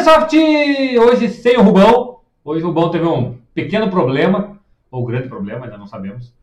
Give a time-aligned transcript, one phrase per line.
[0.00, 0.34] Airsoft!
[0.98, 2.20] Hoje sem o Rubão.
[2.42, 4.58] Hoje o Rubão teve um pequeno problema,
[4.90, 6.34] ou grande problema, ainda não sabemos.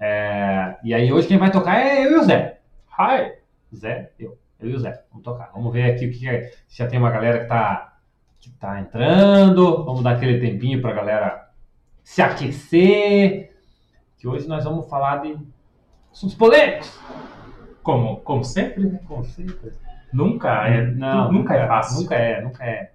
[0.00, 2.58] É, E aí hoje quem vai tocar é eu e o Zé.
[2.98, 3.34] Hi!
[3.72, 4.36] Zé, eu.
[4.58, 5.04] Eu e o Zé.
[5.10, 5.52] Vamos tocar.
[5.54, 6.50] Vamos ver aqui o que é.
[6.66, 7.94] Se já tem uma galera que tá,
[8.40, 9.84] que tá entrando.
[9.84, 11.50] Vamos dar aquele tempinho pra galera
[12.02, 13.54] se aquecer.
[14.18, 15.38] Que hoje nós vamos falar de
[16.10, 16.98] assuntos polêmicos.
[17.80, 18.98] Como, como sempre, né?
[19.06, 19.78] Com certeza.
[20.12, 22.00] Nunca é, Não, nunca é fácil.
[22.02, 22.93] Nunca é, nunca é.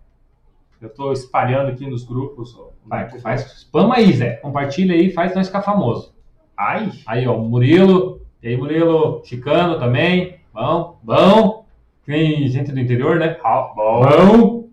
[0.81, 2.57] Eu tô espalhando aqui nos grupos.
[2.85, 4.37] Vai, faz spam aí, Zé.
[4.37, 6.13] Compartilha aí, faz nós ficar famoso.
[6.57, 8.21] Ai, Aí, ó, Murilo.
[8.41, 9.21] E aí, Murilo?
[9.25, 10.39] Chicano também.
[10.53, 11.65] Bom, bom.
[12.05, 13.37] Tem gente do interior, né?
[13.43, 14.01] ah, bom.
[14.01, 14.69] Bom.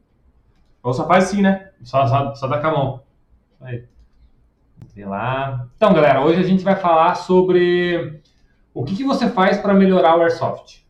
[0.82, 1.70] Ou só faz assim, né?
[1.82, 3.02] Só, só, só dá com a mão.
[3.60, 3.84] Aí.
[4.94, 5.68] Vê lá.
[5.76, 8.20] Então, galera, hoje a gente vai falar sobre
[8.72, 10.86] o que, que você faz para melhorar o Airsoft.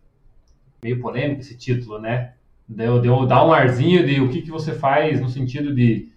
[0.82, 2.34] Meio polêmico esse título, né?
[2.68, 6.08] Deu, deu, dá um arzinho de o que, que você faz no sentido de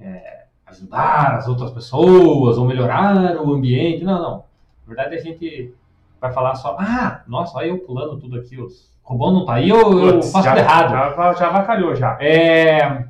[0.00, 4.04] é, ajudar as outras pessoas ou melhorar o ambiente.
[4.04, 4.44] Não, não.
[4.86, 5.72] Na verdade, a gente
[6.20, 6.76] vai falar só.
[6.78, 8.60] Ah, nossa, olha eu pulando tudo aqui.
[8.60, 10.90] Os Robão não tá aí, eu, eu Putz, faço já, tudo errado.
[10.90, 12.18] Já, já avacalhou já.
[12.20, 13.06] É,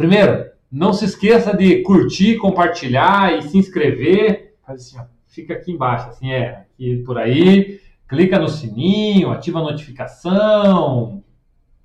[0.00, 4.54] Primeiro, não se esqueça de curtir, compartilhar e se inscrever.
[4.66, 5.04] Faz assim, ó.
[5.26, 7.78] Fica aqui embaixo, assim, é, aqui por aí.
[8.08, 11.22] Clica no sininho, ativa a notificação,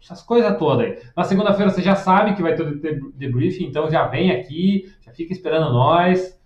[0.05, 0.99] essas coisas todas aí.
[1.17, 4.93] Na segunda-feira você já sabe que vai ter o deb- debriefing, então já vem aqui,
[5.01, 6.39] já fica esperando nós.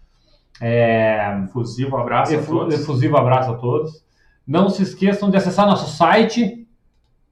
[0.62, 2.74] É, Fusivo, abraço a Efu- todos.
[2.74, 4.04] Efusivo abraço a todos.
[4.48, 6.68] Não se esqueçam de acessar nosso site.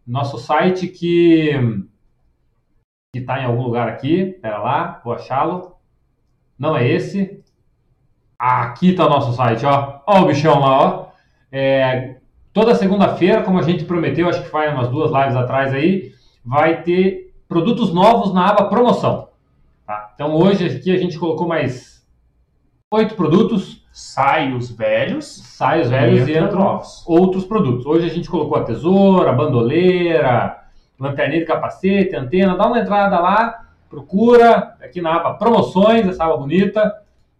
[0.06, 1.52] Nosso site que
[3.14, 4.38] que está em algum lugar aqui.
[4.42, 5.76] Pera lá, vou achá-lo.
[6.60, 7.42] Não é esse.
[8.38, 10.02] Aqui está o nosso site, ó.
[10.06, 11.08] Ó o bichão lá, ó.
[11.52, 12.18] É,
[12.54, 16.12] toda segunda-feira, como a gente prometeu, acho que foi umas duas lives atrás aí,
[16.48, 19.28] vai ter produtos novos na aba promoção.
[19.86, 20.12] tá?
[20.16, 22.08] Então hoje aqui a gente colocou mais
[22.92, 27.04] oito produtos Sai os velhos sai os velhos e entra entram novos.
[27.08, 27.84] outros produtos.
[27.86, 30.64] Hoje a gente colocou a tesoura, a bandoleira,
[31.00, 32.56] lanterninha de capacete, antena.
[32.56, 36.96] Dá uma entrada lá, procura aqui na aba promoções, essa aba bonita.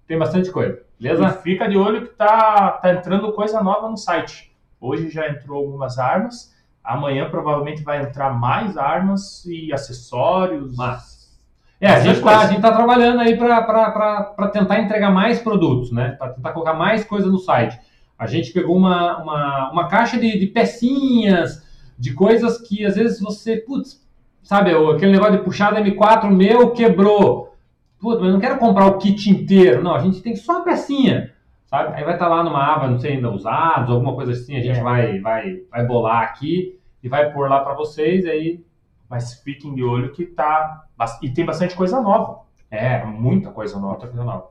[0.08, 1.30] Tem bastante coisa, E beleza?
[1.30, 4.52] fica de olho que tá, tá entrando coisa nova no site.
[4.82, 6.56] Hoje já entrou algumas armas.
[6.88, 10.76] Amanhã provavelmente vai entrar mais armas e acessórios.
[10.78, 11.38] Mas-
[11.82, 16.12] É, a gente, tá, gente tá trabalhando aí para tentar entregar mais produtos, né?
[16.18, 17.78] Para tentar colocar mais coisa no site.
[18.18, 21.62] A gente pegou uma, uma, uma caixa de, de pecinhas,
[22.00, 24.02] de coisas que às vezes você, putz,
[24.42, 27.54] sabe, aquele negócio de puxar da M4 meu quebrou.
[28.00, 29.84] Putz, mas eu não quero comprar o kit inteiro.
[29.84, 31.32] Não, a gente tem só uma pecinha,
[31.66, 31.96] sabe?
[31.96, 34.80] Aí vai estar lá numa aba, não sei ainda, usados, alguma coisa assim, a gente
[34.80, 34.84] É.
[34.84, 36.77] vai, vai, vai bolar aqui
[37.08, 38.64] e vai pôr lá para vocês, aí
[39.10, 40.86] Mas fiquem de olho que tá.
[41.22, 42.42] E tem bastante coisa nova.
[42.70, 43.94] é, Muita coisa nova.
[43.94, 44.50] Outra coisa nova.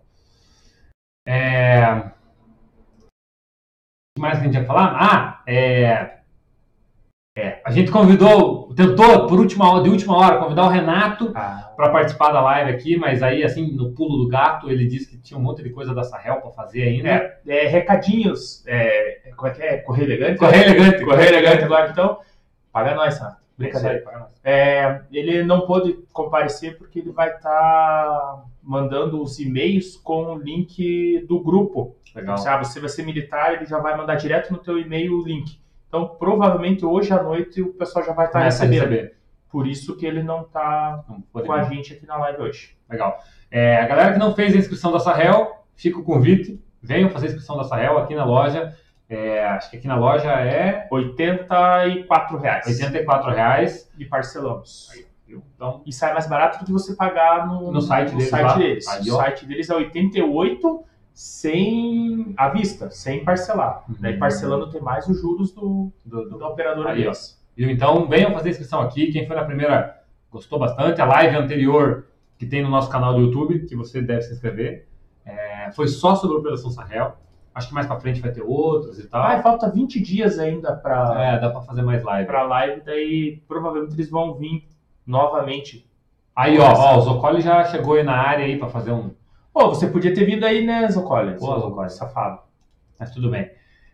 [1.28, 1.92] É...
[1.92, 3.10] O
[4.16, 4.96] que mais que a gente ia falar?
[4.98, 6.20] Ah, é...
[7.36, 11.74] é, A gente convidou, tentou por última hora, de última hora, convidar o Renato Ah,
[11.76, 15.18] para participar da live aqui, mas aí, assim, no pulo do gato, ele disse que
[15.18, 17.10] tinha um monte de coisa da Sahel para fazer ainda.
[17.10, 18.64] É, é, recadinhos.
[18.66, 19.76] É, como é que é?
[19.78, 20.38] Correio elegante?
[20.38, 21.04] Correio elegante.
[21.04, 22.18] Correio elegante agora, então.
[22.76, 23.40] Paga nós, Sato.
[23.56, 24.04] Brincadeira.
[24.06, 24.22] Aí.
[24.44, 31.24] É, ele não pôde comparecer porque ele vai estar mandando os e-mails com o link
[31.26, 31.96] do grupo.
[32.14, 32.36] Legal.
[32.36, 35.24] Se ah, você vai ser militar, ele já vai mandar direto no teu e-mail o
[35.24, 35.58] link.
[35.88, 39.10] Então, provavelmente hoje à noite o pessoal já vai estar Começa a recebendo.
[39.48, 41.02] Por isso que ele não está
[41.32, 42.76] com a gente aqui na live hoje.
[42.90, 43.18] Legal.
[43.50, 46.62] É, a galera que não fez a inscrição da Sahel, fica o convite.
[46.82, 48.76] Venham fazer a inscrição da Sahel aqui na loja.
[49.08, 52.66] É, acho que aqui na loja é 84 reais.
[52.66, 53.90] 84 reais.
[53.98, 54.90] E parcelamos.
[55.26, 55.42] viu?
[55.54, 58.56] Então, E sai mais barato do que você pagar no, No site deles lá.
[58.56, 58.86] deles.
[58.88, 63.84] Aí, o site deles é 88 sem à vista, sem parcelar.
[63.88, 63.96] Uhum.
[64.00, 67.42] Daí parcelando tem mais os juros do, do, do- da operadora Aí, deles.
[67.56, 69.10] Então, venham fazer a inscrição aqui.
[69.12, 71.00] Quem foi na primeira gostou bastante.
[71.00, 72.06] A live anterior
[72.38, 74.86] que tem no nosso canal do YouTube, que você deve se inscrever,
[75.24, 77.16] é, foi só sobre a Operação Sahel.
[77.56, 79.22] Acho que mais pra frente vai ter outras e tal.
[79.22, 82.30] Ah, falta 20 dias ainda para é, dá pra fazer mais live.
[82.30, 84.68] a live, daí provavelmente eles vão vir
[85.06, 85.88] novamente.
[86.34, 89.10] Aí, ó, ó, o Zocoli já chegou aí na área aí pra fazer um,
[89.56, 91.32] Pô, você podia ter vindo aí, né, Zocolia?
[91.32, 91.88] Pô, Zocolia.
[91.88, 92.40] Safado.
[93.00, 93.50] Mas tudo bem.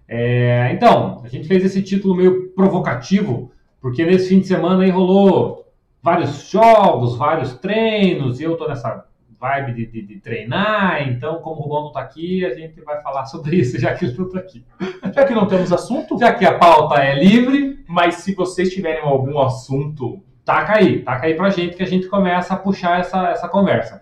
[0.08, 4.90] É, então, a gente fez esse título meio provocativo, porque nesse fim de semana aí
[4.90, 5.72] rolou
[6.02, 9.06] vários jogos, vários treinos, e eu tô nessa
[9.42, 13.00] vibe de, de- de treinar, então, como o Rubão não tá aqui, a gente vai
[13.02, 14.64] falar sobre isso, já que ele não tá aqui.
[15.12, 19.02] Já que não temos assunto, Já que a pauta é livre, mas se vocês tiverem
[19.02, 23.30] algum assunto taca aí, taca aí pra gente que a gente começa a puxar essa,
[23.30, 24.00] essa conversa.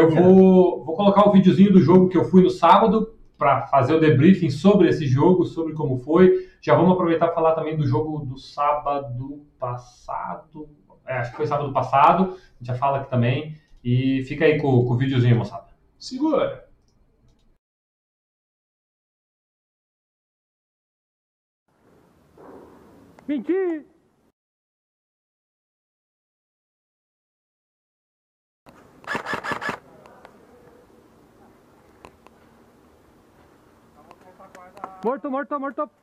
[0.00, 3.94] Eu vou, vou colocar o videozinho do jogo que eu fui no sábado para fazer
[3.94, 6.48] o debriefing sobre esse jogo, sobre como foi.
[6.60, 10.68] Já vamos aproveitar para falar também do jogo do sábado passado.
[11.06, 12.22] É, acho que foi sábado passado.
[12.24, 13.54] A gente já fala aqui também.
[13.82, 15.68] E fica aí com, com o videozinho, moçada.
[15.98, 16.68] Segura.
[23.26, 23.84] Mentir!
[35.04, 35.97] Morto, morto, morto.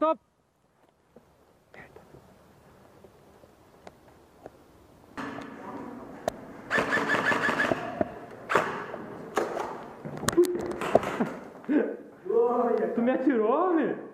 [0.00, 0.20] Morto.
[12.94, 14.08] Tu me atirou, velho?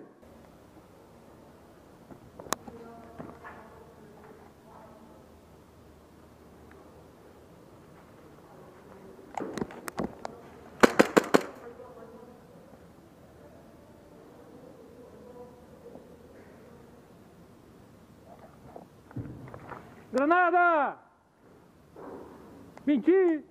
[20.15, 20.95] Granada!
[22.85, 23.43] Mentir!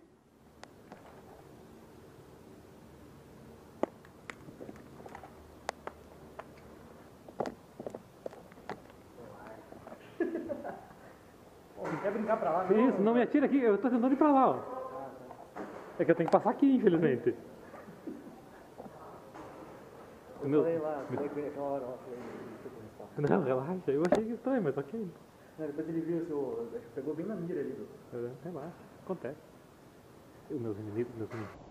[12.03, 12.65] Quer brincar pra lá?
[12.73, 14.59] Isso, não me atira aqui, eu tô tentando ir pra lá, ó.
[15.99, 17.35] É que eu tenho que passar aqui, infelizmente.
[20.43, 23.37] O meu- Falei lá, falei ele aquela hora lá, falei, não sei como está.
[23.37, 25.11] Não, relaxa, eu achei estranho, mas ok.
[25.59, 26.69] Não, Depois ele viu seu.
[26.95, 27.87] Pegou bem na mira ali, do.
[28.13, 28.75] É, Relaxa,
[29.05, 29.39] acontece.
[30.51, 31.65] E os meus inimigos, meus inimigos.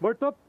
[0.00, 0.45] Morto!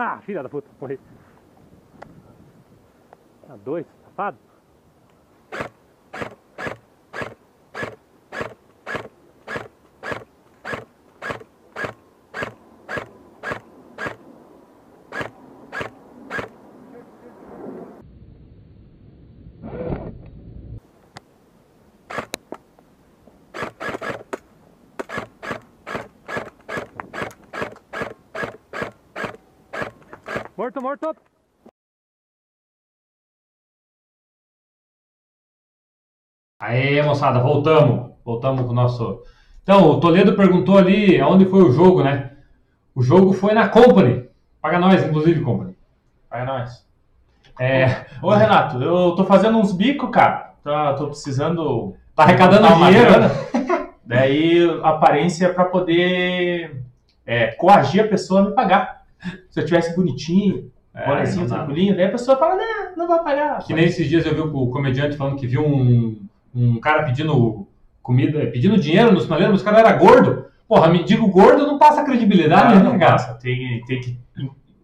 [0.00, 0.96] Ah, filha da puta, morri.
[3.48, 4.38] Ah, dois, safado.
[30.58, 31.14] Morto, morto.
[36.60, 38.10] Aê, moçada, voltamos.
[38.24, 39.22] Voltamos com o nosso.
[39.62, 42.32] Então, o Toledo perguntou ali aonde foi o jogo, né?
[42.92, 44.28] O jogo foi na Company.
[44.60, 45.76] Paga nós, inclusive, Company.
[46.28, 46.84] Vai nós.
[47.60, 50.54] É, Ô, Renato, eu tô fazendo uns bicos, cara.
[50.64, 51.94] Tô, tô precisando.
[52.16, 53.12] tá arrecadando Tá dinheiro.
[54.04, 56.82] Daí, aparência pra poder
[57.24, 58.97] é, coagir a pessoa a me pagar.
[59.50, 61.56] Se eu tivesse bonitinho, É, bonezinho não dá.
[61.56, 63.58] tranquilinho, daí a pessoa fala, não, não vai pagar.
[63.64, 66.20] Que nem esses dias eu vi o comediante falando que viu um,
[66.54, 67.66] um cara pedindo
[68.02, 70.46] comida, pedindo dinheiro no sinaleiro, mas o cara era gordo.
[70.66, 73.12] Porra, me digo gordo não passa credibilidade, Ah, né, não cara?
[73.12, 73.34] passa.
[73.34, 74.18] Tem, tem que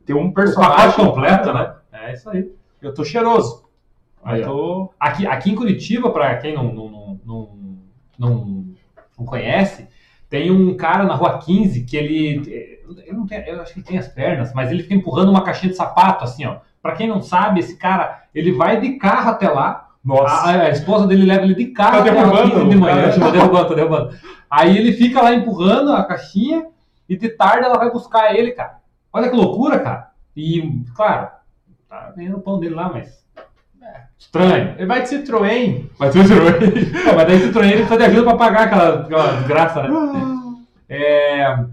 [0.05, 1.75] ter um personagem completo, né?
[1.93, 2.51] É isso aí.
[2.81, 3.65] Eu tô cheiroso.
[4.23, 4.93] Aí, eu tô...
[4.99, 7.49] Aqui, aqui em Curitiba, para quem não, não, não, não,
[8.19, 8.65] não,
[9.19, 9.87] não conhece,
[10.31, 12.74] tem um cara na rua 15 que ele.
[13.07, 15.43] Eu, não tenho, eu acho que ele tem as pernas, mas ele fica empurrando uma
[15.43, 16.57] caixinha de sapato, assim, ó.
[16.83, 19.89] Pra quem não sabe, esse cara, ele vai de carro até lá.
[20.05, 20.51] Nossa.
[20.51, 23.11] A, a esposa dele leva ele de carro Tá até derrubando 15 de manhã.
[23.19, 24.15] Tô derrubando, tô derrubando.
[24.51, 26.67] Aí ele fica lá empurrando a caixinha
[27.09, 28.77] e de tarde ela vai buscar ele, cara.
[29.11, 30.11] Olha que loucura, cara.
[30.37, 31.29] E, claro,
[31.89, 33.25] tá ganhando o pão dele lá, mas.
[33.81, 34.75] é, Estranho.
[34.77, 35.89] Ele vai de Citroën.
[35.99, 36.93] Mas tu Citroën.
[37.05, 39.89] Pô, mas daí Citroën ele precisa de ajuda pra pagar aquela, aquela desgraça, né?
[40.89, 41.65] É...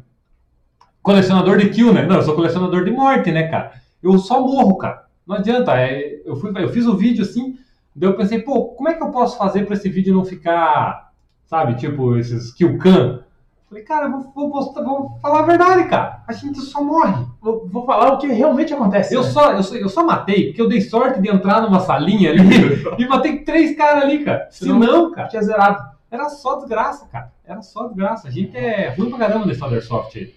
[1.02, 2.06] Colecionador de kill, né?
[2.06, 3.72] Não, eu sou colecionador de morte, né, cara?
[4.04, 5.06] Eu só morro, cara.
[5.26, 5.74] Não adianta.
[5.80, 7.58] é, Eu, fui, eu fiz o vídeo assim,
[7.96, 11.12] daí eu pensei, pô, como é que eu posso fazer pra esse vídeo não ficar,
[11.46, 13.24] sabe, tipo, esses kill cam?
[13.70, 16.22] Falei, cara, vou, vou, postar- vou falar a verdade, cara.
[16.28, 17.26] A gente só morre.
[17.42, 19.16] Vou, vou falar o que realmente acontece.
[19.16, 19.30] Eu né?
[19.30, 22.42] só, eu, só, eu só matei porque eu dei sorte de entrar numa salinha ali
[23.00, 24.48] e matei três caras ali, cara.
[24.52, 25.82] Se Senão- não, cara, tinha zerado.
[26.12, 27.32] era só desgraça, cara.
[27.46, 28.28] Era só desgraça.
[28.28, 30.34] A gente é ruim pra caramba nesse Thundersoft aí.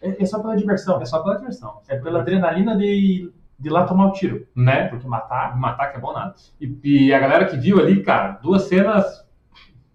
[0.00, 1.00] É, é só pela diversão.
[1.00, 1.80] É só pela diversão.
[1.88, 4.46] É pela adrenalina de, de lá tomar o tiro.
[4.54, 4.88] Né?
[4.88, 5.56] Porque matar.
[5.58, 6.34] Matar que é bom nada.
[6.60, 9.26] E, e a galera que viu ali, cara, duas cenas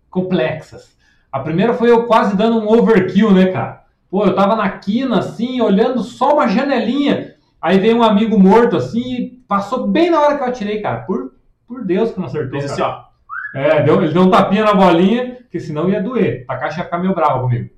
[0.10, 0.95] complexas.
[1.31, 3.83] A primeira foi eu quase dando um overkill, né, cara?
[4.10, 7.33] Pô, eu tava na quina, assim, olhando só uma janelinha.
[7.60, 11.00] Aí veio um amigo morto, assim, e passou bem na hora que eu atirei, cara.
[11.00, 11.33] Por,
[11.67, 12.60] por Deus que não acertou.
[12.60, 12.91] Fez cara.
[12.93, 13.13] assim, ó.
[13.60, 16.45] É, deu, ele deu um tapinha na bolinha, que senão ia doer.
[16.45, 17.69] Takashi ia ficar meio bravo comigo.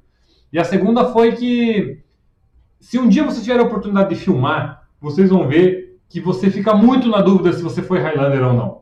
[0.51, 2.01] E a segunda foi que,
[2.85, 6.75] se um dia você tiver a oportunidade de filmar, vocês vão ver que você fica
[6.75, 8.81] muito na dúvida se você foi Highlander ou não.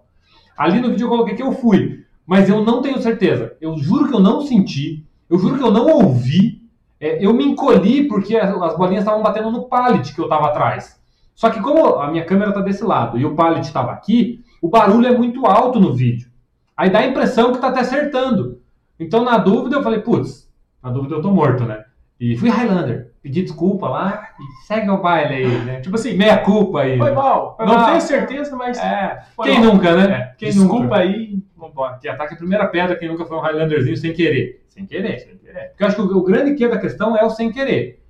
[0.58, 3.56] Ali no vídeo eu coloquei que eu fui, mas eu não tenho certeza.
[3.62, 6.62] Eu juro que eu não senti, eu juro que eu não ouvi.
[7.00, 10.48] É, eu me encolhi porque as, as bolinhas estavam batendo no pallet que eu estava
[10.48, 11.02] atrás.
[11.34, 14.68] Só que como a minha câmera está desse lado e o pallet estava aqui, o
[14.68, 16.30] barulho é muito alto no vídeo.
[16.76, 18.60] Aí dá a impressão que tá até acertando.
[19.00, 20.52] Então, na dúvida, eu falei, putz,
[20.84, 21.86] na dúvida eu tô morto, né?
[22.20, 23.13] E fui Highlander.
[23.24, 25.80] Pedi desculpa lá e segue o baile aí, né?
[25.80, 26.98] Tipo assim, Meia culpa aí.
[26.98, 27.56] foi mal.
[27.56, 27.86] Foi não mal.
[27.86, 28.78] tenho certeza, mas.
[28.78, 29.74] É, quem mal.
[29.74, 30.14] nunca, né?
[30.14, 30.98] É, Quem Desculpa nunca?
[30.98, 31.40] aí.
[31.56, 31.98] Vambora.
[32.00, 34.66] Que ataque a primeira pedra, quem nunca foi um Highlanderzinho sem querer.
[34.68, 35.20] Sem querer.
[35.20, 35.70] Sem querer.
[35.70, 38.04] Porque eu acho que o, o grande que da questão é o sem querer.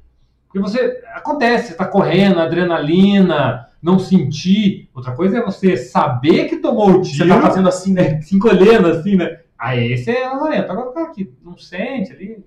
[0.48, 1.00] Porque você.
[1.14, 4.90] Acontece, você tá correndo, adrenalina, não sentir.
[4.96, 7.18] Outra coisa é você saber que tomou o tiro.
[7.18, 8.20] Você tá fazendo assim, né?
[8.26, 9.42] se encolhendo assim, né?
[9.60, 10.72] Aí esse é lazarento.
[10.72, 12.44] Agora o cara que não sente ali.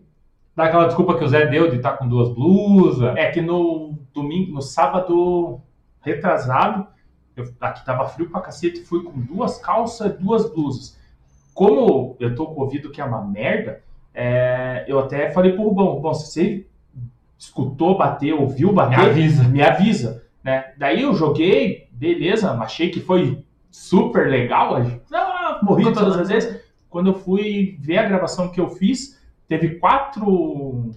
[0.56, 3.14] Dá aquela desculpa que o Zé deu de estar com duas blusas.
[3.16, 5.60] É que no domingo, no sábado
[6.00, 6.86] retrasado,
[7.36, 10.98] eu, aqui tava frio pra cacete, fui com duas calças e duas blusas.
[11.52, 13.82] Como eu tô com o ouvido que é uma merda,
[14.14, 16.66] é, eu até falei pro Rubão, bom, se você
[17.38, 19.44] escutou bater, ouviu Me bater, avisa.
[19.44, 20.72] me avisa, né?
[20.78, 24.76] Daí eu joguei, beleza, achei que foi super legal,
[25.12, 26.46] ah, morri todas as vezes?
[26.46, 26.66] vezes.
[26.88, 29.15] Quando eu fui ver a gravação que eu fiz,
[29.48, 30.90] teve quatro,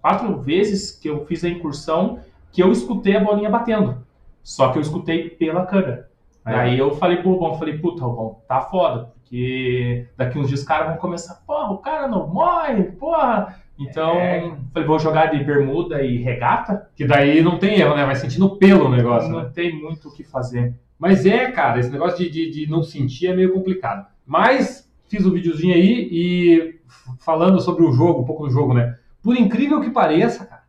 [0.00, 2.20] quatro vezes que eu fiz a incursão
[2.52, 4.04] que eu escutei a bolinha batendo.
[4.42, 6.08] Só que eu escutei pela câmera.
[6.46, 6.54] É.
[6.54, 10.66] Aí eu falei pro Rubão, falei, puta, Rubão, tá foda, porque daqui uns dias os
[10.66, 13.58] caras vão começar, porra, o cara não morre, porra.
[13.78, 14.54] Então, É.
[14.72, 18.04] falei, vou jogar de bermuda e regata, Que daí não tem erro, né?
[18.04, 19.42] Vai sentindo pelo o negócio, né?
[19.42, 20.74] não tem muito o que fazer.
[20.98, 24.06] Mas é, cara, esse negócio de, de, de não sentir é meio complicado.
[24.24, 26.80] Mas fiz o videozinho aí e
[27.20, 28.96] falando sobre o jogo, um pouco do jogo, né?
[29.22, 30.62] Por incrível que pareça, cara,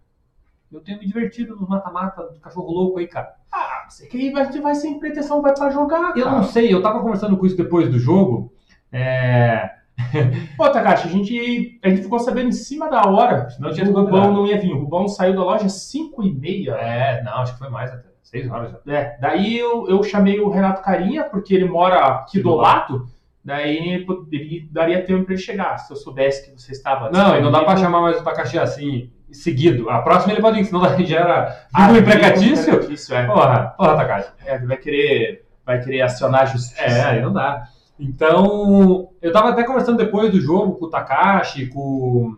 [0.72, 3.34] eu tenho me divertido no mata-mata do cachorro louco aí, cara.
[3.52, 6.38] Ah, você que vai, vai sem pretensão, vai pra jogar, Eu cara.
[6.38, 8.54] não sei, eu tava conversando com isso depois do jogo.
[8.92, 9.72] É.
[10.58, 13.48] Pô, Takashi, a gente, a gente ficou sabendo em cima da hora.
[13.60, 14.74] Não tinha o Rubão não ia vir.
[14.74, 16.72] O Rubão saiu da loja às 5 e meia.
[16.72, 18.16] É, não, acho que foi mais até.
[18.26, 18.92] Seis horas já.
[18.92, 23.08] É, daí eu, eu chamei o Renato Carinha, porque ele mora aqui do Do lado.
[23.46, 25.78] Daí poderia, daria tempo para ele chegar.
[25.78, 27.12] Se eu soubesse que você estava.
[27.12, 27.78] Não, e não dá disponível.
[27.86, 29.88] chamar mais o Takashi assim, seguido.
[29.88, 32.74] A próxima ele pode ir, senão já era Ah, vínculo empregatício.
[32.74, 33.26] empregatício, é.
[33.28, 34.30] Porra, porra, Takashi.
[34.46, 36.82] É, ele vai querer, vai querer acionar a justiça.
[36.82, 37.68] É, aí não dá.
[38.00, 42.36] Então, eu tava até conversando depois do jogo com o Takashi, com,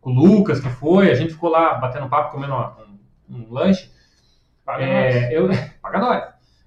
[0.00, 2.76] com o Lucas, que foi, a gente ficou lá batendo papo, comendo uma-
[3.30, 3.90] um, um lanche.
[4.64, 5.14] Paga nós.
[5.14, 5.48] É, eu,
[5.80, 6.24] paga nós.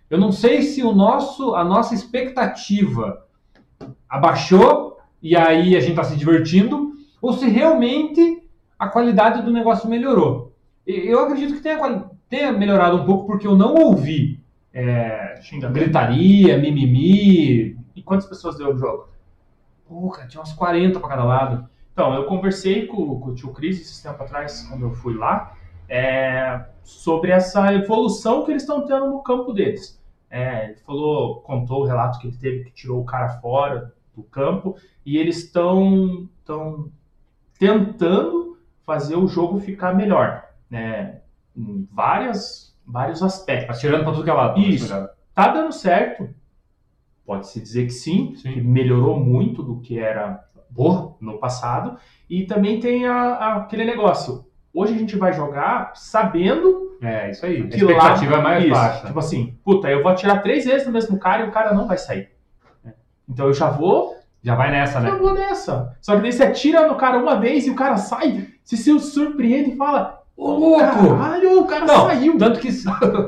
[0.10, 3.26] Eu não sei se o nosso, a nossa expectativa
[4.10, 8.42] abaixou e aí a gente tá se divertindo, ou se realmente
[8.78, 10.54] a qualidade do negócio melhorou.
[10.86, 14.42] Eu acredito que tenha, tenha melhorado um pouco, porque eu não ouvi
[14.74, 15.36] é,
[15.72, 17.78] gritaria, mimimi.
[17.96, 19.10] E quantas pessoas deu o jogo?
[19.88, 21.70] Pô, cara, tinha uns 40 pra cada lado.
[21.94, 25.56] Então, eu conversei com, com o tio Cris esse tempo atrás, quando eu fui lá,
[25.88, 30.01] é, sobre essa evolução que eles estão tendo no campo deles.
[30.32, 34.24] É, ele falou, contou o relato que ele teve que tirou o cara fora do
[34.24, 36.90] campo e eles estão estão
[37.60, 41.22] tentando fazer o jogo ficar melhor, né?
[41.56, 43.78] Em várias vários aspectos.
[43.78, 44.60] Atirando pra tudo que é lado.
[44.60, 44.88] Isso.
[45.34, 46.30] Tá dando certo.
[47.26, 48.54] Pode-se dizer que sim, Sim.
[48.54, 50.44] que melhorou muito do que era
[51.20, 51.98] no passado.
[52.30, 54.46] E também tem a- a- aquele negócio.
[54.74, 57.62] Hoje a gente vai jogar sabendo É, isso aí.
[57.64, 59.08] A que expectativa lá, é mais isso, baixa.
[59.08, 61.88] Tipo assim, puta, eu vou atirar três vezes no mesmo cara e o cara não
[61.88, 62.30] vai sair.
[63.28, 65.18] Então eu já vou, Já vai nessa, já né?
[65.18, 65.96] vou nessa.
[66.02, 68.98] Só que daí você atira no cara uma vez e o cara sai, você se
[69.00, 70.80] surpreende e fala, Ô, louco!
[70.80, 72.38] caralho, o cara Não, saiu.
[72.38, 72.70] tanto que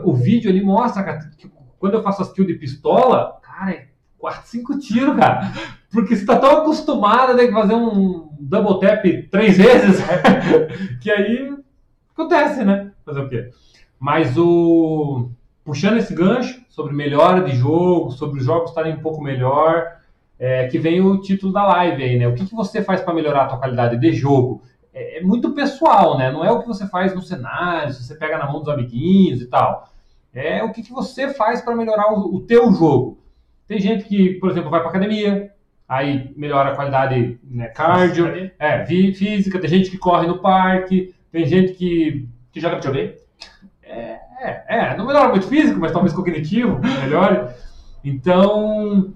[0.04, 3.88] o vídeo ali mostra, cara, que quando eu faço as kills de pistola, cara, é
[4.18, 5.52] 4, 5 tiros, cara.
[5.94, 10.04] Porque você tá tão acostumado a ter que fazer um double tap três vezes,
[11.00, 11.56] que aí
[12.12, 12.92] acontece, né?
[13.06, 13.52] Fazer o quê?
[14.00, 15.30] Mas o.
[15.64, 19.98] Puxando esse gancho sobre melhora de jogo, sobre os jogos estarem um pouco melhor,
[20.38, 22.28] é, que vem o título da live aí, né?
[22.28, 24.62] O que, que você faz para melhorar a tua qualidade de jogo?
[24.94, 26.32] É, é muito pessoal, né?
[26.32, 29.42] Não é o que você faz no cenário, se você pega na mão dos amiguinhos
[29.42, 29.88] e tal.
[30.34, 33.20] É o que, que você faz para melhorar o, o teu jogo.
[33.68, 35.53] Tem gente que, por exemplo, vai para academia,
[35.96, 41.46] aí melhora a qualidade né, cardio, é, física, tem gente que corre no parque, tem
[41.46, 42.28] gente que.
[42.52, 43.14] Que joga videogame?
[43.82, 44.20] É,
[44.68, 47.48] é, não melhora muito físico, mas talvez cognitivo melhore.
[48.04, 49.14] Então,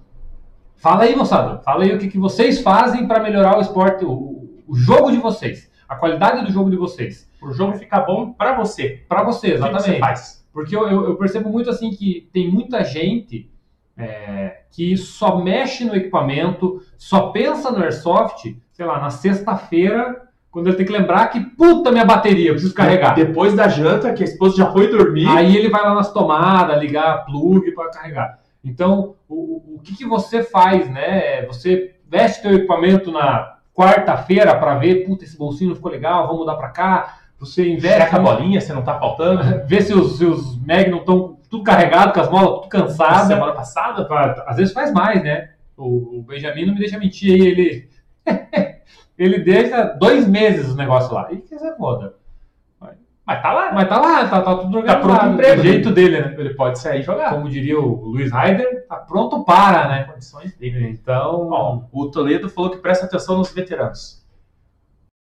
[0.78, 1.60] fala aí, moçada.
[1.60, 5.18] Fala aí o que, que vocês fazem para melhorar o esporte, o, o jogo de
[5.18, 7.30] vocês, a qualidade do jogo de vocês.
[7.42, 9.04] O jogo ficar bom pra você.
[9.08, 9.84] Para você, O que exatamente.
[9.86, 10.48] você faz?
[10.52, 13.50] Porque eu, eu- eu percebo muito assim que tem muita gente
[13.98, 20.68] é, que só mexe no equipamento, só pensa no airsoft, sei lá, na sexta-feira, quando
[20.68, 23.16] ele tem que lembrar que, puta, minha bateria, eu preciso carregar.
[23.16, 25.28] Depois da janta, que a esposa já foi dormir.
[25.28, 28.40] Aí ele vai lá nas tomadas, ligar plug para carregar.
[28.64, 31.46] Então, o, o que, que você faz, né?
[31.46, 36.40] Você veste teu equipamento na quarta-feira para ver, puta, esse bolsinho não ficou legal, vamos
[36.40, 37.20] mudar para cá.
[37.40, 39.44] Você investe, Checa a bolinha, você não tá faltando.
[39.68, 43.28] vê se os, se os mag não estão tudo carregado, com as molas tudo cansadas.
[43.28, 45.52] Semana passada, Pra- Às vezes faz mais, né?
[45.76, 47.90] O, o Benjamin não me deixa mentir aí, ele.
[49.18, 51.32] ele deixa dois meses o negócio lá.
[51.32, 52.16] E que você foda.
[53.26, 53.72] mas tá lá, né?
[53.76, 55.30] Mas tá lá, tá, tá tudo Tá pronto organizado.
[55.30, 56.36] o emprego, do jeito dele, né?
[56.38, 57.30] Ele pode sair e jogar.
[57.32, 60.04] Como diria o Luiz Ryder, tá pronto para, né?
[60.06, 60.90] Condições dele.
[60.90, 64.26] Então, Ó, o Toledo falou que presta atenção nos veteranos.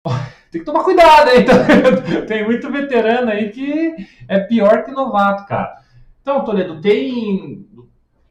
[0.53, 1.45] tem que tomar cuidado aí.
[2.29, 3.95] tem muito veterano aí que
[4.29, 5.83] é pior que novato, cara.
[6.25, 7.69] Então, Toledo, tem.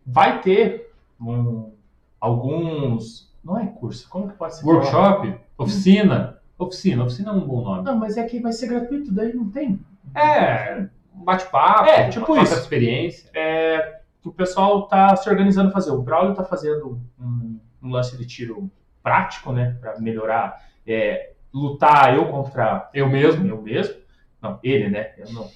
[0.03, 1.71] Vai ter um-
[2.19, 3.31] alguns.
[3.43, 4.65] Não é curso, como que pode ser?
[4.65, 6.39] Workshop, oficina.
[6.57, 7.83] Oficina, oficina é um bom nome.
[7.83, 9.79] Não, mas é que vai ser gratuito, daí não tem.
[10.15, 12.53] É, um bate-papo, É, tipo isso.
[12.55, 13.29] experiência.
[13.33, 15.91] É, que o pessoal tá se organizando fazer.
[15.91, 18.71] O Braulio tá fazendo um, um lance de tiro
[19.03, 19.77] prático, né?
[19.79, 20.63] Pra melhorar.
[20.87, 23.45] é, lutar eu contra Eu mesmo.
[23.47, 23.95] eu mesmo.
[24.41, 25.13] Não, ele, né?
[25.19, 25.47] Eu não.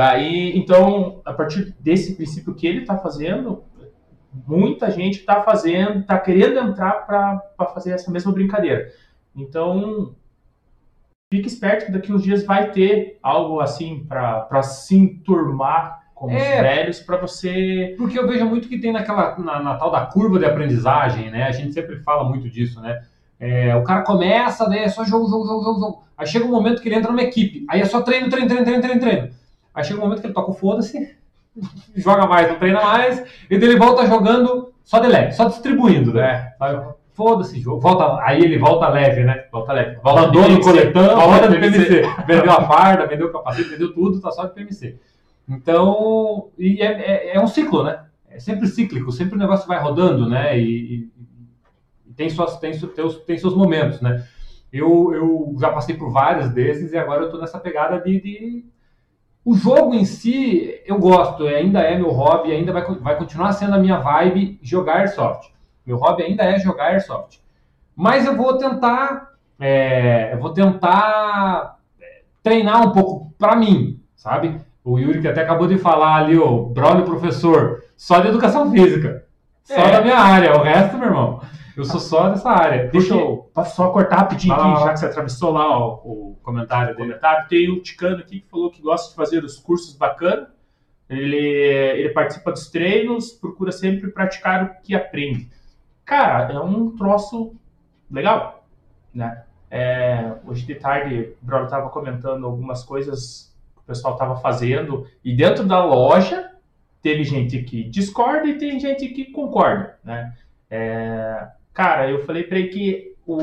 [0.00, 3.64] Daí, então, a partir desse princípio que ele está fazendo,
[4.48, 8.90] muita gente está fazendo, está querendo entrar para fazer essa mesma brincadeira.
[9.36, 10.14] Então,
[11.30, 16.34] fique esperto que daqui uns dias vai ter algo assim para se enturmar com É.
[16.54, 17.94] os velhos, para você.
[17.98, 21.42] Porque eu vejo muito que tem naquela, na, na tal da curva de aprendizagem, né?
[21.42, 23.02] A gente sempre fala muito disso, né?
[23.38, 26.04] É, o cara começa, daí é só jogo, jogo, jogo, jogo, jogo.
[26.16, 27.66] Aí chega um momento que ele entra numa equipe.
[27.68, 29.39] Aí é só treino, treino, treino, treino, treino, treino.
[29.74, 31.16] Aí chega um momento que ele toca o foda-se,
[31.96, 36.12] joga mais, não treina mais, e daí ele volta jogando só de leve, só distribuindo,
[36.14, 36.52] né?
[37.12, 37.80] Foda-se, jogo.
[37.80, 39.44] Volta, aí ele volta leve, né?
[39.52, 39.98] Volta leve.
[40.02, 42.02] Abandono de no coletão, volta volta de do PMC.
[42.26, 44.96] Vendeu a farda, vendeu o capacete, vendeu tudo, tá só de PMC.
[45.48, 46.86] Então, e é,
[47.32, 48.04] é- é um ciclo, né?
[48.30, 50.58] É sempre cíclico, sempre o negócio vai rodando, né?
[50.58, 51.10] E,
[52.06, 54.24] e- tem, suas, tem, os- tem seus momentos, né?
[54.72, 58.64] Eu, eu já passei por vários desses e agora eu tô nessa pegada de, de-
[59.44, 63.52] O jogo em si, eu gosto, é- ainda é meu hobby, ainda vai, vai continuar
[63.52, 65.48] sendo a minha vibe jogar Airsoft.
[65.86, 67.38] Meu hobby ainda é jogar Airsoft.
[67.96, 74.60] Mas eu vou tentar, é, eu vou tentar é, treinar um pouco pra mim, sabe?
[74.84, 79.24] O Yuri que até acabou de falar ali, o Braulio professor, só de educação física.
[79.64, 79.90] Só É.
[79.92, 81.40] da minha área, o resto, meu irmão,
[81.76, 82.88] eu sou só dessa área.
[82.88, 86.94] Deixa eu posso só cortar rapidinho aqui, já que você atravessou lá ó, o comentário
[86.96, 87.08] dele.
[87.08, 87.48] comentário.
[87.48, 90.48] Tem o Ticano aqui que falou que gosta de fazer os cursos bacanas.
[91.08, 95.50] Ele, ele participa dos treinos, procura sempre praticar o que aprende.
[96.04, 97.54] Cara, é um troço
[98.10, 98.64] legal,
[99.12, 99.44] né?
[99.70, 105.06] É, hoje de tarde, o Bruno estava comentando algumas coisas que o pessoal estava fazendo
[105.24, 106.50] e dentro da loja
[107.00, 110.36] teve gente que discorda e tem gente que concorda, né?
[110.68, 113.42] É, cara, eu falei para ele que o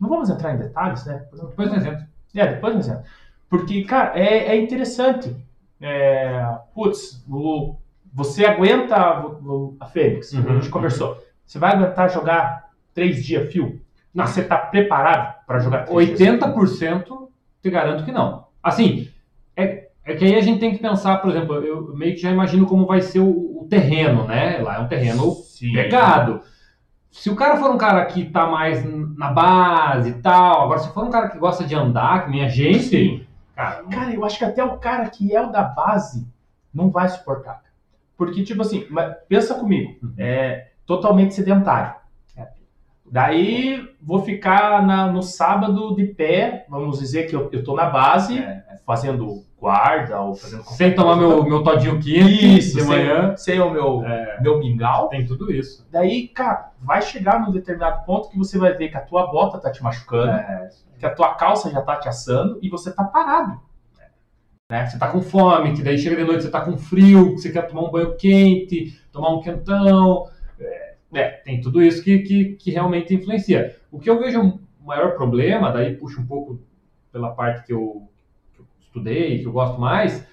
[0.00, 1.24] não vamos entrar em detalhes, né?
[1.32, 2.04] Depois nós entramos.
[2.34, 3.08] É, depois nós entramos.
[3.48, 5.34] Porque, cara, é, é interessante.
[5.80, 6.42] É,
[6.74, 7.76] putz, o-
[8.12, 10.48] você aguenta o- a Fênix, Uhum.
[10.50, 11.18] a gente conversou.
[11.44, 13.80] Você vai aguentar jogar três dias fio?
[14.14, 14.26] Não.
[14.26, 16.26] Você tá preparado para jogar três dias fio?
[16.28, 17.28] 80%
[17.62, 18.46] te garanto que não.
[18.62, 19.08] Assim,
[19.54, 22.30] é, é que aí a gente tem que pensar, por exemplo, eu meio que já
[22.30, 24.58] imagino como vai ser o, o terreno, né?
[24.58, 25.72] Lá é um terreno Sim.
[25.72, 26.40] pegado.
[27.10, 28.84] Se o cara for um cara que tá mais
[29.16, 32.44] na base e tal, agora se for um cara que gosta de andar, que nem
[32.44, 33.26] a gente, Sim.
[33.54, 36.26] cara, não- Cara, eu acho que até o cara que é o da base
[36.74, 37.62] não vai suportar.
[38.18, 40.14] Porque, tipo assim, mas pensa comigo, Uhum.
[40.18, 41.94] é totalmente sedentário.
[42.36, 42.48] É.
[43.10, 47.86] Daí vou ficar na- no sábado de pé, vamos dizer que eu, eu tô na
[47.88, 52.88] base, É, fazendo guarda ou fazendo sem tomar meu, meu todinho quente Isso, de sem,
[52.88, 54.38] manhã, sem o meu, É.
[54.40, 55.08] meu mingau.
[55.08, 55.86] tem tudo isso.
[55.90, 59.58] Daí, cara, vai chegar num determinado ponto que você vai ver que a tua bota
[59.58, 63.04] tá te machucando, É, que a tua calça já tá te assando e você tá
[63.04, 63.60] parado.
[64.68, 67.52] Você tá com fome, que daí chega de noite você tá com frio, que você
[67.52, 70.26] quer tomar um banho quente, tomar um quentão.
[70.58, 73.76] É, é, tem tudo isso que, que, que realmente influencia.
[73.92, 76.60] O que eu vejo o maior problema, daí puxa um pouco
[77.12, 78.08] pela parte que eu
[79.00, 80.26] estudei, que eu gosto mais,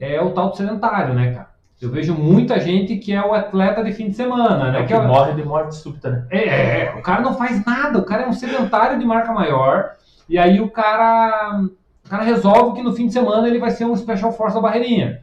[0.00, 1.48] é o tal do sedentário, né, cara?
[1.80, 4.80] Eu vejo muita gente que é o atleta de fim de semana, né?
[4.80, 6.26] É Que que morre de morte súbita, né?
[6.30, 9.32] é, é, é, o cara não faz nada, o cara é um sedentário de marca
[9.32, 9.92] maior,
[10.28, 11.62] e aí o cara,
[12.04, 14.60] o cara resolve que no fim de semana ele vai ser um Special Force da
[14.60, 15.22] barreirinha.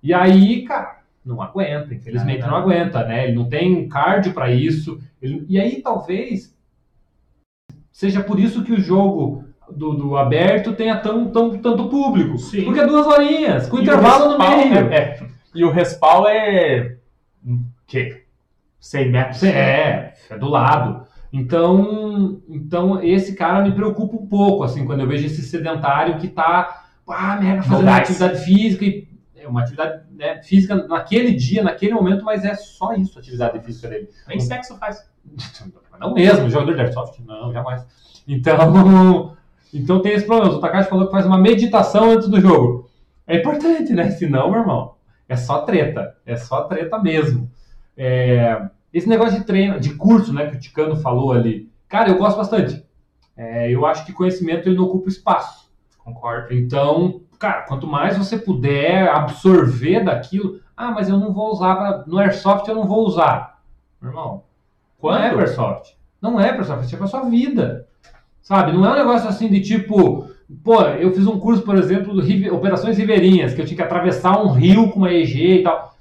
[0.00, 2.62] E aí, cara, não aguenta, infelizmente Não, não, não.
[2.62, 3.24] aguenta, né?
[3.24, 5.00] Ele não tem cardio para isso.
[5.20, 6.56] ele- e aí talvez
[7.90, 12.38] seja por isso que o jogo do, do aberto tenha tão, tão, tanto público.
[12.38, 12.64] Sim.
[12.64, 14.92] Porque é duas horinhas, com E intervalo no meio.
[14.92, 15.26] É, é.
[15.54, 16.96] E o respawn é.
[17.46, 18.24] O quê?
[18.80, 19.42] 100 metros?
[19.42, 21.06] É, é do lado.
[21.32, 26.28] Então, então esse cara me preocupa um pouco, assim, quando eu vejo esse sedentário que
[26.28, 31.94] tá, ah, mega, fazendo atividade física e é uma atividade né, física naquele dia, naquele
[31.94, 34.08] momento, mas é só isso a atividade física dele.
[34.26, 35.08] Nem sexo faz.
[35.98, 37.84] Não mesmo, jogador de airsoft, não, jamais.
[38.28, 39.36] Então,
[39.72, 40.54] então tem esse problema.
[40.54, 42.88] O Takashi falou que faz uma meditação antes do jogo.
[43.26, 44.10] É importante, né?
[44.10, 44.94] Senão, meu irmão,
[45.28, 46.16] é só treta.
[46.24, 47.50] É só treta mesmo.
[47.96, 52.16] É, esse negócio de treino, de curso, né, que o Ticano falou ali, cara, eu
[52.18, 52.82] gosto bastante.
[53.36, 55.70] É, eu acho que conhecimento ele não ocupa espaço.
[55.98, 56.54] Concordo.
[56.54, 62.04] Então, cara, quanto mais você puder absorver daquilo, ah, mas eu não vou usar pra-
[62.06, 63.60] no airsoft, eu não vou usar.
[64.00, 64.44] Meu irmão,
[65.02, 65.40] não é Quando?
[65.40, 65.94] airsoft.
[66.22, 67.87] Não é airsoft, isso é pra sua vida.
[68.48, 68.72] Sabe?
[68.72, 70.26] Não é um negócio assim de tipo,
[70.64, 74.42] pô, eu fiz um curso, por exemplo, do Operações Ribeirinhas, que eu tinha que atravessar
[74.42, 75.94] um rio com uma EG e tal.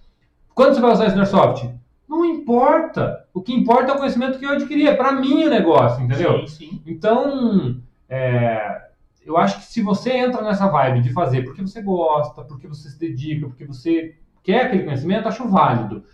[0.55, 1.69] Quando você vai usar isso no airsoft?
[2.07, 3.25] Não importa.
[3.33, 4.88] O que importa é o conhecimento que eu adquiri.
[4.88, 6.47] É pra mim o negócio, entendeu?
[6.47, 6.81] Sim, sim.
[6.88, 8.81] Então, é,
[9.25, 12.89] eu acho que se você entra nessa vibe de fazer porque você gosta, porque você
[12.89, 16.05] se dedica, porque você quer aquele conhecimento, acho válido.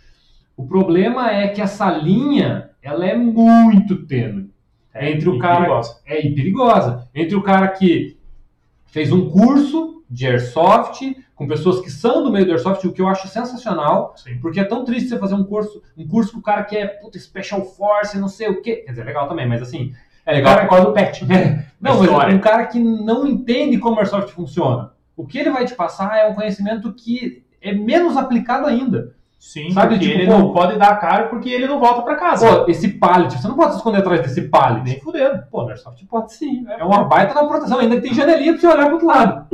[0.56, 4.52] O problema é que essa linha, ela é muito tênue.
[4.94, 5.96] É, Entre o cara- perigosa.
[6.06, 7.08] É e perigosa.
[7.14, 8.16] Entre o cara que
[8.86, 11.00] fez um curso de airsoft,
[11.34, 14.38] com pessoas que são do meio do airsoft, o que eu acho sensacional, Sim.
[14.40, 17.18] porque é tão triste você fazer um curso, um curso que o cara quer, puta,
[17.18, 18.76] Special Force, não sei o quê.
[18.86, 19.92] Quer dizer, legal também, mas assim,
[20.24, 21.24] É legal por causa do pet.
[21.26, 22.34] não, A mas história.
[22.34, 24.92] um cara que não entende como o Airsoft funciona.
[25.16, 29.14] O que ele vai te passar é um conhecimento que é menos aplicado ainda.
[29.46, 32.16] Sim, Sabe, tipo, ele pô- não pode dar a cara porque ele não volta pra
[32.16, 32.64] casa.
[32.64, 34.82] Pô, esse pallet, você não pode se esconder atrás desse pallet.
[34.82, 35.44] Nem fudendo.
[35.50, 36.64] Pô, no Airsoft pode sim.
[36.66, 39.46] É uma baita da proteção, ainda que tem janelinha pra você olhar pro outro lado.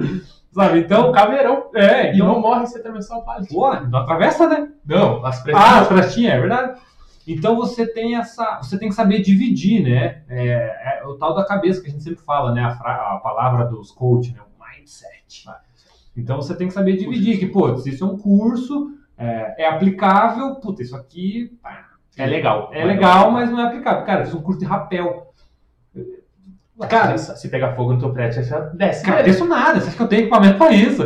[0.52, 1.12] Sabe, É um então...
[1.12, 1.64] caveirão.
[1.74, 2.40] É, E não então...
[2.40, 3.52] morre se atravessar o pallet.
[3.52, 4.68] Pô, não atravessa, né?
[4.86, 5.64] Não, as Ah, pressões.
[5.66, 6.80] as frestinhas, é verdade.
[7.26, 10.22] Então você tem essa, você tem que saber dividir, né?
[10.28, 12.62] É, é o tal da cabeça que a gente sempre fala, né?
[12.64, 14.38] A, fra- a palavra dos coach, né?
[14.40, 15.46] O mindset.
[16.16, 20.56] Então você tem que saber dividir que, pô, isso é um curso, é, é aplicável,
[20.56, 22.70] puta, isso aqui pá, É legal.
[22.72, 24.04] é legal, mas não é aplicável.
[24.04, 25.28] Cara, isso é um curso de rapel.
[26.88, 29.04] Cara, se, se pegar fogo no teu prédio, você desce.
[29.04, 31.02] cara, isso nada, você acha que eu tenho equipamento pra isso?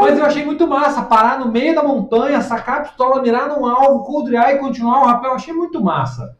[0.00, 3.66] Mas eu achei muito massa parar no meio da montanha, sacar a pistola, mirar num
[3.66, 5.30] alvo, coldrear e continuar o rapel.
[5.30, 6.34] Eu achei muito massa.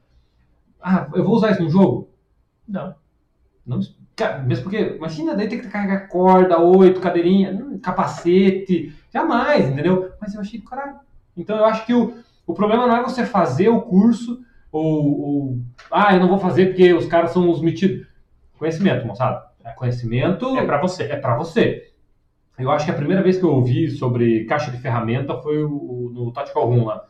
[0.81, 2.09] Ah, eu vou usar isso no jogo?
[2.67, 2.95] Não.
[3.67, 3.79] Não,
[4.17, 10.11] cara, mesmo porque, imagina, daí tem que carregar corda, oito, cadeirinha, capacete, jamais, entendeu?
[10.19, 10.97] Mas eu achei caralho.
[11.39, 12.15] Então eu acho que o,
[12.47, 15.59] o problema não é você fazer o curso ou, ou,
[15.91, 18.07] ah, eu não vou fazer porque os caras são os metidos.
[18.59, 19.47] Conhecimento, moçada.
[19.77, 21.05] Conhecimento É pra você.
[21.05, 21.85] é para você.
[22.59, 25.71] Eu acho que a primeira vez que eu ouvi sobre caixa de ferramenta foi o,
[25.71, 27.05] o- no Tactical Room lá,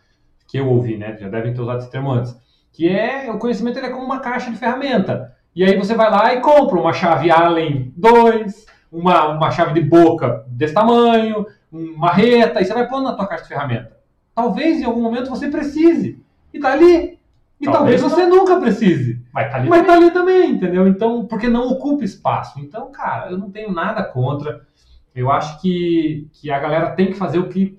[0.46, 1.16] que eu ouvi, né?
[1.18, 2.36] Já devem ter usado esse termo antes.
[2.72, 5.34] Que é, o conhecimento ele é como uma caixa de ferramenta.
[5.54, 9.88] E aí você vai lá e compra uma chave Allen 2, uma, uma chave de
[9.88, 13.96] boca desse tamanho, uma reta, e você vai pondo na tua caixa de ferramenta.
[14.38, 16.22] Talvez em algum momento você precise.
[16.54, 17.18] E tá ali.
[17.60, 19.20] E talvez, Talvez você nunca precise.
[19.34, 19.68] Mas tá ali.
[19.68, 20.86] Mas tá ali também, entendeu?
[20.86, 22.60] Então, porque não ocupa espaço.
[22.60, 24.64] Então, cara, eu não tenho nada contra.
[25.12, 27.76] Eu acho que, que a galera tem que fazer o que,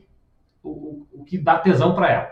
[0.61, 2.29] o, o que dá tesão para ela.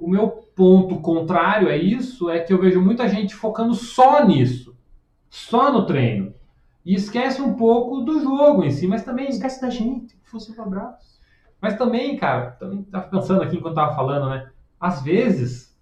[0.00, 4.24] O, o meu ponto contrário a isso é que eu vejo muita gente focando só
[4.24, 4.74] nisso,
[5.28, 6.32] só no treino.
[6.86, 10.62] E esquece um pouco do jogo em si, mas também Esquece da gente, fosse um
[10.62, 11.15] abraço.
[11.60, 14.50] Mas também, cara, também tava pensando aqui enquanto tava falando, né?
[14.78, 15.76] Às vezes,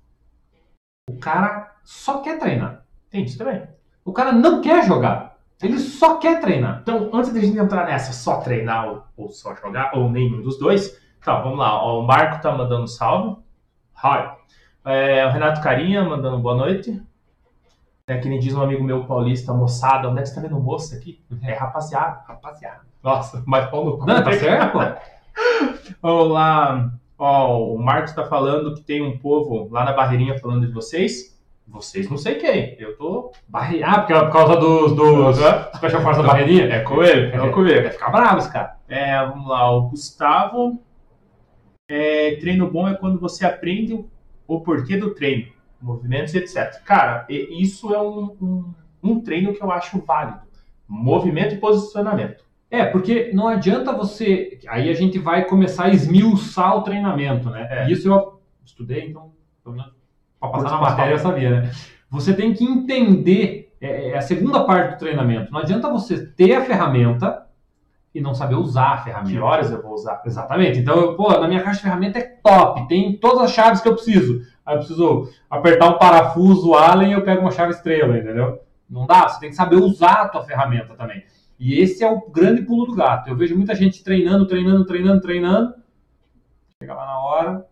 [1.09, 2.85] o cara só quer treinar.
[3.11, 3.67] Tem isso também.
[4.05, 5.39] O cara não quer jogar.
[5.63, 6.81] Ele só quer treinar.
[6.83, 11.01] Então, antes da gente entrar nessa, só treinar ou, só jogar, ou nenhum dos dois,
[11.25, 11.83] tá, vamos lá.
[11.83, 13.37] Ó, o Marco tá mandando salve.
[13.97, 14.37] Hi.
[14.85, 17.01] É, o Renato Carinha mandando boa noite.
[18.07, 20.61] É que nem diz um amigo meu paulista, moçada, onde é que você tá vendo
[20.61, 21.25] moça aqui?
[21.43, 22.83] É rapaziada, rapaziada.
[23.03, 24.05] Nossa, mas pau no cu.
[24.05, 24.81] Não, tá certo, pô.
[26.03, 30.73] Olá, ó, o Marcos tá falando que tem um povo lá na barreirinha falando de
[30.73, 31.35] vocês.
[31.66, 33.33] Vocês não sei quem, eu tô...
[33.49, 33.83] Barre...
[33.83, 35.37] Ah, porque é por causa dos, dos
[35.77, 36.66] Special Force da barreirinha?
[36.66, 37.83] É com ele, é com ele.
[37.83, 38.77] Vai ficar bravo esse cara.
[38.87, 40.79] É, vamos lá, o Gustavo.
[41.88, 44.09] É, treino bom é quando você aprende o,
[44.47, 46.83] o porquê do treino, movimentos, etc.
[46.85, 50.42] Cara, isso é um, um, um treino que eu acho válido.
[50.87, 52.43] Movimento e posicionamento.
[52.75, 54.59] É, porque não adianta você.
[54.69, 57.69] Aí a gente vai começar a esmiuçar o treinamento, né?
[57.71, 57.91] É.
[57.91, 59.31] Isso eu estudei, então,
[60.41, 61.71] pra passar na matéria eu sabia, né?
[62.11, 63.73] Você tem que entender.
[63.81, 65.53] É, é a segunda parte do treinamento.
[65.53, 67.47] Não adianta você ter a ferramenta
[68.15, 69.45] e não saber usar a Que ferramenta.
[69.45, 70.23] horas eu vou usar?
[70.25, 70.79] Exatamente.
[70.79, 73.89] Então, eu, pô, na minha caixa de ferramenta é top, tem todas as chaves que
[73.89, 74.41] eu preciso.
[74.65, 78.61] Aí eu preciso apertar um parafuso Allen e eu pego uma chave estrela, entendeu?
[78.89, 81.23] Não dá, você tem que saber usar a tua ferramenta também.
[81.59, 83.29] E esse é o grande pulo do gato.
[83.29, 85.75] Eu vejo muita gente treinando, treinando, treinando, treinando.
[86.83, 87.67] Chega lá na hora,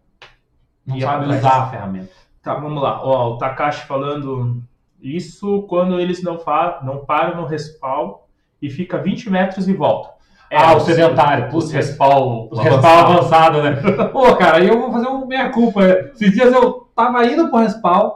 [0.87, 1.41] não E sabe atrás.
[1.41, 2.11] usar a ferramenta.
[2.43, 3.01] Tá, vamos lá.
[3.05, 4.63] Ó, o Takashi falando
[5.01, 6.39] isso quando eles não,
[6.85, 8.15] não param no respawn
[8.61, 10.11] e fica 20 metros e volta.
[10.53, 12.49] ah, o os- sedentário, Os putz, respawn.
[12.53, 13.73] Respawn avançado, né?
[14.13, 15.83] Pô, cara, aí eu vou fazer um meia-culpa.
[16.15, 18.13] Esses dias eu tava indo pro respawn,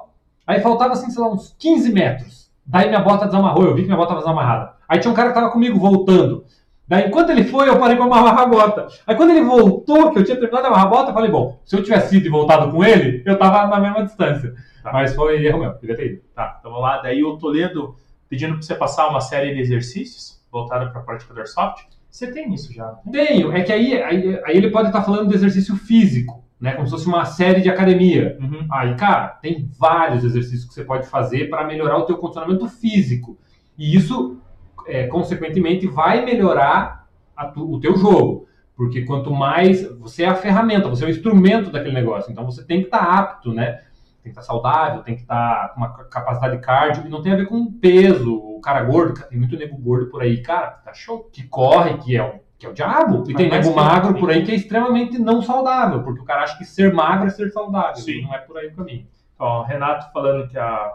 [0.47, 2.51] aí faltava, assim, sei lá, uns 15 metros.
[2.65, 4.76] Daí minha bota desamarrou, eu vi que minha bota tava desamarrada.
[4.89, 6.45] Aí tinha um cara que tava comigo voltando.
[6.89, 8.87] Daí, enquanto ele foi, eu parei pra amarrar a bota.
[9.07, 11.59] Aí, quando ele voltou, que eu tinha terminado de amarrar a bota, eu falei, bom,
[11.65, 14.55] se eu tivesse ido e voltado com ele, eu tava na mesma distância.
[14.83, 14.93] Tá.
[14.93, 16.23] Mas foi erro meu, devia ter ido.
[16.33, 17.03] Tá, então vamos lá.
[17.03, 17.97] Daí o Toledo
[18.29, 21.87] pedindo pra você passar uma série de exercícios voltada pra prática do Airsoft.
[22.09, 23.27] Você tem isso já, tem?
[23.27, 26.73] Tenho, é que aí, aí, aí ele pode estar falando do exercício físico, né?
[26.73, 28.39] Como se fosse uma série de academia.
[28.41, 28.67] Uhum.
[28.71, 33.37] Aí, cara, tem vários exercícios que você pode fazer para melhorar o teu condicionamento físico.
[33.77, 34.39] E isso,
[34.87, 37.07] é, consequentemente, vai melhorar
[37.55, 38.47] tu- o teu jogo.
[38.77, 39.83] Porque quanto mais...
[39.99, 42.31] Você é a ferramenta, você é o instrumento daquele negócio.
[42.31, 43.81] Então, você tem que estar apto, né?
[44.23, 47.07] Tem que estar saudável, tem que estar com uma capacidade cardio.
[47.07, 48.35] E não tem a ver com peso.
[48.35, 51.29] O cara gordo, tem muito nego gordo por aí, cara, Tá show.
[51.33, 53.25] que corre, que é o, que é o diabo.
[53.29, 56.03] E Mas tem nego magro por aí que é extremamente não saudável.
[56.03, 57.97] Porque o cara acha que ser magro é ser saudável.
[57.97, 58.23] Sim.
[58.25, 59.07] Não é por aí o caminho.
[59.39, 60.93] Ó, Renato falando que a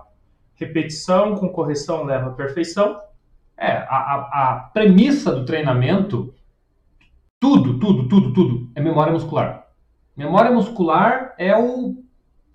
[0.55, 2.99] repetição com correção leva à perfeição.
[3.61, 4.15] É, a, a,
[4.53, 6.33] a premissa do treinamento,
[7.39, 9.67] tudo, tudo, tudo, tudo, é memória muscular.
[10.17, 12.03] Memória muscular é, o,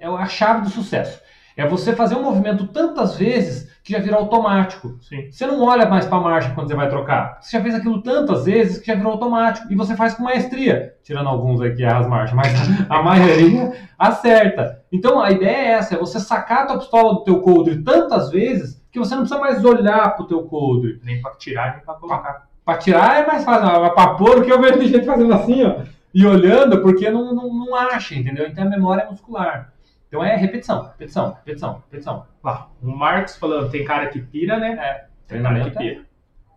[0.01, 1.23] é a chave do sucesso.
[1.57, 4.99] É você fazer um movimento tantas vezes que já virou automático.
[5.01, 5.31] Sim.
[5.31, 7.39] Você não olha mais para a marcha quando você vai trocar.
[7.41, 9.73] Você já fez aquilo tantas vezes que já virou automático.
[9.73, 10.97] E você faz com maestria.
[11.05, 12.53] Tirando alguns aqui as marchas, mas
[12.91, 14.83] a maioria acerta.
[14.93, 18.31] Então a ideia é essa, é você sacar a tua pistola do teu coldre tantas
[18.31, 20.99] vezes que você não precisa mais olhar pro teu coldre.
[21.05, 22.47] Nem pra tirar, nem pra colocar.
[22.65, 25.33] Pra tirar é mais fácil, mas pra pôr o que eu vejo de gente fazendo
[25.35, 25.83] assim, ó,
[26.13, 28.47] e olhando, porque não, não, não acha, entendeu?
[28.47, 29.73] Então é memória muscular.
[30.09, 32.25] Então é repetição, repetição, repetição, repetição.
[32.43, 35.05] Lá, o Marcos falando, tem cara que pira, né?
[35.29, 36.07] Tem cara que é- pira.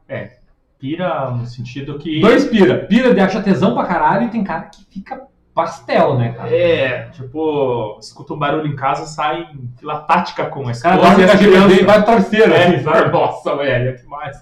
[0.08, 0.38] É,
[0.80, 2.22] pira no sentido que...
[2.22, 2.86] Dois pira.
[2.86, 5.28] Pira de acha tesão pra caralho e tem cara que fica
[5.60, 6.56] pastel, né, cara?
[6.56, 11.38] É, tipo, escuta um barulho em casa, sai em fila tática com a esposa cara
[11.38, 11.86] crianças.
[11.86, 12.06] vai
[12.54, 13.12] É, assim, sabe?
[13.12, 14.42] Nossa, velho, que mais?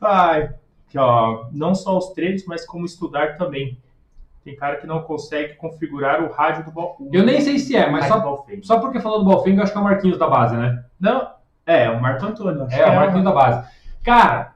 [0.00, 0.50] Ai,
[0.88, 3.78] aqui, ó, não só os treinos, mas como estudar também.
[4.42, 6.96] Tem cara que não consegue configurar o rádio do ball.
[7.12, 9.78] Eu nem sei se é, mas só, só porque falou do Balfeng, eu acho que
[9.78, 10.82] é o Marquinhos da base, né?
[10.98, 11.30] Não,
[11.66, 12.64] é, o Marco Antônio.
[12.64, 13.68] acho É, que o Marquinhos da base.
[14.02, 14.54] Cara,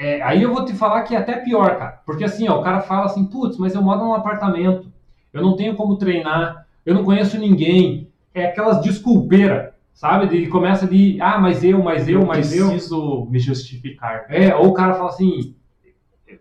[0.00, 2.00] é, aí eu vou te falar que é até pior, cara.
[2.06, 4.90] Porque assim, ó, o cara fala assim, putz, mas eu moro num apartamento,
[5.30, 8.10] eu não tenho como treinar, eu não conheço ninguém.
[8.32, 10.26] É aquelas desculpeiras, sabe?
[10.26, 12.70] De começa de, ah, mas eu, mas eu, mas eu.
[12.70, 14.24] preciso me justificar.
[14.30, 15.54] É, ou o cara fala assim,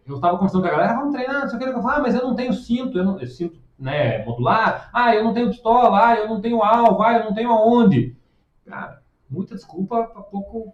[0.07, 1.99] eu tava conversando com a galera, vamos treinar, não sei o que, eu falo, ah,
[1.99, 5.49] mas eu não tenho cinto, eu não, eu cinto, né, modular, ah, eu não tenho
[5.49, 8.15] pistola, ah, eu não tenho alvo, ah, eu não tenho aonde.
[8.65, 10.73] Cara, muita desculpa pra pouco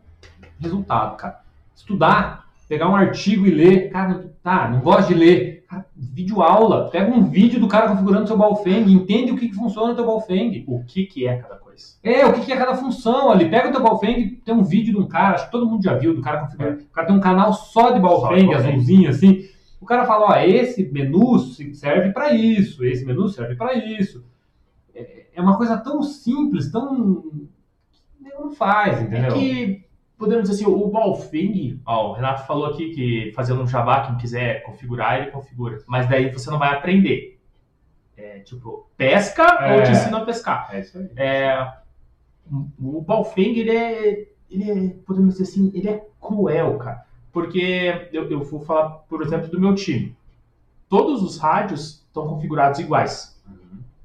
[0.60, 1.42] resultado, cara.
[1.76, 3.90] Estudar, pegar um artigo e ler.
[3.90, 5.66] Cara, tá, não gosto de ler.
[5.68, 6.90] Cara, vídeo aula.
[6.90, 10.06] Pega um vídeo do cara configurando seu Baofeng, entende o que, que funciona no teu
[10.06, 10.64] Baofeng.
[10.68, 11.86] O que, que é cada coisa?
[12.04, 13.50] É, o que, que é cada função ali.
[13.50, 15.96] Pega o teu Baofeng, tem um vídeo de um cara, acho que todo mundo já
[15.96, 16.84] viu, do cara configurando.
[16.84, 18.54] O cara tem um canal só de Baofeng.
[18.54, 19.48] azulzinho assim.
[19.82, 21.38] O cara fala, ó, esse menu
[21.74, 24.24] serve para isso, esse menu serve para isso.
[24.96, 27.26] É é uma coisa tão simples, tão...
[28.22, 29.34] Não faz, É entendeu?
[29.34, 29.85] que,
[30.18, 34.18] podemos dizer assim, o Balfing, ó, o Renato falou aqui que fazendo um Java, quem
[34.18, 35.78] quiser configurar, ele configura.
[35.88, 37.40] Mas daí você não vai aprender.
[38.18, 39.76] É, tipo, pesca É.
[39.76, 40.70] ou te ensina a pescar.
[40.72, 41.10] É isso aí.
[41.18, 41.74] É,
[42.82, 47.06] o Balfeng, ele é, ele é, podemos dizer assim, ele é cruel, cara.
[47.32, 50.16] Porque eu, eu vou falar, por exemplo, do meu time.
[50.88, 53.36] Todos os rádios estão configurados iguais.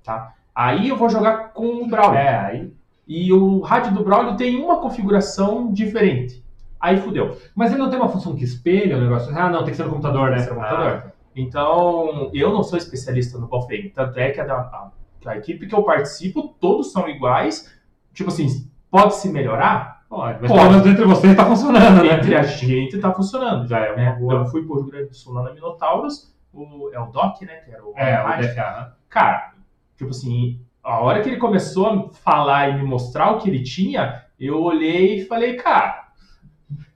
[0.03, 0.35] Tá?
[0.53, 2.19] Aí eu vou jogar com o Braulio.
[2.19, 2.80] É, aí...
[3.13, 6.45] E o rádio do Braulio tem uma configuração diferente.
[6.79, 7.37] Aí fudeu.
[7.57, 9.37] Mas ele não tem uma função que espelha o negócio?
[9.37, 10.37] Ah, não, tem que ser no computador, né?
[10.37, 11.13] Tem que ser no computador.
[11.35, 13.89] Então, eu não sou especialista no Balfeng.
[13.95, 14.91] Tanto é que a, a-
[15.27, 17.69] a equipe que eu participo, todos são iguais.
[18.15, 20.05] Tipo assim, pode se melhorar?
[20.09, 20.61] Pode, mas Pode.
[20.63, 22.15] pelo menos entre vocês tá funcionando, né?
[22.15, 23.67] Entre a gente tá funcionando.
[23.67, 24.35] Já é uma É, boa...
[24.35, 27.57] Eu fui pro Rio Grande do Sul lá na Minotauros, o, é o Doc, né?
[27.65, 28.41] Que era o É, o.
[28.41, 28.93] DFA, né?
[29.09, 29.53] Cara,
[29.97, 33.63] tipo assim, a hora que ele começou a falar e me mostrar o que ele
[33.63, 36.09] tinha, eu olhei e falei, cara,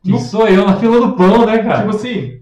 [0.03, 1.79] Que sou eu na fila do pão, né, cara?
[1.79, 2.41] tipo assim,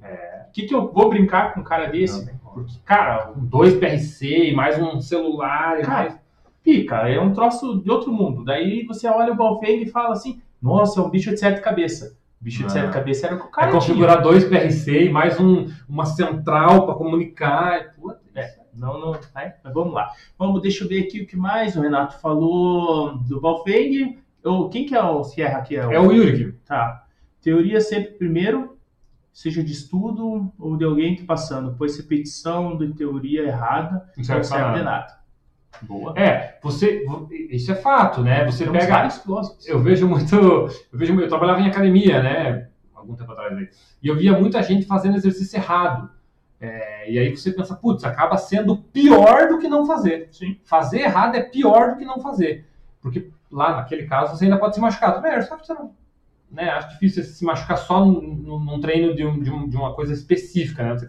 [0.48, 2.30] o que, que eu vou brincar com um cara desse?
[2.54, 6.18] Porque, cara, Dois PRC e mais um celular e Cara, mais...
[6.62, 8.44] pica, é um troço de outro mundo.
[8.44, 12.14] Daí você olha o Balfeng e fala assim, nossa, é um bicho de sete cabeças.
[12.40, 12.66] Bicho Ah.
[12.66, 13.80] de sete cabeças era o que o É cara tinha.
[13.80, 17.94] configurar dois PRC e mais um, uma central para comunicar.
[17.98, 18.21] Puta, É,
[18.74, 19.54] não, não, né?
[19.62, 20.10] Mas vamos lá.
[20.38, 21.76] Vamos, deixa eu ver aqui o que mais.
[21.76, 24.18] O Renato falou do Balfeng.
[24.42, 25.76] Eu, quem que é o Sierra aqui?
[25.76, 26.52] É o Yurik.
[26.66, 27.04] Tá.
[27.40, 28.76] Teoria sempre primeiro,
[29.32, 34.24] seja de estudo ou de alguém que passando, pois repetição de teoria errada Não não
[34.24, 35.22] serve pra serve de nada.
[35.82, 36.12] Boa.
[36.18, 37.04] É, você.
[37.50, 38.44] Isso é fato, né?
[38.44, 38.92] Você Temos pega.
[39.66, 40.34] Eu vejo muito.
[40.34, 42.68] Eu vejo muito- Eu trabalhava em academia, né?
[42.94, 43.68] Algum tempo atrás aí.
[44.02, 46.10] E eu via muita gente fazendo exercício errado.
[46.64, 50.28] É, e aí você pensa, putz, acaba sendo pior do que não fazer.
[50.30, 50.56] Sim.
[50.64, 52.64] Fazer errado é pior do que não fazer.
[53.00, 55.12] Porque lá naquele caso você ainda pode se machucar.
[55.14, 55.90] Também, que você não.
[56.48, 56.70] Né?
[56.70, 59.92] Acho difícil você se machucar só num, num- treino de, um- de um- de uma
[59.92, 60.92] coisa específica, né?
[60.92, 61.08] Você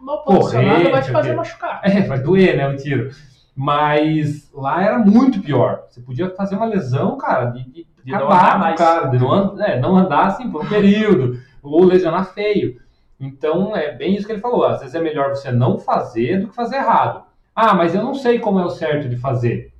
[0.00, 1.36] Uma posicionada vai te fazer quê.
[1.36, 1.80] machucar.
[1.84, 3.10] é, vai doer, né, o tiro.
[3.54, 5.84] Mas lá era muito pior.
[5.88, 8.76] Você podia fazer uma lesão, cara, de, de, De não acabar andar com o mais.
[8.78, 12.80] cara, de não, é, não andar assim por um período, ou lesionar feio.
[13.18, 14.64] Então é bem isso que ele falou.
[14.64, 17.24] Às vezes é melhor você não fazer do que fazer errado.
[17.54, 19.72] Ah, mas eu não sei como é o certo de fazer.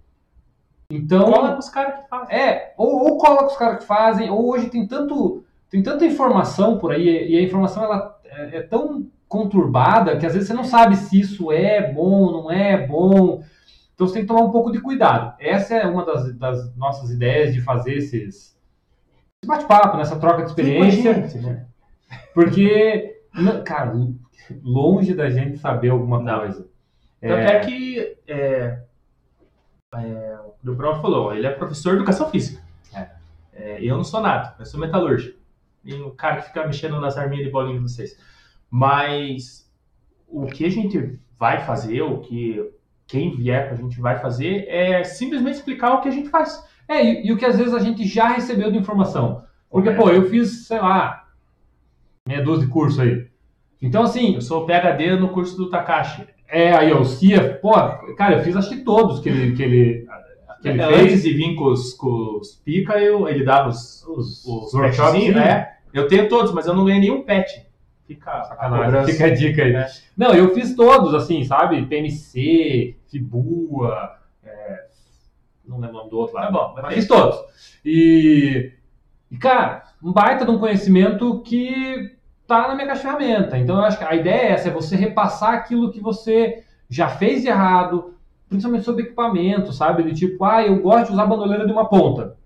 [0.88, 1.30] Então.
[1.32, 2.36] Cola com os caras que fazem.
[2.36, 6.06] É, ou, ou cola com os caras que fazem, ou hoje tem tanto tem tanta
[6.06, 10.54] informação por aí, e a informação ela é, é tão conturbada que às vezes você
[10.54, 13.42] não sabe se isso é bom, não é bom.
[13.92, 15.34] Então você tem que tomar um pouco de cuidado.
[15.40, 18.54] Essa é uma das, das nossas ideias de fazer esses
[19.42, 21.66] esse bate-papo, nessa troca de experiência, Gente, né?
[22.32, 23.92] porque, não- cara,
[24.62, 26.38] longe da gente saber alguma Não.
[26.40, 26.68] coisa.
[27.20, 28.82] Tanto é, que é,
[29.94, 32.62] é, o Bruno falou, ele é professor de educação física.
[33.52, 35.38] É, eu não sou nada, eu sou metalúrgico.
[35.84, 38.18] E o cara que fica mexendo nas arminhas de bolinha de vocês.
[38.68, 39.70] Mas
[40.26, 42.68] o que a gente vai fazer, o que
[43.06, 46.64] quem vier pra gente vai fazer, é simplesmente explicar o que a gente faz.
[46.88, 49.44] É, e, e o que às vezes a gente já recebeu de informação.
[49.70, 51.23] Porque, pô, eu fiz, sei lá,
[52.26, 53.26] meia dúzia de curso aí.
[53.80, 56.26] Então, assim, Eu sou PHD no curso do Takashi.
[56.48, 57.72] é aí, ó, o CIA, pô,
[58.16, 60.06] cara, eu fiz acho que todos que ele, que ele,
[60.62, 61.02] que ele É, fez.
[61.02, 65.12] Antes de vir com os, com os pica, eu, ele dava os, Os, os workshops,
[65.12, 65.74] petzinhos, né?
[65.92, 67.66] Eu tenho todos, mas eu não ganhei nenhum pet.
[68.06, 69.12] Fica a Sacanagem, cobrança.
[69.12, 69.74] fica a dica aí.
[69.74, 69.86] É.
[70.16, 71.84] Não, eu fiz todos, assim, sabe?
[71.86, 74.84] PMC, Fibua, é,
[75.66, 76.46] não lembro o nome do outro lá.
[76.46, 77.36] Tá bom, mas fiz todos.
[77.84, 78.72] E,
[79.30, 82.13] e, cara, um baita de um conhecimento que
[82.46, 83.58] tá na minha caixa de ferramenta.
[83.58, 87.08] Então, eu acho que a ideia é essa, é você repassar aquilo que você já
[87.08, 88.14] fez de errado,
[88.48, 90.02] principalmente sobre equipamento, sabe?
[90.02, 92.36] De tipo, ah, eu gosto de usar a bandoleira de uma ponta.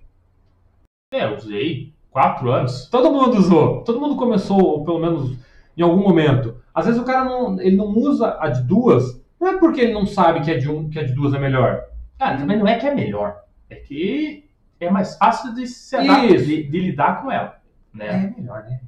[1.12, 2.88] É, eu usei quatro anos.
[2.90, 3.82] Todo mundo usou.
[3.82, 5.36] Todo mundo começou, ou pelo menos
[5.76, 6.56] em algum momento.
[6.74, 9.92] Às vezes o cara não, ele não usa a de duas, não é porque ele
[9.92, 11.84] não sabe que a de um, que a de duas é melhor.
[12.18, 13.36] Cara, também não é que é melhor.
[13.70, 14.44] É que
[14.80, 17.58] é mais fácil de se adaptar, de, de lidar com ela.
[17.94, 18.34] Né?
[18.36, 18.80] melhor, né?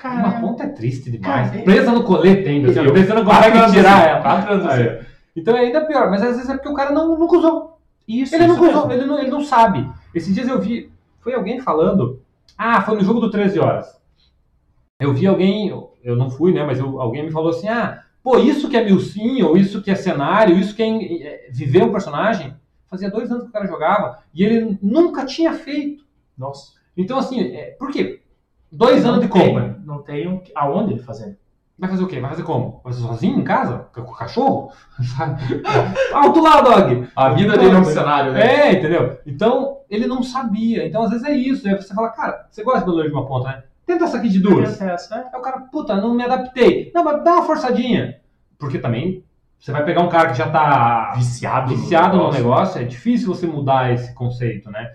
[0.00, 1.48] Cara, Uma ponta é triste demais.
[1.50, 4.20] Cara, é- Presa no colete ainda, assim, Eu- você não consegue tirar ela.
[4.22, 4.82] quatro anos assim.
[4.82, 5.00] Aí.
[5.36, 7.78] Então é ainda pior, mas às vezes é porque o cara não, nunca usou.
[8.08, 9.88] Isso, Ele isso nunca usou, ele não, ele não sabe.
[10.14, 10.90] Esses dias eu vi,
[11.20, 12.20] foi alguém falando,
[12.56, 14.00] ah, foi no jogo do 13 horas.
[14.98, 16.62] eu vi alguém, eu- não fui, né?
[16.64, 19.90] Mas eu- alguém me falou assim: ah, pô, isso que é milsim, ou isso que
[19.90, 20.88] é cenário, isso que é,
[21.46, 22.54] é, viver um personagem.
[22.86, 26.04] Fazia dois anos que o cara jogava e ele nunca tinha feito.
[26.36, 26.72] Nossa.
[26.96, 28.20] Então, assim, é, por quê?
[28.72, 29.78] Dois anos de tem- compra.
[29.84, 31.38] Não tem um- aonde ele fazer.
[31.78, 32.20] Vai fazer o quê?
[32.20, 32.80] Vai fazer como?
[32.84, 33.86] Vai fazer sozinho em casa?
[33.94, 34.70] Com o cachorro?
[35.16, 35.40] Sabe?
[36.12, 37.08] Alto lá, dog!
[37.16, 38.68] A vida dele é um cenário, né?
[38.68, 39.18] É, entendeu?
[39.26, 40.86] Então, ele não sabia.
[40.86, 41.66] Então, às vezes é isso.
[41.66, 43.62] Aí você fala, cara, você gosta de bandoleiro de uma ponta, né?
[43.86, 44.68] Tenta essa aqui de duas.
[44.68, 45.18] Essa, essa, é.
[45.32, 46.92] Aí o cara, puta, não me adaptei.
[46.94, 48.16] Não, mas dá uma forçadinha.
[48.58, 49.24] Porque também
[49.58, 53.46] você vai pegar um cara que já tá Viciado, viciado no negócio, é difícil você
[53.46, 54.90] mudar esse conceito, né?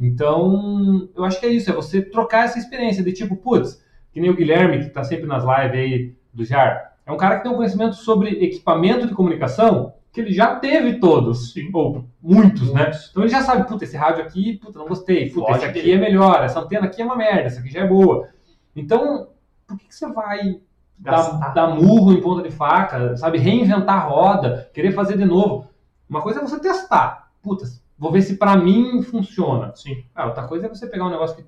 [0.00, 4.20] Então, eu acho que é isso, é você trocar essa experiência de tipo, putz, que
[4.20, 7.42] nem o Guilherme, que tá sempre nas lives aí do JAR, é um cara que
[7.42, 11.70] tem um conhecimento sobre equipamento de comunicação que ele já teve todos, Sim.
[11.72, 12.90] ou muitos, né?
[13.10, 15.98] Então ele já sabe, puta, esse rádio aqui, puta, não gostei, puta, esse aqui é
[15.98, 18.28] melhor, essa antena aqui é uma merda, essa aqui já é boa.
[18.74, 19.28] Então,
[19.66, 20.60] por que, que você vai
[20.98, 23.38] dar, dar murro em ponta de faca, sabe?
[23.38, 25.68] Reinventar a roda, querer fazer de novo.
[26.08, 27.30] Uma coisa é você testar.
[27.40, 29.72] Putz, vou ver se pra mim funciona.
[29.76, 30.02] Sim.
[30.14, 31.44] Ah, outra coisa é você pegar um negócio que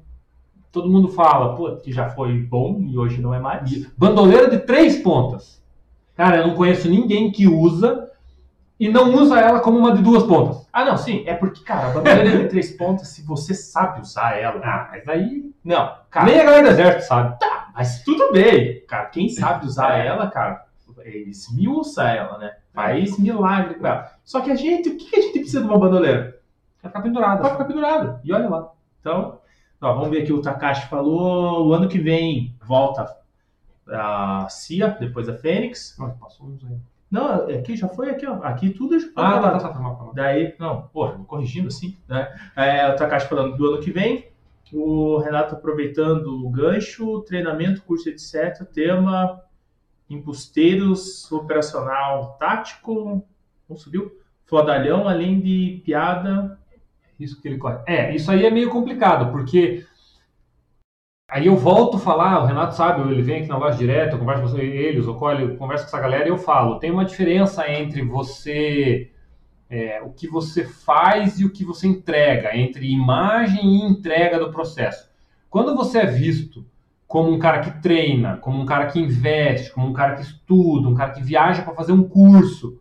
[0.70, 3.86] todo mundo fala, pô, Que já foi bom e hoje não é mais.
[3.96, 5.60] bandoleira de três pontas.
[6.14, 8.08] Cara, eu não conheço ninguém que usa
[8.78, 10.68] e não usa ela como uma de duas pontas.
[10.72, 11.24] Ah, não, sim.
[11.26, 14.60] É porque, cara, a bandeira de três pontas, se você sabe usar ela.
[14.64, 15.50] Ah, mas aí.
[15.64, 16.26] Não, cara.
[16.26, 17.36] Nem a galera do exército sabe.
[17.74, 19.06] Mas tudo bem, cara.
[19.06, 20.06] Quem sabe usar É.
[20.06, 20.66] ela, cara,
[21.26, 22.52] esmiuça ela, né?
[22.74, 24.10] Faz milagre com ela.
[24.24, 26.38] Só que a gente, o que a gente precisa de uma bandoleira?
[26.82, 27.40] Vai ficar pendurada.
[27.40, 28.20] Pode ficar pendurado.
[28.24, 28.72] E olha lá.
[29.00, 29.38] Então,
[29.80, 31.66] ó, vamos ver aqui o Takashi falou.
[31.68, 33.06] O ano que vem volta
[33.88, 35.96] a CIA, depois a Fênix.
[35.98, 36.76] Nossa, passou uns aí.
[37.10, 38.42] Não, aqui já foi aqui, ó.
[38.42, 40.14] Aqui tudo já foi Ah, tá, tá, tá, tá, mal, tá, mal.
[40.14, 42.34] Daí, não, porra, corrigindo assim, né?
[42.56, 44.32] É, o Takashi falando do ano que vem.
[44.72, 48.64] O Renato aproveitando o gancho, treinamento, curso, etc.
[48.72, 49.42] Tema
[50.08, 53.22] embusteiros, operacional tático.
[53.68, 54.18] Não subiu?
[54.46, 56.58] Fodalhão, além de piada.
[57.18, 57.78] Isso que ele corre.
[57.86, 59.84] É, isso aí é meio complicado, porque
[61.28, 64.18] aí eu volto a falar, o Renato sabe, ele vem aqui na loja direto, eu
[64.18, 67.04] converso com ele, o Zocoli, eu converso com essa galera e eu falo, tem uma
[67.04, 69.10] diferença entre você,
[69.70, 74.50] é, o que você faz e o que você entrega, entre imagem e entrega do
[74.50, 75.10] processo.
[75.48, 76.66] Quando você é visto
[77.06, 80.88] como um cara que treina, como um cara que investe, como um cara que estuda,
[80.88, 82.78] um cara que viaja para fazer um curso,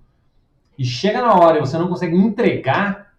[0.77, 3.10] e chega na hora e você não consegue entregar,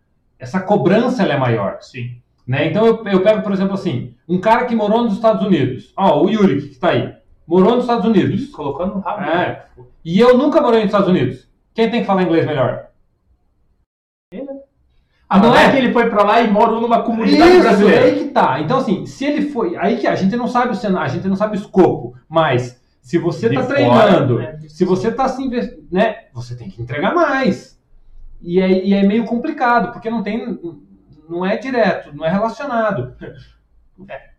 [0.42, 1.78] essa cobrança ela é maior.
[1.80, 2.16] Sim.
[2.46, 2.66] Né?
[2.68, 5.92] Então eu, eu pego, por exemplo, assim, um cara que morou nos Estados Unidos.
[5.96, 7.14] Ó, o Yuri, que está aí.
[7.46, 8.48] Morou nos Estados Unidos.
[8.48, 9.22] Colocando no rabo.
[9.22, 9.66] É.
[10.04, 11.48] E eu nunca morei nos Estados Unidos.
[11.72, 12.88] Quem tem que falar inglês melhor?
[15.28, 15.70] Ah, não Não é é?
[15.70, 18.04] que ele foi pra lá e morou numa comunidade Isso, brasileira.
[18.04, 18.60] aí que tá.
[18.60, 19.76] Então, assim, se ele foi.
[19.76, 22.14] Aí que a gente não sabe o cenário, a gente não sabe o escopo.
[22.28, 24.58] Mas se você De tá fora, treinando, né?
[24.68, 26.16] se você tá se investindo, né?
[26.34, 27.80] Você tem que entregar mais.
[28.42, 30.58] E é, e é meio complicado, porque não tem.
[31.28, 33.14] Não é direto, não é relacionado.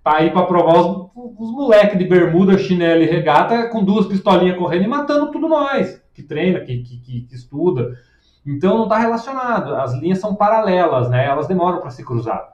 [0.03, 4.57] Tá aí pra provar os, os moleques de bermuda, chinelo e regata com duas pistolinhas
[4.57, 7.97] correndo e matando tudo nós, que treina, que, que, que- que estuda.
[8.45, 9.73] Então não tá relacionado.
[9.75, 11.25] As linhas são paralelas, né?
[11.25, 12.51] Elas demoram para se cruzar.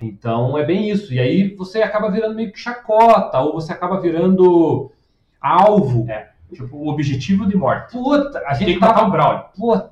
[0.00, 1.12] Então é bem isso.
[1.14, 4.92] E aí você acaba virando meio que chacota, ou você acaba virando
[5.40, 6.04] alvo.
[6.52, 7.92] Tipo, o objetivo de morte.
[7.92, 9.08] Puta, a Tem gente que matar tava.
[9.08, 9.42] o Brown.
[9.56, 9.89] Puta,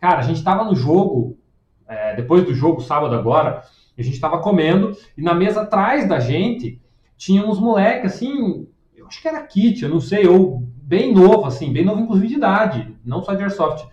[0.00, 1.38] cara, a gente tava no jogo,
[1.86, 3.62] é, depois do jogo, sábado agora,
[3.98, 6.80] a gente tava comendo, e na mesa atrás da gente
[7.16, 11.46] tinha uns moleques assim, eu acho que era kit, eu não sei, ou bem novo,
[11.46, 13.86] assim, bem novo inclusive de idade, não só de airsoft.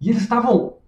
[0.00, 0.78] E eles estavam,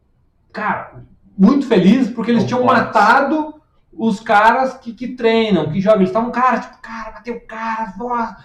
[0.52, 1.04] cara,
[1.38, 3.54] muito felizes porque eles tinham matado
[3.92, 6.00] os caras que, que treinam, que jogam.
[6.00, 8.36] Eles estavam, cara, tipo, cara, bateu o cara, nossa,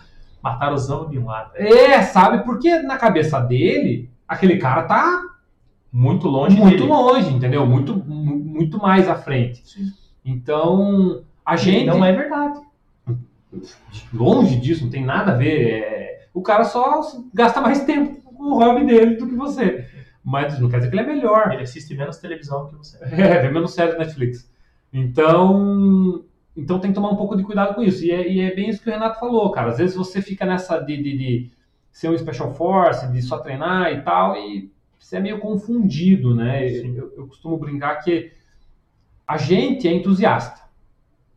[0.41, 1.67] Mataram Osama Bin Laden.
[1.67, 2.43] é, sabe?
[2.43, 5.23] Porque na cabeça dele, aquele cara tá
[5.97, 6.89] Muito longe muito dele.
[6.89, 7.65] longe, entendeu?
[7.65, 9.61] Muito, mu- muito mais à frente.
[9.65, 9.91] Sim.
[10.25, 11.85] Então, a gente.
[11.85, 12.59] Não é verdade.
[14.13, 15.71] Longe disso, não tem nada a ver.
[15.71, 17.01] é, O cara só
[17.33, 19.85] gasta mais tempo com o hobby dele do que você.
[20.23, 21.51] Mas não quer dizer que ele é melhor.
[21.53, 22.97] Ele assiste menos televisão que você.
[23.15, 24.49] É, vê menos série Netflix.
[24.91, 26.23] Então,
[26.57, 28.03] então tem que tomar um pouco de cuidado com isso.
[28.03, 29.69] E é, e é bem isso que o Renato falou, cara.
[29.69, 31.51] Às vezes você fica nessa de, de, de
[31.91, 34.69] ser um Special Force, de só treinar e tal, e
[35.05, 36.67] você é meio confundido, né?
[36.67, 38.31] Eu, eu costumo brincar que
[39.27, 40.61] a gente é entusiasta,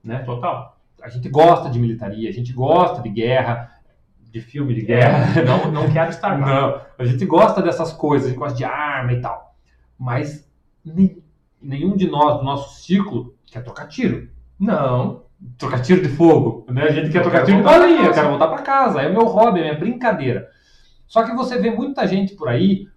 [0.03, 0.21] né?
[0.21, 0.81] Total.
[1.03, 3.71] A gente gosta de militaria, a gente gosta de guerra,
[4.23, 5.43] de filme de guerra.
[5.43, 6.47] Não, não quero estar lá.
[6.47, 9.55] Não, a gente gosta dessas coisas, a gente gosta de arma e tal.
[9.99, 10.51] Mas
[10.83, 11.23] nem-
[11.61, 14.31] nenhum de nós, do nosso ciclo, quer trocar tiro.
[14.59, 15.25] Não.
[15.59, 16.85] trocar tiro de fogo, né?
[16.85, 19.03] A gente quer Eu trocar tiro de balinha, eu quero voltar para casa.
[19.03, 20.49] É o meu hobby, é minha brincadeira.
[21.07, 22.89] Só que você vê muita gente por aí,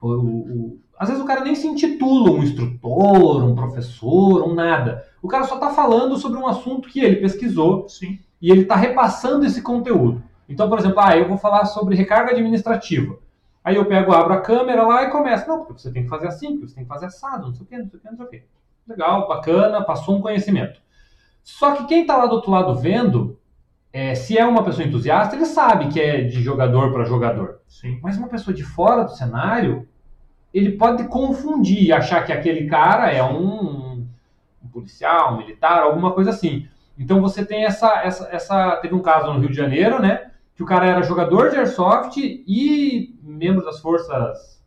[0.00, 5.04] o- o- às vezes o cara nem se intitula um instrutor, um professor, um nada.
[5.22, 8.18] O cara só está falando sobre um assunto que ele pesquisou Sim.
[8.42, 10.22] e ele está repassando esse conteúdo.
[10.48, 13.16] Então, por exemplo, ah, eu vou falar sobre recarga administrativa.
[13.62, 15.46] Aí eu pego, abro a câmera lá e começo.
[15.46, 17.64] Não, porque você tem que fazer assim, porque você tem que fazer assado, não sei
[17.64, 18.42] o quê, não sei o quê, não sei o quê.
[18.86, 20.80] Legal, bacana, passou um conhecimento.
[21.44, 23.38] Só que quem está lá do outro lado vendo,
[23.92, 27.60] é, se é uma pessoa entusiasta, ele sabe que é de jogador para jogador.
[27.66, 27.98] Sim.
[28.02, 29.88] Mas uma pessoa de fora do cenário,
[30.52, 34.06] ele pode confundir e achar que aquele cara é um,
[34.62, 36.68] um policial, um militar, alguma coisa assim.
[36.98, 38.76] Então você tem essa, essa, essa.
[38.76, 40.32] Teve um caso no Rio de Janeiro, né?
[40.54, 44.58] Que o cara era jogador de airsoft e membro das forças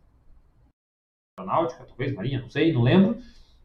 [1.38, 3.18] aeronáutica, talvez, marinha, não sei, não lembro.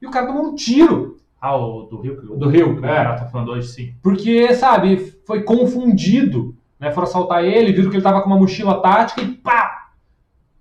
[0.02, 2.84] E o cara tomou um tiro Ah, o do Rio que o, do Rio.
[2.84, 2.98] é.
[2.98, 3.94] Renato tá falando hoje, sim.
[4.02, 6.54] Porque, sabe, foi confundido.
[6.78, 6.90] Né?
[6.92, 9.90] Foram assaltar ele, viram que ele tava com uma mochila tática e pá!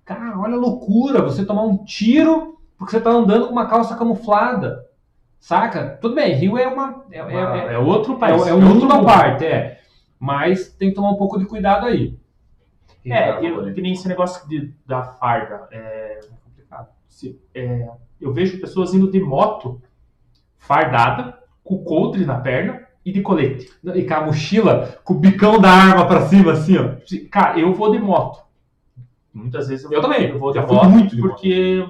[0.04, 3.96] Cara, olha a loucura, você tomar um tiro porque você tá andando com uma calça
[3.96, 4.84] camuflada.
[5.38, 5.98] Saca?
[6.00, 7.04] Tudo bem, Rio é uma.
[7.10, 7.34] É, é,
[7.70, 8.46] é, É outro é, país.
[8.46, 9.06] é um mundo à mundo.
[9.06, 9.80] parte, é.
[10.18, 12.16] Mas tem que tomar um pouco de cuidado aí.
[13.04, 15.68] É, eu, que nem esse negócio de, da farda.
[15.70, 16.88] É complicado.
[17.08, 17.88] Se- é,
[18.20, 19.80] eu vejo pessoas indo de moto
[20.66, 23.68] fardada, com coldre na perna e de colete.
[23.94, 26.90] E com a mochila, com o bicão da arma pra cima, assim, ó.
[27.06, 28.40] Se- Cara, eu vou de moto.
[29.32, 31.30] Muitas vezes eu, Eu também, eu vou de moto muito de moto.
[31.30, 31.84] porque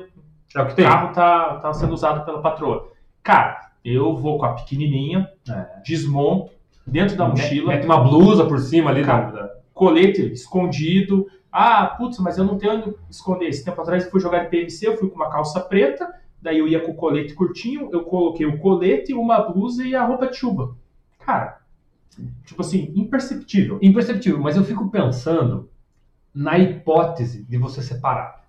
[0.55, 0.85] É o que tem.
[0.85, 2.91] carro tá, tá sendo usado pela patroa.
[3.23, 5.67] Cara, eu vou com a pequenininha, É.
[5.85, 6.53] desmonto,
[6.87, 9.51] dentro da mochila, Mete uma blusa por cima ali Cara, da.
[9.73, 11.27] colete escondido.
[11.53, 13.47] Ah, putz, mas eu não tenho onde esconder.
[13.49, 16.09] Esse tempo atrás eu fui jogar de PVC, eu fui com uma calça preta,
[16.47, 20.05] daí eu ia com o colete curtinho, eu coloquei o colete, uma blusa e a
[20.05, 20.77] roupa de chuva.
[21.19, 21.59] Cara,
[22.45, 23.79] tipo assim, imperceptível.
[23.83, 25.69] Imperceptível, mas eu fico pensando
[26.33, 28.45] na hipótese de você separar.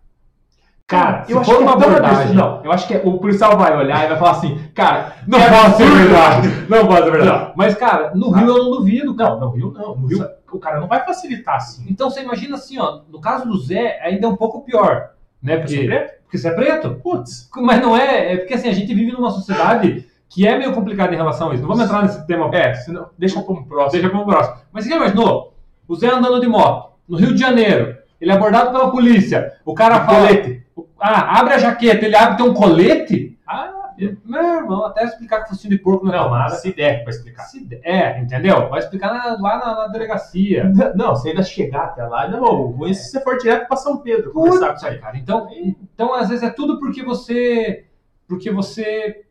[0.86, 2.34] Cara, eu acho que uma é abordagem.
[2.36, 5.38] Não, eu acho que é- o policial vai olhar e vai falar assim, cara, Não
[5.39, 6.48] é pode ser verdade.
[6.70, 7.54] Não pode ser verdade.
[7.58, 9.16] Mas, cara, no Rio eu não duvido.
[9.16, 9.32] cara.
[9.32, 9.95] Não, no Rio não.
[9.98, 11.86] No Rio o cara não vai facilitar assim.
[11.89, 13.02] Então você imagina assim, ó.
[13.10, 15.10] No caso do Zé, ainda é um pouco pior.
[15.48, 15.58] Né?
[15.58, 16.95] Porque Porque, porque você é preto.
[17.02, 18.34] Putz, Mas não é.
[18.34, 21.54] É porque assim, a gente vive numa sociedade que é meio complicada em relação a
[21.54, 21.64] isso.
[21.64, 22.50] Não vamos entrar nesse tema.
[22.54, 23.91] é, senão, deixa para um próximo.
[23.93, 24.58] Deixa para o próximo.
[24.74, 25.56] Mas você já imaginou?
[25.88, 29.54] O Zé andando de moto, no Rio de Janeiro, ele é abordado pela polícia.
[29.66, 30.28] O cara fala.
[30.28, 30.64] colete.
[31.00, 33.38] Ah, abre a jaqueta, ele abre tem um colete?
[33.48, 33.86] Ah,
[34.26, 36.56] Meu irmão, até explicar que focinho de porco não é não, tomada.
[36.56, 37.43] se der pra explicar.
[37.43, 38.70] Se der- É, entendeu?
[38.70, 40.72] Vai explicar na- lá na, na delegacia.
[40.95, 42.43] Não, se ainda chegar até lá, não.
[42.43, 45.00] O ruim é se você for direto pra São Pedro conversar Putz, com ele.
[45.00, 45.18] cara.
[45.18, 47.86] Então, então, às vezes é tudo porque você.
[48.28, 49.24] Porque você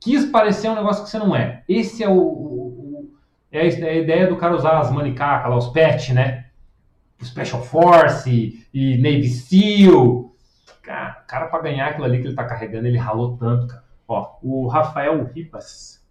[0.00, 1.62] quis parecer um negócio que você não é.
[1.68, 2.12] Esse é o.
[2.14, 3.10] o- o-
[3.52, 6.46] é a é ideia do cara usar as manicacas lá, os pet, né?
[7.22, 10.30] Special Force e Navy SEAL.
[10.82, 13.84] Cara, o cara pra ganhar aquilo ali que ele tá carregando, ele ralou tanto, cara.
[14.10, 16.04] Ó, o Rafael Ribas.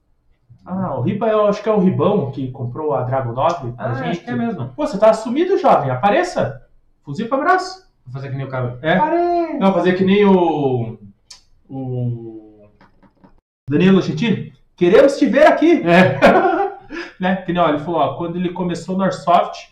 [0.65, 3.85] Ah, o Riba eu acho que é o Ribão que comprou a Dragon 9 pra
[3.91, 4.09] Ah, gente.
[4.09, 4.69] acho que é mesmo.
[4.69, 5.91] Pô, você tá sumido, jovem.
[5.91, 6.61] Apareça.
[7.03, 7.89] Fuzil pra braço.
[8.05, 8.79] Vou fazer que nem o cara.
[8.81, 8.97] É.
[8.97, 9.59] Parei.
[9.59, 10.97] Não, fazer que nem o.
[11.69, 12.69] O.
[13.69, 14.53] Danilo Gentili.
[14.77, 15.81] Queremos te ver aqui.
[15.85, 16.19] É.
[17.19, 17.35] né?
[17.37, 19.71] Que nem, ó, ele falou, ó, quando ele começou no Airsoft,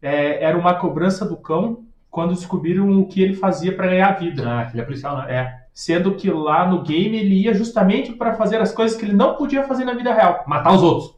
[0.00, 4.44] é, era uma cobrança do cão quando descobriram o que ele fazia para ganhar vida.
[4.46, 5.34] Ah, ele é policial, né?
[5.34, 9.12] É, sendo que lá no game ele ia justamente para fazer as coisas que ele
[9.12, 10.42] não podia fazer na vida real.
[10.46, 11.14] Matar os outros.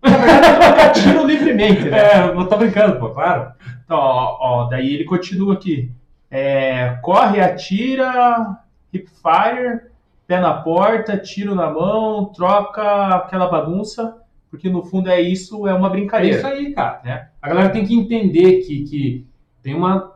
[0.00, 1.98] Na verdade, ele tiro livremente, né?
[2.14, 3.50] É, eu tô brincando, pô, claro.
[3.84, 5.90] Então, ó, ó, daí ele continua aqui.
[6.30, 8.58] É, corre, atira,
[8.92, 9.80] hip fire,
[10.24, 14.18] pé na porta, tiro na mão, troca aquela bagunça,
[14.52, 16.36] porque no fundo é isso, é uma É brincadeira.
[16.36, 17.00] isso aí, cara.
[17.04, 17.28] Né?
[17.42, 19.26] A galera tem que entender que, que
[19.64, 20.13] tem uma.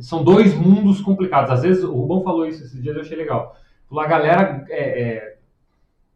[0.00, 1.50] São dois mundos complicados.
[1.50, 3.56] Às vezes, o Rubão falou isso esses dias, eu achei legal.
[3.96, 5.34] A galera é, é,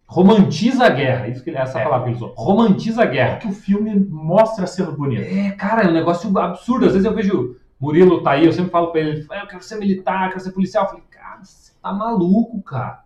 [0.06, 1.28] romantiza a guerra.
[1.28, 1.84] Isso que, essa É.
[1.84, 2.34] palavra que ele usou.
[2.36, 3.36] Romantiza a guerra.
[3.38, 5.22] que o filme mostra sendo bonito.
[5.22, 6.86] É, cara, é um negócio absurdo.
[6.86, 9.76] Às vezes eu vejo Murilo tá aí, eu sempre falo pra ele, eu quero ser
[9.76, 10.84] militar, quero ser policial.
[10.84, 13.02] Eu falei, cara, você tá maluco, cara.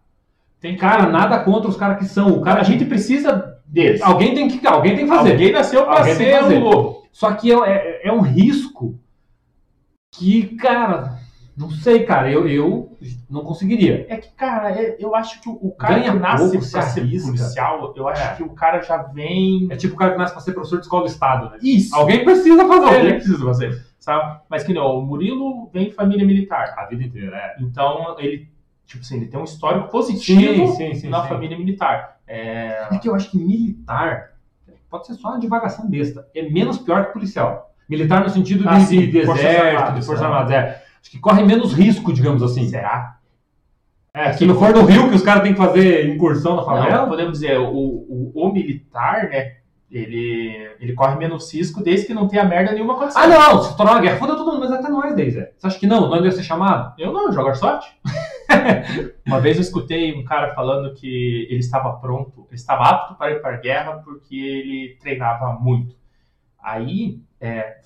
[0.61, 2.37] Tem Cara, nada contra os caras que são.
[2.39, 4.03] O cara, a gente precisa deles.
[4.03, 5.33] Alguém tem que, alguém tem que fazer.
[5.33, 7.07] Alguém nasceu para Alguém ser o lobo.
[7.13, 8.99] Só que é, é- é um risco
[10.19, 11.19] que, cara,
[11.57, 12.97] não sei, cara, eu, eu
[13.31, 14.07] não conseguiria.
[14.09, 17.01] É que, cara, é- eu acho que o- cara Ganha que nasce pouco, pra ser
[17.01, 17.27] arrisca.
[17.29, 18.35] policial, eu acho É.
[18.35, 19.69] que o cara já vem.
[19.71, 21.59] É tipo o cara que nasce pra ser professor de escola do Estado, né?
[21.63, 21.95] Isso.
[21.95, 24.41] Alguém precisa fazer, Alguém precisa fazer, sabe?
[24.49, 26.75] Mas que não, o Murilo vem em família militar.
[26.77, 27.57] A vida inteira, é.
[27.61, 28.49] Então ele
[28.85, 31.29] tipo assim, ele tem um histórico positivo sim, sim, na sim.
[31.29, 32.21] família militar.
[32.29, 34.33] É, É que eu acho que militar
[34.89, 36.25] pode ser só uma divagação besta.
[36.35, 37.75] É menos pior que policial.
[37.89, 40.27] Militar no sentido de, Ah, sim, de, de Forças exército, Armadas, de forças né?
[40.27, 40.53] armadas.
[40.53, 40.83] É.
[41.01, 42.69] Acho que corre menos risco, digamos assim.
[42.69, 43.17] será?
[44.13, 46.65] É, se não for no Rio que os caras têm que fazer incursão na Não,
[46.67, 47.07] favela.
[47.07, 49.57] podemos dizer, o, o, o militar, né?
[49.89, 53.23] Ele, ele corre menos risco desde que não tenha merda nenhuma acontecendo.
[53.23, 55.53] Ah, não, se tornar uma guerra, foda todo mundo, mas até nós, daí, Zé.
[55.57, 56.09] Você acha que não?
[56.09, 56.93] Nós ia ser chamado?
[56.99, 57.87] Eu não, eu jogo Airsoft.
[59.25, 63.31] Uma vez eu escutei um cara falando que ele estava pronto, ele estava apto para
[63.33, 65.95] ir para a guerra porque ele treinava muito.
[66.71, 67.77] Aí, é,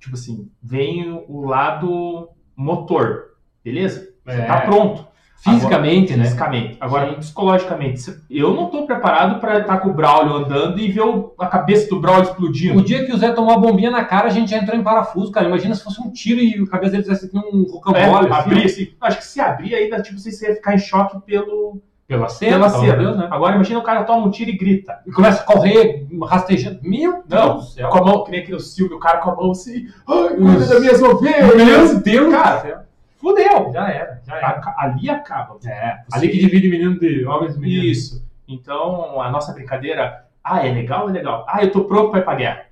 [0.00, 3.26] tipo assim, vem o lado motor,
[3.64, 4.08] beleza?
[4.26, 4.44] Você É.
[4.44, 5.06] tá pronto.
[5.36, 6.24] Fisicamente, Agora, né?
[6.24, 6.76] Fisicamente.
[6.80, 7.18] Agora, Sim.
[7.20, 11.46] psicologicamente, eu não tô preparado para estar com o Braulio andando e ver o- a
[11.46, 12.78] cabeça do Braulio explodindo.
[12.80, 14.82] O dia que o Zé tomou a bombinha na cara, a gente já entrou em
[14.82, 15.46] parafuso, cara.
[15.46, 18.32] Imagina se fosse um tiro e a cabeça dele tivesse aqui um É, rocambole.
[18.32, 18.88] assim, abrir assim.
[19.00, 22.68] Acho que se abrir ainda, tipo, você ia ficar em choque pelo, Pela cena, pela
[22.68, 22.96] cena.
[22.96, 23.28] Deus, né?
[23.30, 25.00] Agora imagina o cara toma um tiro e grita.
[25.06, 26.80] E começa a correr, rastejando.
[26.82, 27.88] Meu Não, Deus céu.
[27.88, 30.66] Com a mão, que nem no filme, o cara com a mão assim, ai, cuida
[30.66, 32.02] das minhas Meu ovelhas.
[32.02, 32.86] Deus Cara.
[33.16, 33.72] Fudeu.
[33.72, 34.46] Já era, já era.
[34.48, 35.56] Aca- Ali acaba.
[35.64, 37.86] É, ali que divide menino de homens e meninos.
[37.86, 38.24] Isso.
[38.46, 41.46] Então, a nossa brincadeira, ah, é legal, é legal.
[41.48, 42.64] Ah, eu tô pronto pra ir pra guerra.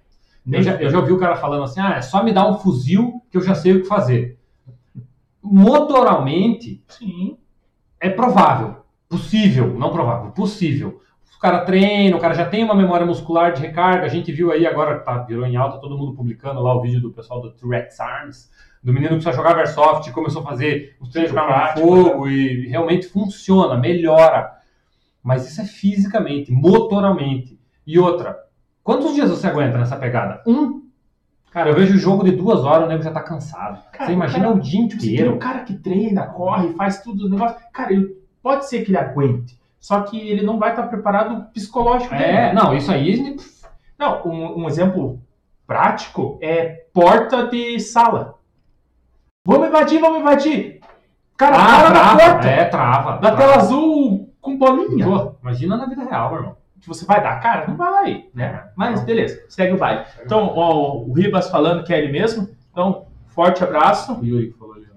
[0.50, 2.58] Eu já, eu já ouvi o cara falando assim: ah, é só me dar um
[2.58, 4.36] fuzil que eu já sei o que fazer.
[5.42, 7.38] Motoralmente, Sim.
[7.98, 8.81] é provável.
[9.12, 11.02] Possível, não provável, possível.
[11.36, 14.06] O cara treina, o cara já tem uma memória muscular de recarga.
[14.06, 16.98] A gente viu aí agora, tá, virou em alta, todo mundo publicando lá o vídeo
[16.98, 18.50] do pessoal do T-Rex Arms,
[18.82, 22.68] do menino que só jogava Airsoft e começou a fazer os treinos Prático, fogo e
[22.68, 24.50] realmente funciona, melhora.
[25.22, 27.60] Mas isso é fisicamente, motoralmente.
[27.86, 28.38] E outra,
[28.82, 30.42] quantos dias você aguenta nessa pegada?
[30.46, 30.80] Um?
[31.50, 33.82] Cara, eu vejo o jogo de duas horas, o nego já tá cansado.
[33.92, 35.34] Cara, você imagina cara, o dia Tipo, assim, tem inteiro.
[35.34, 37.58] um cara que treina, corre, faz tudo o negócio.
[37.74, 39.58] Cara, ele, pode ser que ele aguente.
[39.80, 43.36] Só que ele não vai estar preparado psicológico É, não, isso aí
[43.98, 45.20] Não, um, um exemplo
[45.66, 48.34] prático é porta de sala.
[49.44, 50.80] Vamos invadir, vamos invadir.
[51.36, 52.48] Cara, Ah, para na trava, porta.
[52.48, 53.10] é, trava.
[53.14, 53.36] Na trava.
[53.36, 55.04] tela azul com bolinha.
[55.04, 56.56] Pô, imagina na vida real, meu irmão.
[56.80, 57.66] Que você vai dar cara?
[57.68, 58.64] Não vai, né?
[58.76, 59.06] Mas Não.
[59.06, 60.04] beleza, segue o baile.
[60.24, 62.48] Então, ó, o Ribas falando que é ele mesmo.
[62.70, 64.18] Então, forte abraço.
[64.22, 64.50] Yuri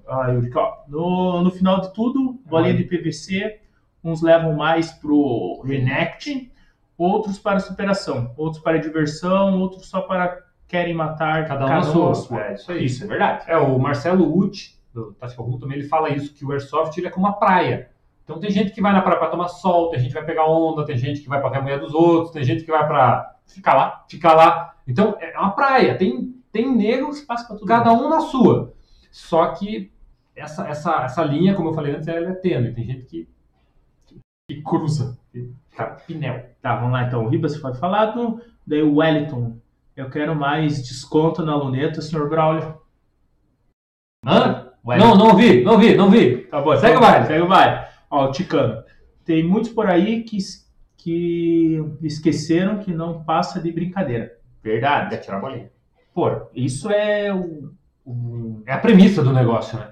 [0.06, 0.58] que.
[0.58, 3.60] Ah, ó, no, no final de tudo, bolinha de PVC,
[4.04, 6.52] uns levam mais pro Renect,
[6.98, 12.42] outros para superação, outros para diversão, outros só para querem matar Cada um na sua.
[12.42, 12.86] É, É, isso aí.
[12.86, 13.44] Isso é verdade.
[13.48, 17.08] É, o Marcelo Uti, do Tática Rum, também ele fala isso, que o Airsoft ele
[17.08, 17.90] é como uma praia.
[18.24, 20.46] Então tem gente que vai na praia pra tomar sol, tem gente que vai pegar
[20.48, 22.86] onda, tem gente que vai pra ver a mulher dos outros, tem gente que vai
[22.88, 24.76] pra Fica lá, ficar lá.
[24.88, 27.68] Então é uma praia, tem, tem negros, espaço para tudo.
[27.68, 28.74] cada um na sua.
[29.12, 29.92] Só que
[30.36, 32.74] essa, essa, essa linha, como eu falei antes, ela é tênue.
[32.74, 33.28] Tem gente que
[34.48, 35.18] que cruza.
[35.76, 36.52] Cara, pinel.
[36.62, 37.26] Tá, vamos lá então.
[37.26, 38.40] O Ribas foi falado.
[38.66, 39.58] Daí o Wellington.
[39.96, 42.78] Eu quero mais desconto na luneta, senhor Braulio.
[44.26, 44.72] Hã?
[44.86, 45.10] Wellington.
[45.10, 46.38] Não, não ouvi, não ouvi, não ouvi.
[46.48, 47.26] Tá bom, Segue então, o baile.
[47.28, 47.88] Segue o baile.
[48.12, 48.84] Ó, o Ticano.
[49.24, 50.38] Tem muitos por aí que,
[50.98, 54.38] que esqueceram que não passa de brincadeira.
[54.62, 55.10] Verdade.
[55.10, 55.72] Quer tirar a bolinha.
[56.14, 57.72] Pô, isso é o,
[58.06, 59.90] o- É a premissa do negócio, né?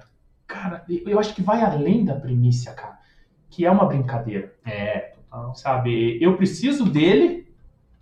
[0.54, 2.98] Cara, eu acho que vai além da primícia, cara.
[3.50, 4.52] Que é uma brincadeira.
[4.64, 5.54] É, total.
[5.54, 6.18] Sabe?
[6.22, 7.48] Eu preciso dele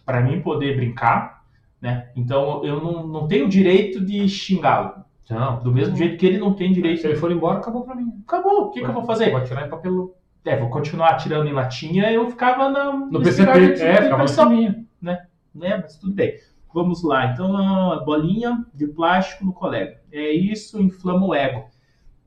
[0.04, 1.44] para mim poder brincar,
[1.80, 2.10] né?
[2.14, 5.02] Então eu não, não tenho direito de xingá-lo.
[5.30, 7.00] Não, Do mesmo jeito que ele não tem direito.
[7.00, 8.12] Se ele for embora, acabou pra mim.
[8.26, 8.66] Acabou.
[8.66, 9.30] O que, que eu vou fazer?
[9.30, 13.74] Vou atirar em papel É, vou continuar atirando em latinha, eu ficava na, no PCP.
[13.74, 14.86] de- É, ficava pressão, caminho.
[15.00, 15.26] né?
[15.54, 16.34] Mas tudo bem.
[16.74, 17.26] Vamos lá.
[17.32, 17.50] Então,
[18.04, 20.00] bolinha de plástico no colega.
[20.10, 21.64] É isso, inflama o ego.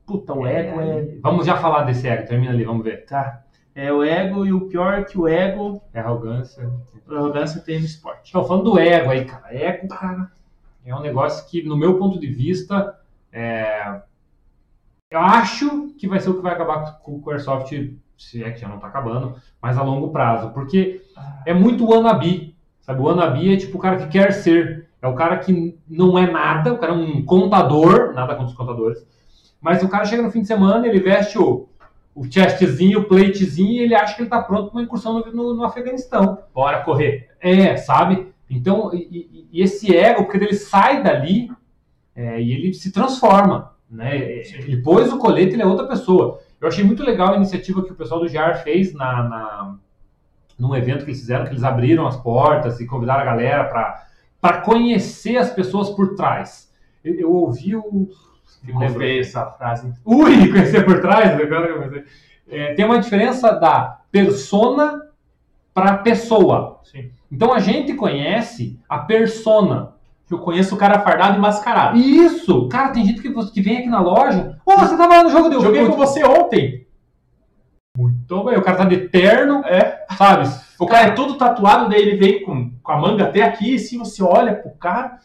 [0.05, 1.17] Puta, o ego é.
[1.21, 3.05] Vamos já falar desse ego, termina ali, vamos ver.
[3.05, 3.43] Tá.
[3.73, 6.69] É o ego e o pior é que o ego, É arrogância.
[7.09, 8.29] a arrogância tem no esporte.
[8.29, 9.53] Então, falando do ego aí, cara.
[9.53, 10.31] Ego, cara,
[10.85, 12.97] é um negócio que, no meu ponto de vista,
[13.33, 14.01] é...
[15.11, 18.51] eu acho que vai ser o que vai acabar com com o Airsoft, se é
[18.51, 20.51] que já não tá acabando, mas a longo prazo.
[20.51, 21.01] Porque
[21.45, 23.01] é muito wannabe, sabe?
[23.01, 24.87] O wannabe é tipo o cara que quer ser.
[25.01, 28.57] É o cara que não é nada, o cara é um contador, nada contra os
[28.57, 29.05] contadores,
[29.65, 31.67] mas o cara chega no fim de semana, ele veste o,
[32.13, 35.31] o chestzinho, o platezinho, e ele acha que ele tá pronto para uma incursão no,
[35.33, 36.37] no- no Afeganistão.
[36.53, 37.29] Bora correr.
[37.41, 38.31] É, sabe?
[38.47, 41.49] Então, e, e- esse ego, porque ele sai dali
[42.15, 44.15] é, e ele se transforma, né?
[44.17, 46.39] Ele pôs o colete, ele é outra pessoa.
[46.61, 49.75] Eu achei muito legal a iniciativa que o pessoal do JAR fez na, na,
[50.59, 53.63] num evento que eles fizeram, que eles abriram as portas e convidaram a galera
[54.39, 56.71] para conhecer as pessoas por trás.
[57.03, 58.09] Eu, eu ouvi o...
[58.97, 59.93] Feio essa frase.
[60.03, 61.39] Ui, conhecer por trás?
[61.39, 62.03] Agora que eu pensei.
[62.49, 65.01] é, tem uma diferença da persona
[65.73, 66.79] para pessoa.
[66.83, 67.11] Sim.
[67.31, 69.93] Então a gente conhece a persona.
[70.29, 71.97] Eu conheço o cara fardado e mascarado.
[71.97, 72.67] Isso!
[72.69, 74.57] Cara, tem gente que, você- que vem aqui na loja.
[74.65, 76.87] Ô, você tava lá no jogo deu Joguei com você ontem.
[77.97, 80.03] Muito bem, o cara tá de terno, É.
[80.17, 80.49] sabe?
[80.79, 83.79] O cara é todo tatuado, daí ele veio com, com a manga até aqui, e
[83.79, 85.17] se você olha pro cara,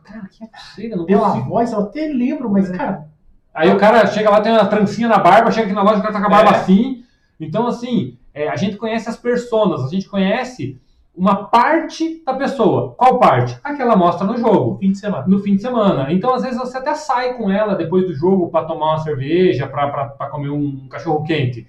[0.00, 1.48] Cara, que absurdo, não pela consigo.
[1.48, 2.76] voz, eu até lembro, mas, É.
[2.76, 3.08] cara,
[3.54, 6.00] Aí o cara chega lá, tem uma trancinha na barba, chega aqui na loja, o
[6.00, 6.54] cara tá com a barba É.
[6.60, 7.04] assim.
[7.38, 10.80] Então, assim, é, a gente conhece as personas, a gente conhece
[11.14, 12.94] uma parte da pessoa.
[12.96, 13.58] Qual parte?
[13.62, 14.78] A que ela mostra no jogo.
[14.78, 15.26] fim de semana.
[15.28, 16.10] no fim de semana.
[16.10, 19.66] Então, às vezes, você até sai com ela depois do jogo para tomar uma cerveja,
[19.66, 21.68] para comer um cachorro quente.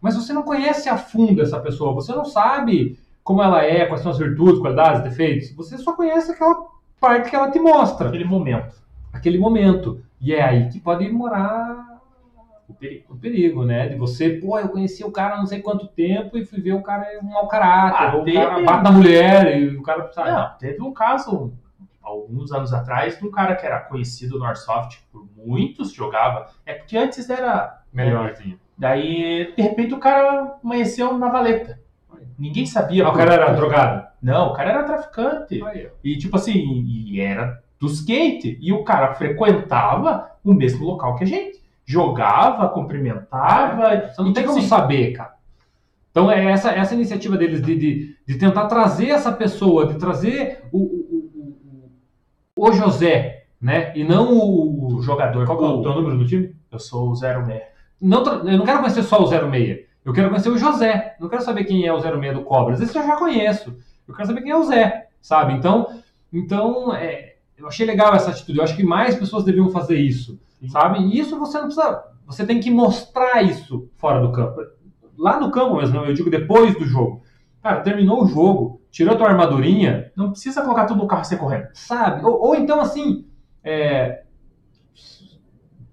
[0.00, 4.02] Mas você não conhece a fundo essa pessoa, você não sabe como ela é, quais
[4.02, 5.54] são as virtudes, qualidades, defeitos.
[5.54, 6.66] Você só conhece aquela
[7.02, 8.74] parte que ela te mostra, Aquele momento.
[9.12, 10.00] aquele momento.
[10.20, 12.00] E é aí que pode morar
[12.68, 13.12] O perigo.
[13.12, 13.88] o perigo, né?
[13.88, 16.72] De você, pô, eu conheci o cara há não sei quanto tempo e fui ver
[16.74, 19.76] o cara é um mau caráter, Ah, ou o teve- cara bate na mulher e
[19.76, 20.30] o cara, sabe?
[20.30, 21.52] Não, teve um caso,
[22.00, 26.46] alguns anos atrás, de um cara que era conhecido no Airsoft por muitos, jogava.
[26.64, 27.82] É porque antes era.
[27.92, 28.56] Melhor, sim.
[28.78, 31.78] Daí, de repente, o cara amanheceu na valeta.
[32.38, 33.06] Ninguém sabia.
[33.06, 34.06] Ah, o cara era drogado.
[34.22, 35.62] Não, o cara era traficante.
[35.64, 35.88] Aí.
[36.02, 38.58] E tipo assim, e era do skate.
[38.60, 41.60] E o cara frequentava o mesmo local que a gente.
[41.84, 44.08] Jogava, cumprimentava.
[44.08, 45.34] Você não e, tem tipo como assim, saber, cara.
[46.10, 50.62] Então, é essa, essa iniciativa deles de, de, de tentar trazer essa pessoa, de trazer
[50.70, 51.90] o, o,
[52.54, 53.92] o, o José, né?
[53.96, 54.96] E não o.
[54.96, 55.46] o jogador.
[55.46, 56.54] Qual é o teu número do time?
[56.70, 57.42] Eu sou o 06.
[58.00, 59.91] Não, eu não quero conhecer só o 06.
[60.04, 61.16] Eu quero conhecer o José.
[61.20, 62.80] Não quero saber quem é o 06 do Cobras.
[62.80, 63.76] Esse eu já conheço.
[64.06, 65.52] Eu quero saber quem é o Zé, sabe?
[65.54, 66.00] Então,
[66.32, 68.58] então é, eu achei legal essa atitude.
[68.58, 70.68] Eu acho que mais pessoas deviam fazer isso, Sim.
[70.68, 70.98] sabe?
[71.00, 72.04] E isso você não precisa.
[72.26, 74.60] Você tem que mostrar isso fora do campo.
[75.16, 77.22] Lá no campo mesmo, eu digo depois do jogo.
[77.62, 81.38] Cara, terminou o jogo, tirou tua armadurinha, Não precisa colocar tudo no carro e sair
[81.38, 81.68] correndo.
[81.74, 82.24] sabe?
[82.24, 83.24] Ou, ou então, assim,
[83.62, 84.21] é,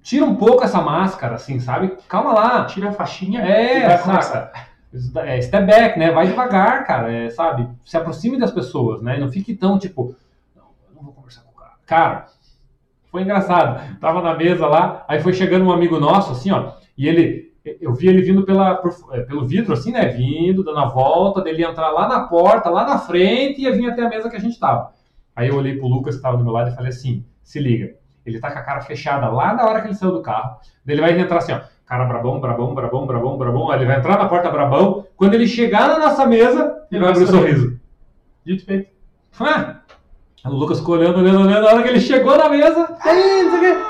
[0.09, 1.95] tira um pouco essa máscara, assim, sabe?
[2.07, 2.65] Calma lá.
[2.65, 4.51] Tira a faixinha e É, vai saca?
[5.17, 6.11] É, step back, né?
[6.11, 7.69] Vai devagar, cara, é, sabe?
[7.85, 9.19] Se aproxime das pessoas, né?
[9.19, 10.15] Não fique tão, tipo,
[10.55, 11.73] não, eu não vou conversar com o cara.
[11.85, 12.25] Cara,
[13.11, 13.99] foi engraçado.
[13.99, 17.93] Tava na mesa lá, aí foi chegando um amigo nosso, assim, ó, e ele, eu
[17.93, 20.07] vi ele vindo pela, por- é, pelo vidro, assim, né?
[20.07, 23.91] Vindo, dando a volta, dele entrar lá na porta, lá na frente, e ia vir
[23.91, 24.91] até a mesa que a gente tava.
[25.35, 27.93] Aí eu olhei pro Lucas que tava do meu lado e falei assim: se liga,
[28.25, 30.57] ele tá com a cara fechada lá na hora que ele saiu do carro.
[30.85, 33.71] Daí Ele vai entrar assim, ó, cara brabão, brabão, brabão, brabão, brabão.
[33.71, 35.05] Aí ele vai entrar na porta brabão.
[35.15, 37.79] Quando ele chegar na nossa mesa, ele vai abrir o sorriso.
[38.45, 38.89] Dito feito.
[39.39, 39.79] Ah,
[40.45, 41.61] o Lucas ficou olhando, olhando, olhando.
[41.65, 43.81] Na hora que ele chegou na mesa, "Ei, não sei o quê."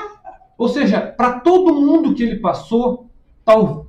[0.58, 3.08] ou seja, para todo mundo que ele passou,
[3.44, 3.86] tal,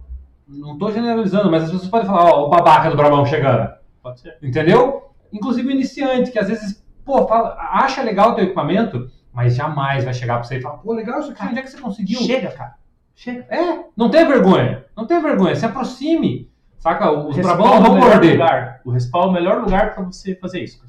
[0.47, 3.69] não tô generalizando, mas as pessoas podem falar, ó, o babaca do brabão chegando.
[4.01, 4.37] Pode ser.
[4.41, 5.11] Entendeu?
[5.33, 10.03] Inclusive o iniciante, que às vezes, pô, fala- acha legal o teu equipamento, mas jamais
[10.03, 12.19] vai chegar pra você e falar, pô, legal isso aqui, onde é que você conseguiu?
[12.21, 12.75] Chega, cara.
[13.15, 13.45] Chega.
[13.49, 17.11] É, não tem vergonha, não tem vergonha, se aproxime, saca?
[17.11, 18.33] Os o vão melhor morder.
[18.33, 18.81] Lugar.
[18.83, 20.81] O respawn é o melhor lugar para você fazer isso.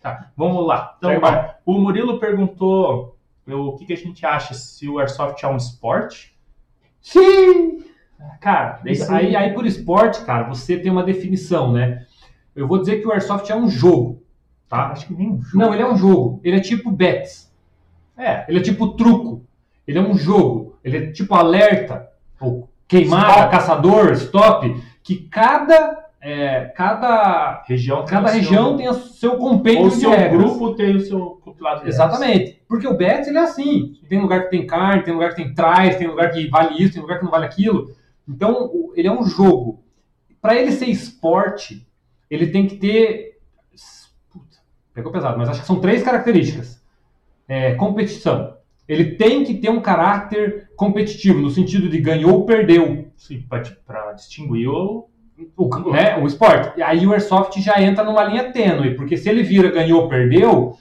[0.00, 0.96] Tá, vamos lá.
[0.96, 5.48] Então, ó, o Murilo perguntou o que, que a gente acha se o Airsoft é
[5.48, 6.36] um esporte.
[7.00, 7.84] Sim!
[8.40, 8.80] Cara,
[9.10, 12.06] aí, aí por esporte, cara, você tem uma definição, né?
[12.54, 14.22] Eu vou dizer que o Airsoft é um jogo,
[14.68, 14.88] tá?
[14.88, 15.58] acho que nem um jogo.
[15.58, 17.49] Não, ele é um jogo, ele é tipo bets,
[18.20, 19.44] É, ele é tipo truco,
[19.86, 22.08] ele é um jogo, ele é tipo alerta,
[22.40, 23.50] ou queimada, Stop.
[23.50, 29.36] caçador, stop, que cada, é, cada, região tem cada o seu- região tem o seu
[29.36, 30.42] compêndio Ou o de seu regras.
[30.42, 31.94] grupo tem o seu compilado de regras.
[31.94, 32.62] Exatamente.
[32.68, 33.94] Porque o Bets ele é assim.
[34.08, 36.92] Tem lugar que tem carne, tem lugar que tem trás, tem lugar que vale isso,
[36.94, 37.90] tem lugar que não vale aquilo.
[38.28, 39.82] Então, ele é um jogo.
[40.42, 41.86] Para ele ser esporte,
[42.30, 43.38] ele tem que ter.
[44.32, 44.56] Puta,
[44.94, 46.79] pegou pesado, mas acho que são três características.
[47.52, 48.54] É, competição.
[48.88, 54.12] Ele tem que ter um caráter competitivo, no sentido de ganhou ou perdeu Sim, para
[54.12, 55.08] distinguir o.
[55.56, 56.78] o, né, o esporte.
[56.78, 60.08] E aí o Airsoft já entra numa linha tênue, porque se ele vira ganhou ou
[60.08, 60.76] perdeu,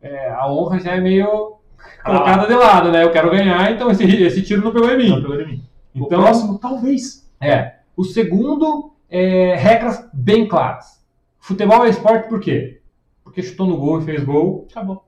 [0.00, 1.56] é, a honra já é meio
[2.02, 3.02] colocada de lado, né?
[3.04, 5.22] Eu quero ganhar, então esse, esse tiro não pegou em Não mim.
[5.22, 5.62] pegou em mim.
[5.94, 7.30] o Então, próximo, talvez.
[7.40, 7.74] é.
[7.96, 11.02] O segundo é regras bem claras.
[11.38, 12.80] Futebol é esporte por quê?
[13.22, 15.03] Porque chutou no gol e fez gol, Acabou.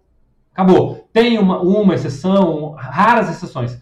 [0.56, 1.08] Acabou.
[1.12, 3.74] Tem uma, uma exceção, raras exceções.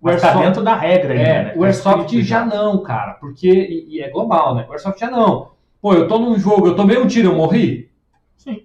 [0.00, 1.52] O Mas tá Airsoft- dentro da regra ainda, É, né?
[1.56, 3.48] o Tá Airsoft escrito já não, cara, porque.
[3.48, 4.64] E, e é global, né?
[4.68, 5.52] O Airsoft já não.
[5.80, 7.90] Pô, eu tô num jogo, eu tomei um tiro, eu morri?
[8.36, 8.62] Sim.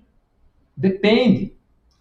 [0.76, 1.53] Depende.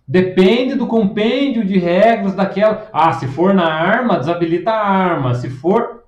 [0.08, 2.88] Depende do compêndio de regras daquela.
[2.92, 5.34] Ah, se for na arma, desabilita a arma.
[5.34, 6.04] Se for.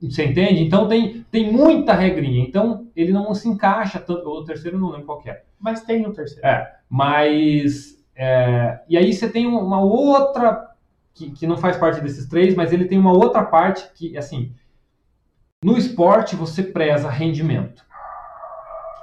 [0.00, 0.62] Você entende?
[0.62, 2.42] Então tem, tem muita regrinha.
[2.42, 4.28] Então ele não se encaixa tanto.
[4.28, 5.42] O terceiro eu não lembro qual é.
[5.58, 6.46] Mas tem o terceiro.
[6.46, 7.99] É, mas.
[8.22, 10.68] É, e aí você tem uma outra.
[11.14, 14.52] Que, que não faz parte desses três, mas ele tem uma outra parte que, assim.
[15.64, 17.82] No esporte você preza rendimento.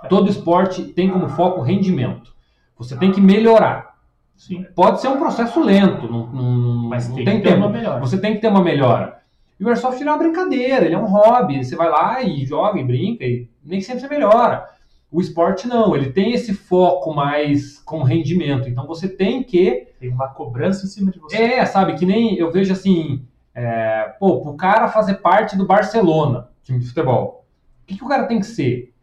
[0.10, 2.34] Todo esporte tem como foco rendimento.
[2.78, 3.96] Você tem que melhorar.
[4.36, 4.66] Sim.
[4.76, 7.62] Pode ser um processo lento, não, não- Mas não tem, tem que ter tempo.
[7.66, 8.00] uma melhor.
[8.00, 9.18] Você tem que ter uma melhora.
[9.60, 11.64] E o Airsoft é uma brincadeira, ele é um hobby.
[11.64, 14.66] Você vai lá e joga e brinca e nem sempre você melhora.
[15.10, 18.68] O esporte não, ele tem esse foco mais com rendimento.
[18.68, 19.88] Então você tem que.
[20.00, 21.38] Tem uma cobrança em cima de você.
[21.38, 23.26] É, sabe, que nem eu vejo assim.
[23.56, 27.46] É, pô, pro cara fazer parte do Barcelona, time de futebol,
[27.84, 28.94] o que, que o cara tem que ser?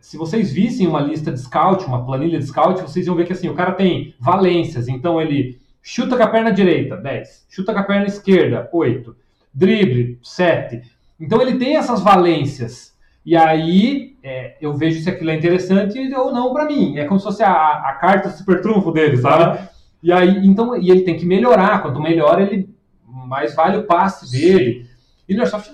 [0.00, 3.32] Se vocês vissem uma lista de scout, uma planilha de scout, vocês iam ver que
[3.32, 7.80] assim, o cara tem valências, então ele chuta com a perna direita, 10, chuta com
[7.80, 9.14] a perna esquerda, 8,
[9.52, 10.82] drible, 7.
[11.20, 12.96] Então ele tem essas valências.
[13.28, 16.96] E aí é, eu vejo se aquilo é interessante ou não pra mim.
[16.96, 19.68] É como se fosse a, a carta super trunfo dele, sabe?
[20.02, 21.82] E aí, então, e ele tem que melhorar.
[21.82, 22.74] Quanto melhor ele,
[23.06, 24.86] mais vale o passe dele.
[25.28, 25.70] E no Airsoft,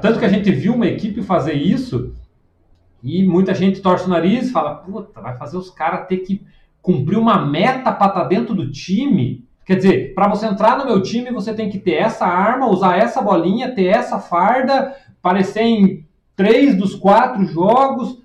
[0.00, 2.12] tanto que a gente viu uma equipe fazer isso
[3.00, 6.44] e muita gente torce o nariz e fala, puta, vai fazer os caras ter que
[6.80, 9.46] cumprir uma meta para estar dentro do time.
[9.64, 12.98] Quer dizer, para você entrar no meu time, você tem que ter essa arma, usar
[12.98, 18.20] essa bolinha, ter essa farda, aparecer em três dos quatro jogos,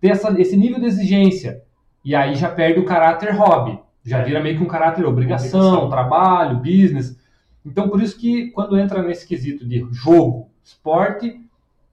[0.00, 1.62] ter essa- esse nível de exigência.
[2.04, 3.78] E aí já perde o caráter hobby.
[4.04, 5.88] Já vira meio que um caráter obrigação, Obrigação.
[5.90, 7.16] trabalho, business.
[7.64, 11.40] Então, por isso que quando entra nesse quesito de jogo, esporte,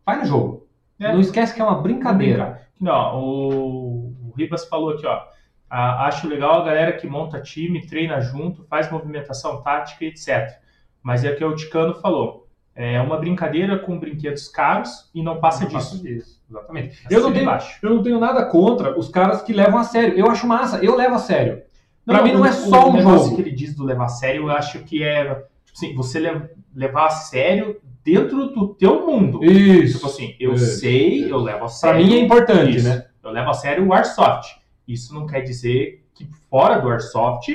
[0.05, 0.68] vai no jogo.
[0.99, 1.14] É.
[1.14, 2.64] Não esquece que é uma brincadeira.
[2.82, 5.22] Não, o, o Ribas falou aqui, ó.
[5.70, 10.57] "Ah, acho legal a galera que monta time, treina junto, faz movimentação tática, etc.
[11.03, 12.47] Mas é o que o Ticano falou.
[12.82, 15.92] É uma brincadeira com brinquedos caros e não passa Não disso.
[15.92, 16.98] passa disso, Exatamente.
[17.12, 17.50] Eu não, tenho,
[17.84, 20.18] eu não tenho nada contra os caras que levam a sério.
[20.18, 21.62] Eu acho massa, eu levo a sério.
[22.06, 23.36] Pra mim não é o- só o um negócio jogo.
[23.36, 25.26] que ele diz do levar a sério, eu acho que é
[25.66, 29.44] tipo assim, você le- levar a sério dentro do teu mundo.
[29.44, 29.96] Isso.
[29.96, 30.80] Tipo assim, eu Isso.
[30.80, 32.06] sei, eu levo a Pra sério.
[32.06, 32.88] mim é importante, Isso.
[32.88, 33.06] né?
[33.22, 34.56] Eu levo a sério o Airsoft.
[34.88, 37.50] Isso não quer dizer que fora do Airsoft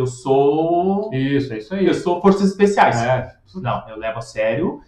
[0.00, 1.86] eu sou Isso, é isso aí.
[1.86, 3.00] eu sou forças especiais.
[3.02, 3.34] É.
[3.56, 4.80] Não, eu levo a sério.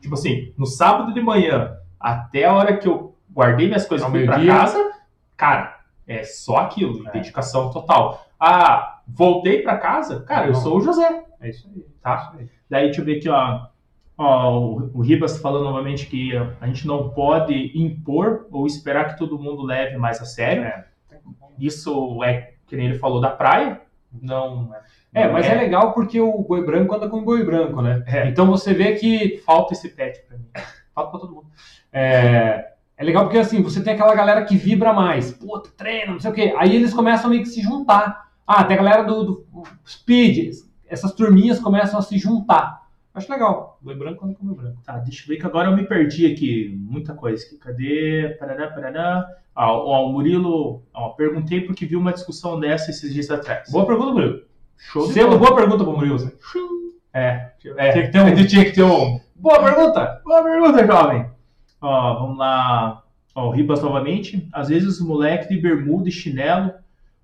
[0.00, 4.10] Tipo assim, no sábado de manhã até a hora que eu guardei minhas coisas e
[4.10, 4.58] fui pra meio-dia.
[4.60, 4.90] casa,
[5.36, 7.12] cara, é só aquilo, É.
[7.12, 8.24] dedicação total.
[8.38, 10.60] Ah, voltei pra casa, cara, eu Não.
[10.60, 11.84] sou o José, É isso aí.
[12.02, 12.32] tá?
[12.38, 12.58] É isso aí.
[12.70, 13.66] Daí deixa eu ver aqui, ó.
[14.16, 19.18] Ó, o, o Ribas falando novamente que a gente não pode impor ou esperar que
[19.18, 20.64] todo mundo leve mais a sério.
[20.64, 20.84] É.
[21.58, 23.80] Isso é, que nem ele falou, da praia.
[24.12, 24.72] Não.
[25.12, 25.54] É, mas é.
[25.54, 28.02] legal porque o boi branco anda com o boi branco, né?
[28.06, 28.28] É.
[28.28, 30.46] Então você vê que Falta esse pet pra mim.
[30.94, 31.46] Fala pra todo mundo.
[31.92, 35.32] É, é legal porque assim, você tem aquela galera que vibra mais.
[35.32, 36.54] Puta, treina, não sei o quê.
[36.58, 38.28] Aí eles começam meio que se juntar.
[38.46, 40.54] Ah, tem a galera do, do Speed.
[40.88, 42.77] Essas turminhas começam a se juntar.
[43.18, 43.78] Acho legal.
[43.82, 44.78] Boi branco anda com boi branco.
[44.84, 46.74] Tá, deixa eu ver que agora eu me perdi aqui.
[46.78, 47.56] Muita coisa aqui.
[47.56, 48.36] Cadê?
[48.38, 49.26] Parará, parará.
[49.54, 50.82] Ah, ó, o Murilo.
[50.94, 53.70] Ó, perguntei porque vi uma discussão dessa esses dias atrás.
[53.70, 54.42] Boa pergunta, Murilo.
[54.76, 55.36] Show bola.
[55.38, 56.18] boa pergunta pro Murilo.
[56.18, 56.32] você.
[57.12, 57.92] É, é.
[57.92, 59.20] Tinha que ter um- tinha que ter um.
[59.34, 60.20] Boa pergunta.
[60.24, 61.26] Boa pergunta, jovem.
[61.80, 63.02] Ó, vamos lá.
[63.34, 64.48] Ó, o Ribas novamente.
[64.52, 66.72] Às vezes o moleque de bermuda e chinelo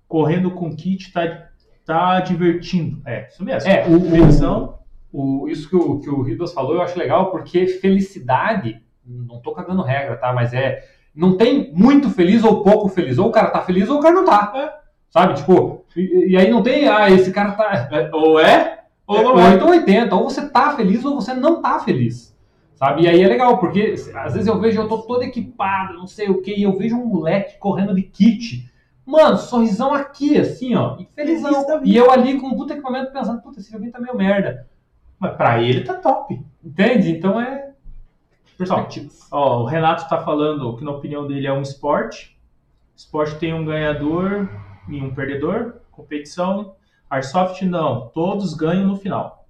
[0.07, 1.47] correndo com kit tá,
[1.85, 3.01] tá divertindo.
[3.05, 3.69] É, isso mesmo.
[3.69, 4.79] É, o, Diversão.
[5.15, 9.39] O, o- isso que o, que o Ribas falou eu acho legal porque felicidade, não
[9.39, 10.33] tô cagando regra, tá?
[10.33, 10.83] Mas é.
[11.15, 13.17] Não tem muito feliz ou pouco feliz.
[13.17, 14.81] Ou o cara tá feliz ou o cara não tá.
[15.09, 15.35] Sabe?
[15.35, 16.89] Tipo, e, e aí não tem.
[16.89, 17.87] Ah, esse cara tá.
[17.91, 19.53] É, ou é, ou não ou é.
[19.53, 20.13] então 80.
[20.13, 22.35] Ou você tá feliz ou você não tá feliz.
[22.73, 23.03] Sabe?
[23.03, 26.29] E aí é legal, porque às vezes eu vejo, eu tô todo equipado, não sei
[26.29, 28.69] o que, e eu vejo um moleque correndo de kit.
[29.05, 30.97] Mano, sorrisão aqui, assim, ó.
[30.99, 31.65] E felizão.
[31.65, 34.67] Feliz e eu ali com um puta equipamento pensando, puta, esse joguinho tá meio merda.
[35.19, 36.41] Mas pra ele tá top.
[36.63, 37.11] Entende?
[37.11, 37.71] Então é.
[38.57, 38.79] Pessoal.
[39.31, 42.37] Ó, o Renato tá falando que na opinião dele é um esporte.
[42.95, 44.49] Esporte tem um ganhador
[44.87, 45.75] e um perdedor.
[45.91, 46.75] Competição.
[47.09, 48.07] Airsoft não.
[48.09, 49.45] Todos ganham no final.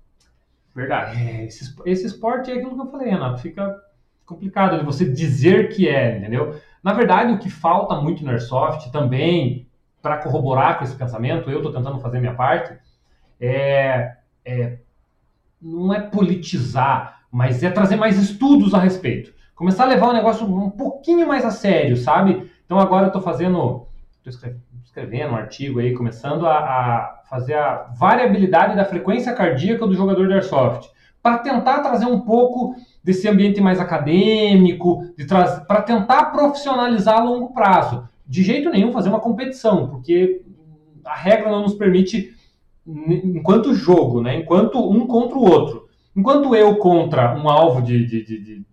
[0.74, 1.18] Verdade.
[1.22, 3.39] É, esse, es- esse esporte é aquilo que eu falei, Renato.
[3.41, 3.76] Fica
[4.26, 6.59] complicado de você dizer que é, entendeu?
[6.84, 9.68] Na verdade, o que falta muito no Airsoft também,
[10.01, 12.76] para corroborar com esse pensamento, eu estou tentando fazer minha parte,
[13.39, 14.80] é, é-
[15.61, 19.33] não é politizar, mas é trazer mais estudos a respeito.
[19.55, 22.51] Começar a levar o negócio um pouquinho mais a sério, sabe?
[22.65, 23.87] Então agora eu estou fazendo,
[24.25, 24.51] estou
[24.83, 30.27] escrevendo um artigo aí, começando a, a fazer a variabilidade da frequência cardíaca do jogador
[30.27, 30.89] de Airsoft,
[31.21, 35.03] para tentar trazer um pouco desse ambiente mais acadêmico,
[35.67, 38.07] para tentar profissionalizar a longo prazo.
[38.27, 40.43] De jeito nenhum fazer uma competição, porque
[41.03, 42.34] a regra não nos permite,
[42.88, 44.36] enquanto jogo, né?
[44.36, 45.86] enquanto um contra o outro.
[46.15, 48.65] Enquanto eu contra um alvo de, de, de, de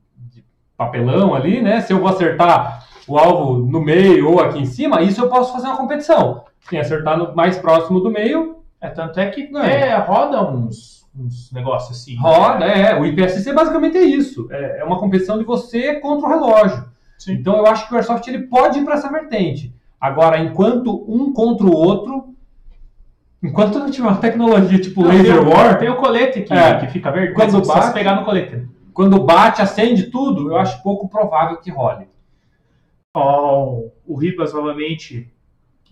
[0.76, 1.80] papelão ali, né?
[1.80, 5.52] Se eu vou acertar o alvo no meio ou aqui em cima, isso eu posso
[5.52, 6.44] fazer uma competição.
[6.68, 8.62] Quem acertar no mais próximo do meio.
[8.80, 12.16] É, tanto é que é, roda uns, uns negócios assim.
[12.16, 12.98] Roda, é.
[12.98, 14.48] O IPSC basicamente é isso.
[14.50, 16.84] É, é uma competição de você contra o relógio.
[17.18, 17.34] Sim.
[17.34, 19.72] Então eu acho que o Airsoft ele pode ir para essa vertente.
[20.00, 22.34] Agora, enquanto um contra o outro,
[23.43, 25.78] enquanto não tiver uma tecnologia tipo não, Laser tem, War.
[25.78, 28.66] Tem o colete que, é, que fica verde, quando você bate, pegar no colete.
[28.93, 32.07] Quando bate, acende tudo, eu acho pouco provável que role.
[33.14, 35.30] Oh, o Ribas, novamente,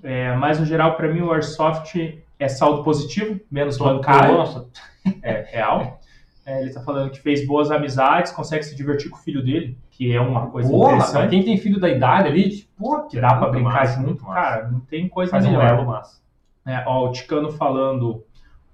[0.03, 1.95] é, mas no geral, para mim, o Airsoft
[2.39, 4.37] é saldo positivo, menos bancário.
[4.37, 4.67] Nossa.
[5.23, 5.99] É real.
[6.45, 9.79] É, ele está falando que fez boas amizades, consegue se divertir com o filho dele,
[9.91, 11.31] que é uma coisa Porra, interessante.
[11.31, 14.69] quem tem filho da idade ali, tipo, pô, que dá para brincar massa, muito, cara,
[14.69, 15.81] não tem coisa Faz melhor.
[15.81, 16.21] Um massa.
[16.67, 18.25] É, ó, o Ticano falando,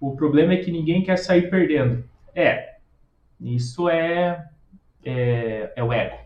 [0.01, 2.05] o problema é que ninguém quer sair perdendo.
[2.35, 2.77] É,
[3.41, 4.47] isso é,
[5.05, 6.17] é, é o ego.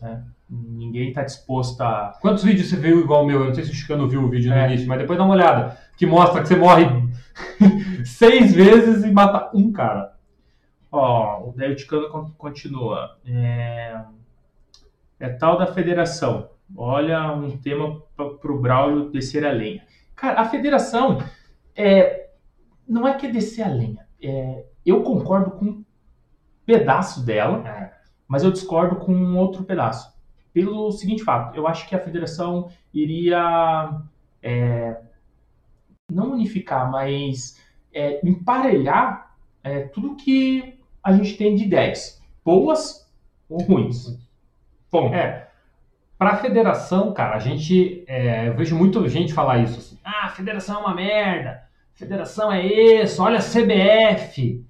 [0.00, 0.24] Né?
[0.48, 2.12] Ninguém está disposto a.
[2.20, 3.40] Quantos vídeos você viu igual o meu?
[3.40, 4.66] Eu não sei se o Chicano viu o vídeo no é.
[4.66, 5.78] início, mas depois dá uma olhada.
[5.96, 6.86] Que mostra que você morre
[8.04, 10.14] seis vezes e mata um cara.
[10.90, 13.16] Ó, o David Chicano continua.
[13.26, 14.00] É...
[15.18, 16.50] é tal da federação.
[16.76, 19.82] Olha um tema para o Braulio descer a lenha.
[20.24, 21.22] Cara, a federação
[21.76, 22.30] é...
[22.88, 24.06] não é que é descer a lenha.
[24.22, 24.64] É...
[24.84, 25.84] Eu concordo com um
[26.64, 27.92] pedaço dela, é.
[28.26, 30.14] mas eu discordo com um outro pedaço
[30.50, 34.00] pelo seguinte fato: eu acho que a federação iria
[34.42, 34.96] é,
[36.10, 37.60] não unificar, mas
[37.92, 43.10] é, emparelhar é, tudo que a gente tem de ideias, boas
[43.48, 44.18] ou ruins.
[44.90, 45.43] Bom, é,
[46.18, 50.26] para a federação, cara, a gente, é, eu vejo muita gente falar isso assim, ah,
[50.26, 51.62] a federação é uma merda,
[51.94, 54.64] federação é isso, olha a CBF.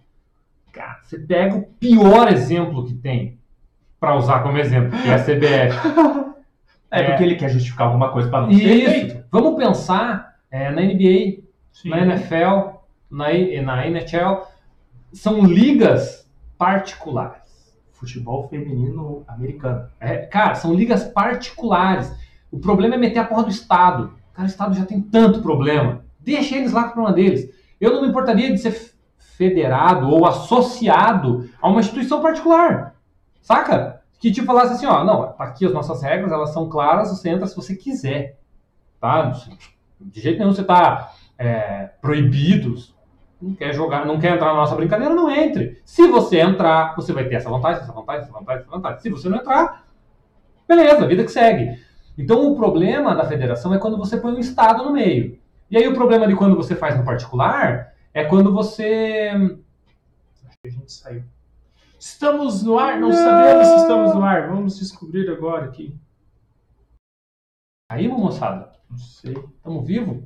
[0.73, 3.39] Cara, você pega o pior exemplo que tem,
[4.01, 6.35] para usar como exemplo, que é a CBF.
[6.91, 9.25] é, é, porque ele quer justificar alguma coisa para não ser Isso.
[9.31, 11.43] Vamos pensar é, na NBA,
[11.73, 11.89] Sim.
[11.89, 12.79] na NFL,
[13.11, 13.29] na,
[13.63, 14.47] na NHL.
[15.13, 16.29] São ligas
[16.59, 17.44] particulares.
[17.95, 19.89] Futebol feminino americano.
[19.99, 22.13] É, cara, são ligas particulares.
[22.51, 24.13] O problema é meter a porra do Estado.
[24.33, 26.05] Cara, o Estado já tem tanto problema.
[26.21, 27.51] Deixa eles lá com o problema deles.
[27.81, 28.95] Eu não me importaria de ser
[29.37, 32.95] federado ou associado a uma instituição particular.
[33.41, 34.03] Saca?
[34.19, 37.29] Que tipo falasse assim, ó, não, tá aqui as nossas regras, elas são claras, você
[37.29, 38.39] entra se você quiser.
[39.01, 39.33] Tá?
[40.01, 42.75] De jeito nenhum você tá é, proibido,
[43.41, 45.81] não quer jogar, não quer entrar na nossa brincadeira, não entre.
[45.85, 49.01] Se você entrar, você vai ter essa vantagem, essa vantagem, essa vantagem, essa vantagem.
[49.01, 49.87] Se você não entrar,
[50.67, 51.79] beleza, vida que segue.
[52.17, 55.39] Então o problema da federação é quando você põe um Estado no meio.
[55.71, 59.31] E aí o problema de quando você faz no particular é quando você.
[60.47, 61.25] Acho que a gente saiu.
[61.99, 63.01] Estamos no ar?
[63.01, 64.49] Não, não, sabemos se estamos no ar.
[64.49, 65.99] Vamos descobrir agora aqui.
[67.91, 68.73] Aí, moçada?
[68.89, 69.33] Não sei.
[69.33, 70.23] Estamos vivos?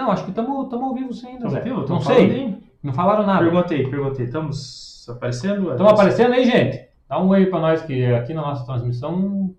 [0.00, 1.46] Não, acho que estamos ao vivo sim ainda.
[1.46, 1.86] Estamos vivo?
[1.86, 2.58] Não sei.
[2.82, 3.40] Não falaram nada.
[3.40, 4.24] Perguntei, perguntei.
[4.24, 5.72] Estamos aparecendo?
[5.72, 6.88] Estamos aparecendo aí, gente?
[7.06, 9.54] Dá um oi para nós que aqui na nossa transmissão.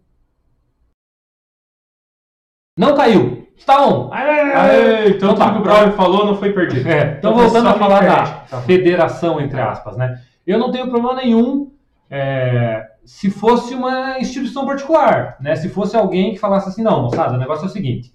[2.76, 3.48] Não caiu!
[3.56, 4.12] Está on!
[4.12, 5.46] Aê, Aê, então, então tá.
[5.46, 6.90] tudo que o Braulio falou não foi perdido.
[6.90, 10.24] É, então, voltando a falar da tá federação, entre aspas, né?
[10.48, 11.72] Eu não tenho problema nenhum
[12.10, 15.56] é, se fosse uma instituição particular, né?
[15.56, 18.12] Se fosse alguém que falasse assim, não, moçada, o negócio é o seguinte,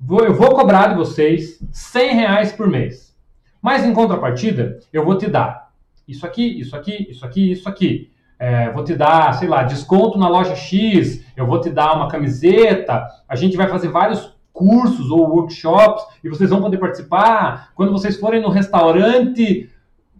[0.00, 3.14] vou, eu vou cobrar de vocês 100 reais por mês,
[3.60, 5.70] mas em contrapartida, eu vou te dar
[6.10, 8.10] isso aqui, isso aqui, isso aqui, isso aqui.
[8.36, 12.08] É, vou te dar, sei lá, desconto na loja X, eu vou te dar uma
[12.08, 17.70] camiseta, a gente vai fazer vários cursos ou workshops e vocês vão poder participar.
[17.74, 19.70] Quando vocês forem no restaurante,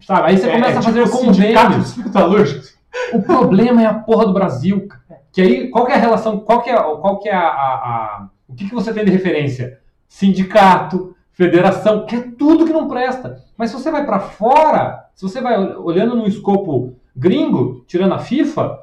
[0.05, 0.29] sabe?
[0.29, 1.97] Aí você é, começa é, a fazer tipo convênios.
[3.13, 4.87] O problema é a porra do Brasil.
[5.33, 7.47] Que aí, qual que é a relação, qual que é, qual que é a, a,
[7.47, 9.79] a o que, que você tem de referência?
[10.07, 13.43] Sindicato, federação, que é tudo que não presta.
[13.57, 18.19] Mas se você vai para fora, se você vai olhando no escopo gringo, tirando a
[18.19, 18.81] FIFA,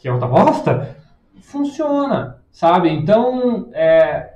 [0.00, 0.96] que é outra bosta,
[1.42, 2.88] funciona, sabe?
[2.88, 4.34] Então, é,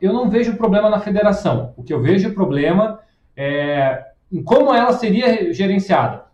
[0.00, 1.74] eu não vejo problema na federação.
[1.76, 3.00] O que eu vejo problema
[3.36, 6.26] é em como ela seria gerenciada.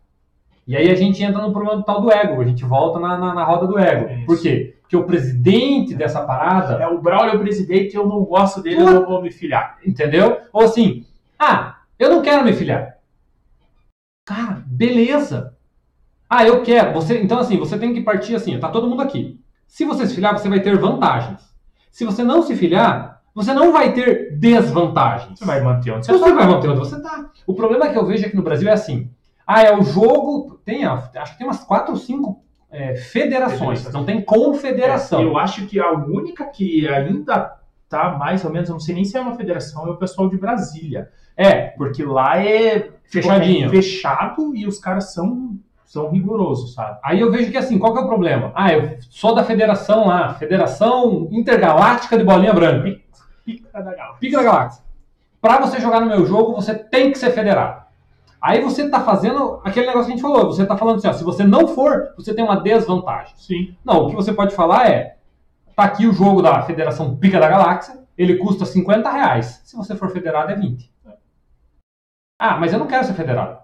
[0.66, 3.16] E aí a gente entra no problema do tal do ego, a gente volta na,
[3.18, 4.08] na, na roda do ego.
[4.08, 4.73] É Por quê?
[4.94, 6.74] Porque o presidente dessa parada.
[6.74, 9.78] É o Braulio é o presidente, eu não gosto dele, eu não vou me filiar.
[9.84, 10.38] Entendeu?
[10.52, 11.04] Ou assim,
[11.38, 12.94] ah, eu não quero me filiar.
[14.24, 15.56] Cara, beleza.
[16.30, 16.92] Ah, eu quero.
[16.92, 19.40] Você, então, assim, você tem que partir assim, tá todo mundo aqui.
[19.66, 21.40] Se você se filiar, você vai ter vantagens.
[21.90, 25.38] Se você não se filiar, você não vai ter desvantagens.
[25.38, 26.34] Você vai manter onde você Você tá.
[26.34, 27.30] vai manter onde você tá.
[27.46, 29.10] O problema que eu vejo aqui no Brasil é assim.
[29.46, 30.60] Ah, é o jogo.
[30.64, 32.43] Tem, acho que tem umas quatro ou cinco
[32.74, 33.90] é, federações.
[33.92, 35.22] Não tem confederação.
[35.22, 37.56] Eu acho que a única que ainda
[37.88, 40.28] tá mais ou menos, eu não sei nem se é uma federação, é o pessoal
[40.28, 41.08] de Brasília.
[41.36, 43.66] É, Porque lá é Fechadinho.
[43.68, 46.98] é fechado e os caras são, são rigorosos, sabe?
[47.04, 48.52] Aí eu vejo que assim, qual que é o problema?
[48.54, 52.98] Ah, eu sou da federação lá, Federação Intergaláctica de Bolinha Branca.
[53.44, 54.16] Pica da galáxia.
[54.20, 54.84] Pica da galáxia.
[55.40, 57.83] Para você jogar no meu jogo, você tem que ser federado.
[58.44, 60.44] Aí você tá fazendo aquele negócio que a gente falou.
[60.44, 63.32] Você tá falando assim, ó, se você não for, você tem uma desvantagem.
[63.38, 63.74] Sim.
[63.82, 65.16] Não, o que você pode falar é,
[65.74, 69.62] tá aqui o jogo da Federação Pica da Galáxia, ele custa 50 reais.
[69.64, 70.92] Se você for federado, é 20.
[72.38, 73.56] Ah, mas eu não quero ser federado.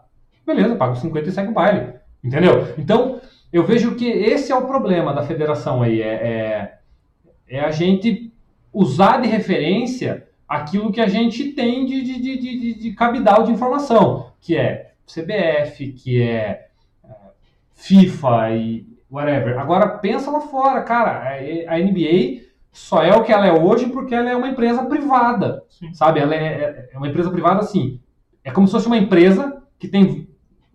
[0.46, 1.96] Beleza, pago 50 e segue o baile.
[2.24, 2.72] Entendeu?
[2.78, 3.20] Então,
[3.52, 6.00] eu vejo que esse é o problema da federação aí.
[6.00, 6.78] É, é,
[7.46, 8.32] é a gente
[8.72, 13.44] usar de referência aquilo que a gente tem de, de, de, de, de- de cabidal
[13.44, 16.66] de informação, que é CBF, que é
[17.04, 17.08] é,
[17.74, 19.58] FIFA e whatever.
[19.58, 21.12] Agora, pensa lá fora, cara.
[21.68, 22.42] A a NBA
[22.72, 25.64] só é o que ela é hoje porque ela é uma empresa privada.
[25.68, 25.92] Sim.
[25.94, 26.20] Sabe?
[26.20, 28.00] Ela é, é uma empresa privada assim.
[28.44, 30.28] É como se fosse uma empresa que tem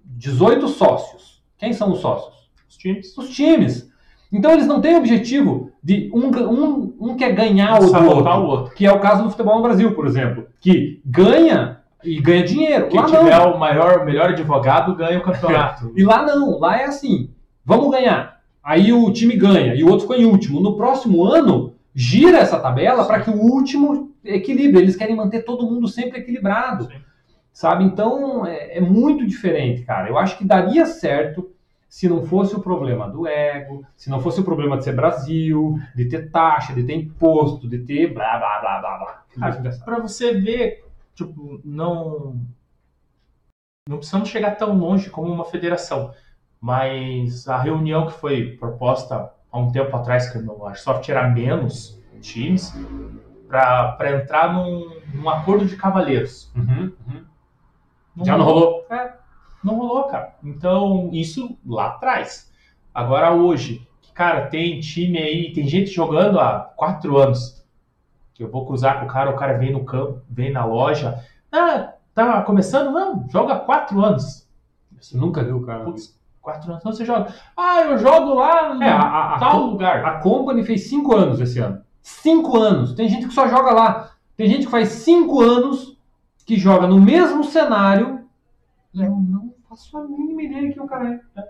[0.04, 1.44] 18 sócios.
[1.58, 2.52] Quem são os sócios?
[2.68, 3.18] Os times.
[3.18, 3.90] Os times.
[4.36, 8.30] Então eles não têm objetivo de um, um, um quer ganhar o outro.
[8.30, 8.76] o outro.
[8.76, 10.48] Que é o caso do futebol no Brasil, por exemplo.
[10.60, 12.90] Que ganha e ganha dinheiro.
[12.90, 13.54] Quem Lá tiver não.
[13.54, 15.92] o maior, o melhor advogado ganha o campeonato.
[15.96, 16.60] E lá não.
[16.60, 17.30] Lá é assim.
[17.64, 18.42] Vamos ganhar.
[18.62, 20.60] Aí o time ganha e o outro ficou em último.
[20.60, 24.82] No próximo ano, gira essa tabela para que o último equilibre.
[24.82, 26.86] Eles querem manter todo mundo sempre equilibrado.
[26.86, 26.98] Sim.
[27.54, 27.86] Sabe?
[27.86, 30.10] Então é, é muito diferente, cara.
[30.10, 31.55] Eu acho que daria certo
[31.88, 35.80] se não fosse o problema do ego, se não fosse o problema de ser Brasil,
[35.96, 39.24] de ter taxa, de ter imposto, de ter blá blá blá blá blá.
[39.84, 42.40] Pra você ver, tipo, não.
[43.88, 46.14] Não precisamos chegar tão longe como uma federação.
[46.60, 52.02] Mas a reunião que foi proposta há um tempo atrás, que no Airsoft era menos
[52.20, 52.74] times,
[53.48, 56.52] para entrar num, num acordo de cavaleiros.
[56.56, 57.26] Uhum, uhum.
[58.26, 58.86] Já não rolou?
[58.90, 59.14] É,
[59.66, 60.36] não rolou, cara.
[60.44, 62.52] Então, isso lá atrás.
[62.94, 67.64] Agora, hoje, cara, tem time aí, tem gente jogando há quatro anos.
[68.34, 71.20] Que eu vou cruzar com o cara, o cara vem no campo, vem na loja.
[71.52, 72.92] Ah, tá começando?
[72.92, 74.48] Não, joga há quatro anos.
[75.00, 75.84] Você nunca viu, cara?
[75.84, 77.34] Putz, quatro anos, então você joga.
[77.56, 80.06] Ah, eu jogo lá no É, a, a, a, tal Com- lugar.
[80.06, 81.82] a Company fez cinco anos esse ano.
[82.02, 82.94] Cinco anos.
[82.94, 84.12] Tem gente que só joga lá.
[84.38, 85.98] Tem gente que faz cinco anos
[86.46, 88.16] que joga no mesmo cenário
[88.94, 89.25] não
[89.76, 91.44] faço a mínima ideia de quem o cara é.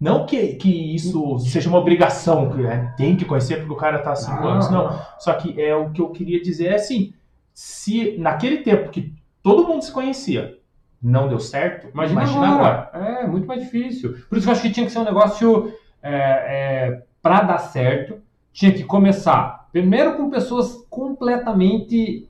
[0.00, 3.98] Não que, que isso seja uma obrigação, que é, tem que conhecer porque o cara
[3.98, 4.70] tá há cinco Ah, anos.
[4.70, 4.96] Não.
[5.18, 7.12] Só que é o que eu queria dizer é assim:
[7.52, 9.12] se naquele tempo que
[9.42, 10.56] todo mundo se conhecia
[11.02, 12.90] não deu certo, Imagina, imagina, agora.
[12.92, 13.20] agora.
[13.22, 14.16] É, muito mais difícil.
[14.28, 15.72] Por isso que eu acho que tinha que ser um negócio
[16.02, 18.20] é, é, para dar certo.
[18.52, 22.28] Tinha que começar primeiro com pessoas completamente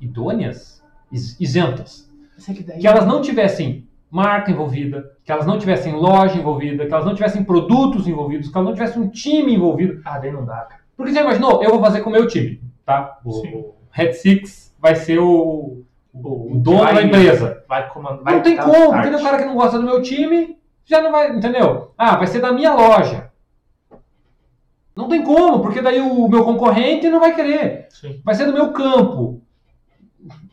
[0.00, 0.82] idôneas,
[1.12, 2.10] is- isentas.
[2.48, 3.85] É que daí- que elas não tivessem
[4.16, 8.56] marca envolvida, que elas não tivessem loja envolvida, que elas não tivessem produtos envolvidos, que
[8.56, 10.00] elas não tivessem um time envolvido.
[10.06, 10.80] Ah, daí não dá, cara.
[10.96, 13.18] Porque você imaginou, eu vou fazer com o meu time, tá?
[13.22, 15.82] O, o Red Six vai ser o,
[16.14, 17.62] o, o dono vai- da empresa.
[17.68, 18.22] Vai comandar.
[18.22, 20.56] Vai Não tem como, porque tem um cara que não gosta do meu time,
[20.86, 21.92] já não vai, entendeu?
[21.98, 23.30] Ah, vai ser da minha loja.
[24.96, 27.88] Não tem como, porque daí o meu concorrente não vai querer.
[27.90, 28.18] Sim.
[28.24, 29.42] Vai ser do meu campo.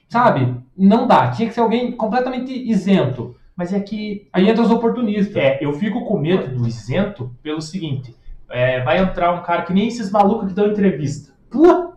[0.09, 0.57] Sabe?
[0.77, 1.31] Não dá.
[1.31, 3.37] Tinha que ser alguém completamente isento.
[3.55, 5.35] Mas é que Aí entra os oportunistas.
[5.35, 8.15] é, eu fico com medo do isento pelo seguinte:
[8.49, 11.33] é, vai entrar um cara que nem esses malucos que dão entrevista.
[11.49, 11.93] Pô,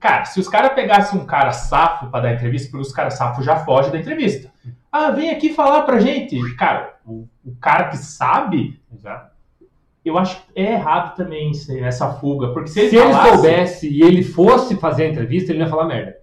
[0.00, 3.44] Cara, se os caras pegassem um cara safo pra dar entrevista, porque os caras safos
[3.44, 4.50] já fogem da entrevista.
[4.90, 6.38] Ah, vem aqui falar pra gente.
[6.56, 9.30] Cara, o, o cara que sabe, já,
[10.02, 11.52] eu acho que é errado também
[11.82, 12.48] essa fuga.
[12.48, 15.66] Porque se se ele, ele, falasse, soubesse e ele fosse fazer a entrevista, ele não
[15.66, 16.16] ia falar merda.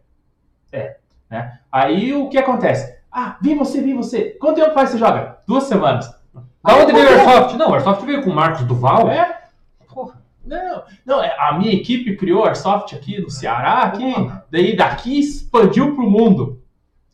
[1.71, 2.96] Aí o que acontece?
[3.19, 4.37] Ah, vem você, vem você.
[4.39, 5.39] Quanto tempo faz você joga?
[5.47, 6.07] Duas semanas.
[6.63, 7.57] Da onde veio o Airsoft?
[7.57, 9.09] Não, o Airsoft veio com o Marcos Duval.
[9.09, 9.41] É?
[9.91, 10.21] Porra.
[10.45, 14.13] Não, não, é, a minha equipe criou Airsoft aqui no Ceará, aqui,
[14.51, 16.61] daí daqui expandiu pro mundo.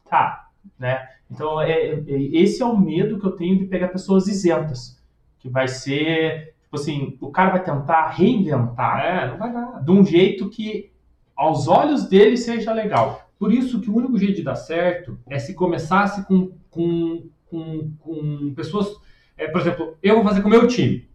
[0.10, 1.08] Tá, né?
[1.32, 5.02] Então, é, é- esse é o medo que eu tenho de pegar pessoas isentas.
[5.40, 9.82] Que vai ser, tipo assim, o cara vai tentar reinventar É, não vai dar.
[9.82, 10.92] de um jeito que,
[11.34, 13.23] aos olhos dele, seja legal.
[13.44, 17.92] Por isso que o único jeito de dar certo é se começasse com, com, com,
[18.00, 18.96] com pessoas
[19.38, 21.10] É, por exemplo, eu vou fazer com o meu time.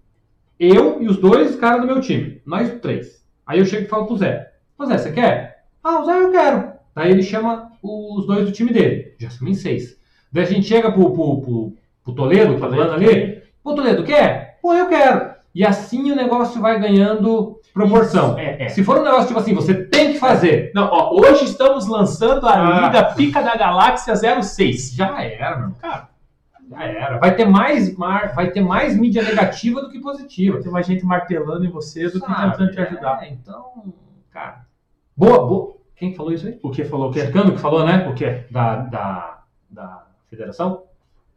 [0.60, 2.42] Eu e os dois caras do meu time.
[2.44, 3.24] Nós três.
[3.46, 4.52] Aí eu chego e falo pro Zé.
[4.76, 5.64] Ô Zé, você quer?
[5.82, 6.72] Ah, o Zé eu quero.
[6.94, 9.14] Daí ele chama os dois do time dele.
[9.18, 9.98] Já somos em seis.
[10.30, 11.72] Daí a gente chega pro, pro, pro,
[12.04, 13.42] pro Toledo, que tá falando ali.
[13.64, 14.58] Pô, Toledo, quer?
[14.60, 15.30] Pô, eu quero.
[15.54, 18.30] E assim o negócio vai ganhando proporção.
[18.30, 18.68] Isso, é, é.
[18.68, 20.70] Se for um negócio tipo assim, você tem que fazer.
[20.74, 22.80] Não, ó, hoje estamos lançando a Ah.
[22.86, 24.92] Liga Pica da Galáxia 06.
[24.94, 25.70] Já era, meu.
[25.80, 26.08] Cara,
[26.70, 27.18] já era.
[27.18, 30.60] Vai ter mais, mar- vai ter mais mídia negativa do que positiva.
[30.62, 32.50] Tem mais gente martelando em você do que Sabe?
[32.52, 33.22] tentando te ajudar.
[33.22, 33.92] É, então,
[34.32, 34.60] cara.
[35.16, 35.78] Boa, boa.
[35.96, 36.58] Quem falou isso aí?
[36.62, 37.26] O que falou o quê?
[37.26, 38.06] Chicano que falou, né?
[38.08, 38.44] O quê?
[38.50, 39.38] Da, da,
[39.68, 40.84] da federação?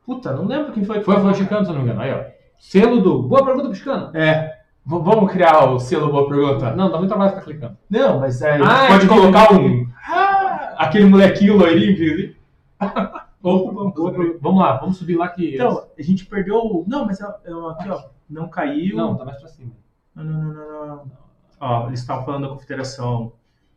[0.05, 2.01] Puta, não lembro quem foi que Foi, o Chicano, se eu não me engano.
[2.01, 2.23] Aí, ó.
[2.59, 3.23] Selo do.
[3.23, 4.15] Boa pergunta pro Chicano.
[4.15, 4.60] É.
[4.85, 6.75] Vamos criar o selo Boa Pergunta?
[6.75, 7.77] Não, dá muito trabalho ficar clicando.
[7.89, 9.87] Não, mas é, Ah, pode é, colocar é, um.
[10.07, 12.35] Ah, aquele molequinho loirinho que.
[13.41, 14.39] Pergunta.
[14.39, 15.55] Vamos lá, vamos subir lá que.
[15.55, 16.83] Então, a gente perdeu.
[16.87, 18.03] Não, mas é, é aqui, ó.
[18.29, 18.95] Não caiu.
[18.95, 19.71] Não, tá mais pra cima.
[20.15, 21.11] Não, não, não, não.
[21.59, 23.33] Ó, eles estavam falando da Confederação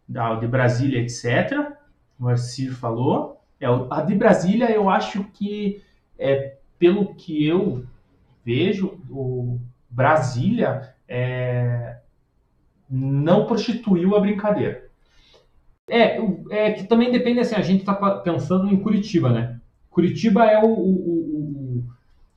[0.09, 1.73] da, de Brasília, etc.
[2.19, 3.41] O Arcir falou.
[3.61, 5.83] É, a de Brasília, eu acho que,
[6.19, 7.85] é, pelo que eu
[8.45, 9.59] vejo, o
[9.89, 11.97] Brasília é,
[12.91, 14.85] não prostituiu a brincadeira.
[15.89, 16.19] É,
[16.51, 19.61] é que também depende assim, a gente tá pa- pensando em Curitiba, né?
[19.91, 21.85] Curitiba é o, o- o-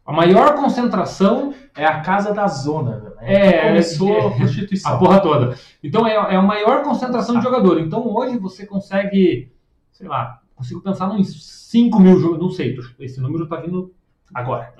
[0.05, 2.97] a maior concentração, É a casa da zona.
[2.99, 3.11] Né?
[3.21, 4.91] É, Começou é, a prostituição.
[4.95, 5.55] a porra toda.
[5.83, 7.79] Então é, é a maior concentração de jogador.
[7.79, 9.51] Então hoje você consegue,
[9.91, 13.93] sei lá, consigo pensar uns 5 mil jogadores, não sei, esse número tá vindo
[14.33, 14.73] Agora.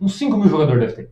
[0.00, 1.10] uns 5 mil jogadores deve ter.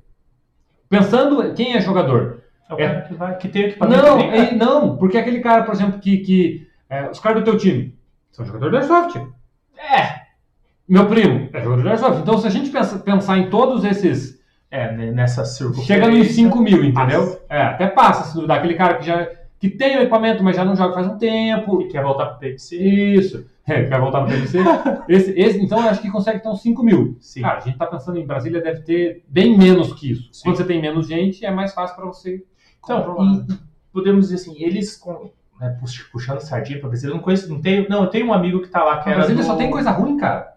[0.99, 2.41] Pensando quem é jogador,
[2.71, 4.03] É o cara que, vai, que tem equipamento.
[4.03, 7.59] Não, é- não, porque aquele cara, por exemplo, que, que é, os caras do teu
[7.59, 7.95] time
[8.33, 9.27] são jogadores da Airsoft.
[9.77, 10.25] É,
[10.89, 12.21] Meu primo é jogador da Airsoft.
[12.21, 14.39] Então, se a gente pensa- pensar em todos esses,
[14.71, 15.95] é, nessa circunstância.
[15.95, 17.21] chega nos 5 mil, entendeu?
[17.21, 17.41] Passa.
[17.49, 18.59] É, até passa, se duvidar.
[18.59, 19.27] Aquele cara que já
[19.71, 21.79] que tem o equipamento, mas já não joga faz um tempo.
[21.79, 22.77] que quer voltar pro PFC.
[22.77, 23.47] Isso.
[23.67, 24.59] É, quer voltar no PVC.
[25.09, 27.17] esse, esse, então, eu acho que consegue ter uns 5 mil.
[27.21, 27.41] Sim.
[27.41, 30.29] Cara, a gente tá pensando em Brasília, deve ter bem menos que isso.
[30.33, 30.43] Sim.
[30.45, 32.45] Quando você tem menos gente, é mais fácil para você
[32.83, 33.17] Então,
[33.49, 33.57] e- e
[33.93, 35.01] podemos dizer assim, eles
[35.59, 38.33] né, pux- puxando sardinha pra Brasília, eu não conheço, não tenho, não, eu tenho um
[38.35, 40.55] amigo que tá lá que era Brasília do- só tem coisa ruim, cara.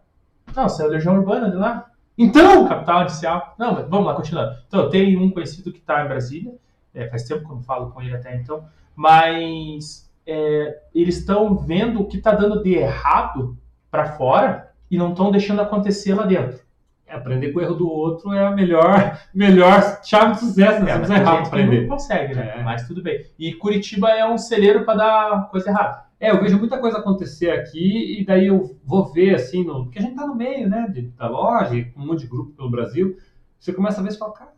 [0.55, 1.85] Não, você é a Legião Urbana de lá,
[2.17, 3.53] Então, capital inicial.
[3.59, 4.57] Não, mas vamos lá, continuando.
[4.67, 6.51] Então, eu tenho um conhecido que tá em Brasília,
[6.93, 8.65] é, faz tempo que eu não falo com ele até então,
[8.97, 13.55] mas é, eles estão vendo o que tá dando de errado
[13.91, 16.59] pra fora e não estão deixando acontecer lá dentro.
[17.05, 20.91] É, aprender com o erro do outro é a melhor, melhor chave de sucesso, né?
[20.91, 21.87] É, errar gente pra que não aprender.
[21.87, 22.55] consegue, né?
[22.57, 22.63] É.
[22.63, 23.23] Mas tudo bem.
[23.39, 26.05] E Curitiba é um celeiro pra dar coisa errada.
[26.19, 29.99] É, eu vejo muita coisa acontecer aqui e daí eu vou ver assim, no, porque
[29.99, 32.71] a gente tá no meio, né, de- da loja, e um monte de grupo pelo
[32.71, 33.15] Brasil.
[33.59, 34.51] Você começa a ver e fala, cara,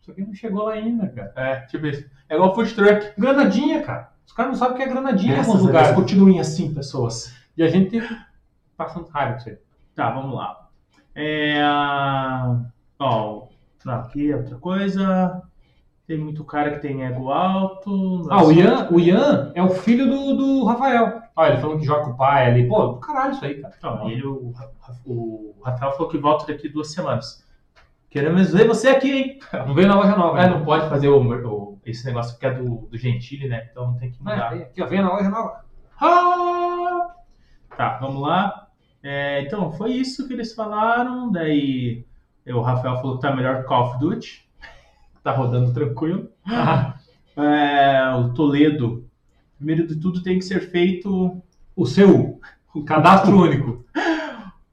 [0.00, 1.32] isso aqui não chegou lá ainda, cara.
[1.36, 2.08] É, tipo isso.
[2.28, 3.12] É igual food truck.
[3.18, 4.10] Granadinha, cara.
[4.26, 5.92] Os caras não sabem o que é granadinha em alguns Deus, lugares.
[5.92, 7.34] continuem assim, pessoas.
[7.56, 8.00] E a gente
[8.76, 9.58] passando raiva com isso aí.
[9.94, 10.68] Tá, vamos lá.
[11.14, 11.60] É,
[12.98, 13.48] ó,
[13.86, 15.42] aqui é outra coisa.
[16.06, 18.26] Tem muito cara que tem ego alto.
[18.30, 21.22] Ah, o Ian, o Ian é o filho do, do Rafael.
[21.36, 22.68] Olha, ele falando que joga com o pai ali.
[22.68, 23.74] Pô, do caralho isso aí, cara.
[23.82, 24.52] Não, ele, o,
[25.04, 27.44] o Rafael falou que volta daqui duas semanas.
[28.10, 29.38] Queremos ver você aqui, hein?
[29.66, 30.40] Não veio na loja nova.
[30.40, 33.68] Ah, não pode fazer o, o- esse negócio que é do, do Gentili, né?
[33.70, 34.48] Então tem que É, mudar.
[34.50, 35.64] vem aqui, ó, veio na loja nova.
[36.00, 37.14] Ah!
[37.76, 38.66] Tá, vamos lá.
[39.02, 41.30] É, então, foi isso que eles falaram.
[41.30, 42.04] Daí
[42.46, 44.48] o Rafael falou que tá melhor que Call of Duty.
[45.22, 46.30] Tá rodando tranquilo.
[46.46, 46.94] Ah,
[47.36, 49.06] É, o Toledo.
[49.56, 51.40] Primeiro de tudo tem que ser feito.
[51.76, 52.40] o seu
[52.86, 53.84] cadastro único.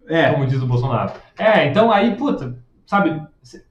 [0.08, 1.12] É, como diz o Bolsonaro.
[1.38, 2.58] É, então aí, puta,
[2.88, 3.22] sabe,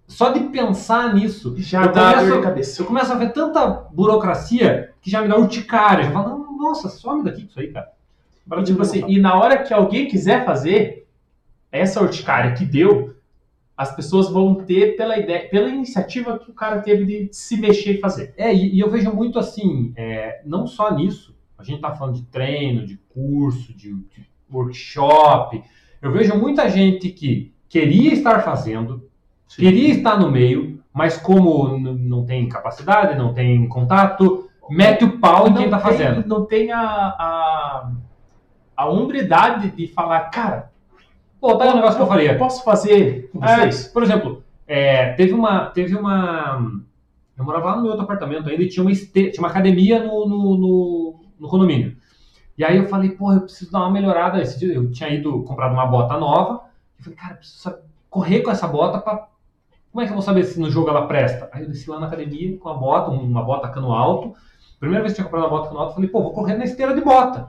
[0.06, 2.82] só de pensar nisso, já eu dá começo- dor de cabeça.
[2.82, 6.04] eu começo a ver tanta burocracia que já me dá urticária.
[6.04, 7.90] Já falo, "Não, nossa, some daqui com isso aí, cara.
[8.60, 11.06] E, tipo assim, e na hora que alguém quiser fazer
[11.72, 13.16] essa urticária que deu,
[13.76, 17.94] as pessoas vão ter pela ideia, pela iniciativa que o cara teve de se mexer
[17.94, 18.32] e fazer.
[18.36, 22.14] É, e, e eu vejo muito assim, é, não só nisso, a gente tá falando
[22.14, 25.62] de treino, de curso, de, de workshop.
[26.00, 29.05] Eu vejo muita gente que queria estar fazendo,
[29.48, 35.48] queria estar no meio, mas como não tem capacidade, não tem contato, mete o pau
[35.48, 36.26] em quem tá tem, fazendo.
[36.26, 37.90] Não tem a, a,
[38.76, 40.70] a hombridade de falar, cara,
[41.40, 42.32] Pô, tá aí um negócio que eu faria.
[42.32, 43.88] eu posso fazer com É, vocês?
[43.88, 45.66] por exemplo, é, teve uma.
[45.66, 46.72] Teve uma.
[47.36, 50.02] Eu morava lá no meu outro apartamento ainda e tinha uma, este- tinha uma academia
[50.02, 51.94] no, no, no, no condomínio.
[52.56, 54.40] E aí eu falei, porra, eu preciso dar uma melhorada.
[54.40, 56.62] Esse dia eu tinha ido comprado uma bota nova.
[56.98, 57.74] Eu falei, cara, eu preciso
[58.08, 59.28] correr com essa bota pra
[59.96, 61.48] como é que eu vou saber se no jogo ela presta?
[61.50, 64.34] Aí eu desci lá na academia com a bota, uma bota cano alto.
[64.78, 66.54] Primeira vez que eu tinha comprado uma bota cano alto, eu falei, pô, vou correr
[66.54, 67.48] na esteira de bota.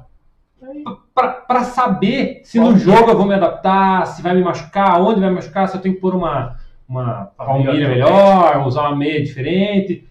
[1.13, 5.19] Pra, pra saber se no jogo eu vou me adaptar, se vai me machucar, onde
[5.19, 6.57] vai me machucar, se eu tenho que pôr uma,
[6.87, 10.09] uma palmilha melhor, usar uma meia diferente.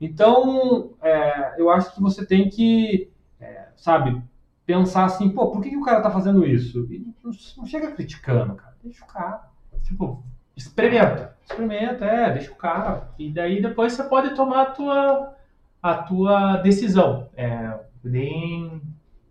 [0.00, 4.22] Então, é, eu acho que você tem que, é, sabe,
[4.64, 6.90] pensar assim, pô, por que, que o cara tá fazendo isso?
[6.90, 8.74] E não, não chega criticando, cara.
[8.82, 9.50] Deixa o cara.
[9.82, 10.24] Tipo,
[10.56, 11.33] experimenta.
[11.48, 13.08] Experimenta, é, deixa o cara.
[13.18, 15.34] E daí depois você pode tomar a tua,
[15.82, 17.28] a tua decisão.
[17.36, 18.80] É, nem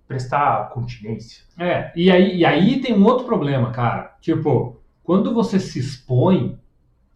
[0.08, 1.44] prestar continência.
[1.58, 4.16] É, e aí, e aí tem um outro problema, cara.
[4.22, 6.58] Tipo, quando você se expõe,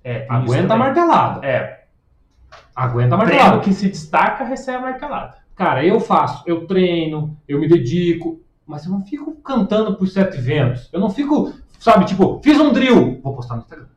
[0.04, 1.46] É, aguenta a martelada.
[1.46, 1.84] É,
[2.76, 3.60] Aguenta a treino martelada.
[3.64, 5.36] que se destaca recebe a martelada.
[5.56, 10.38] Cara, eu faço, eu treino, eu me dedico, mas eu não fico cantando por sete
[10.40, 10.88] ventos.
[10.94, 13.88] Eu não fico, sabe, tipo, fiz um drill, vou postar no Instagram.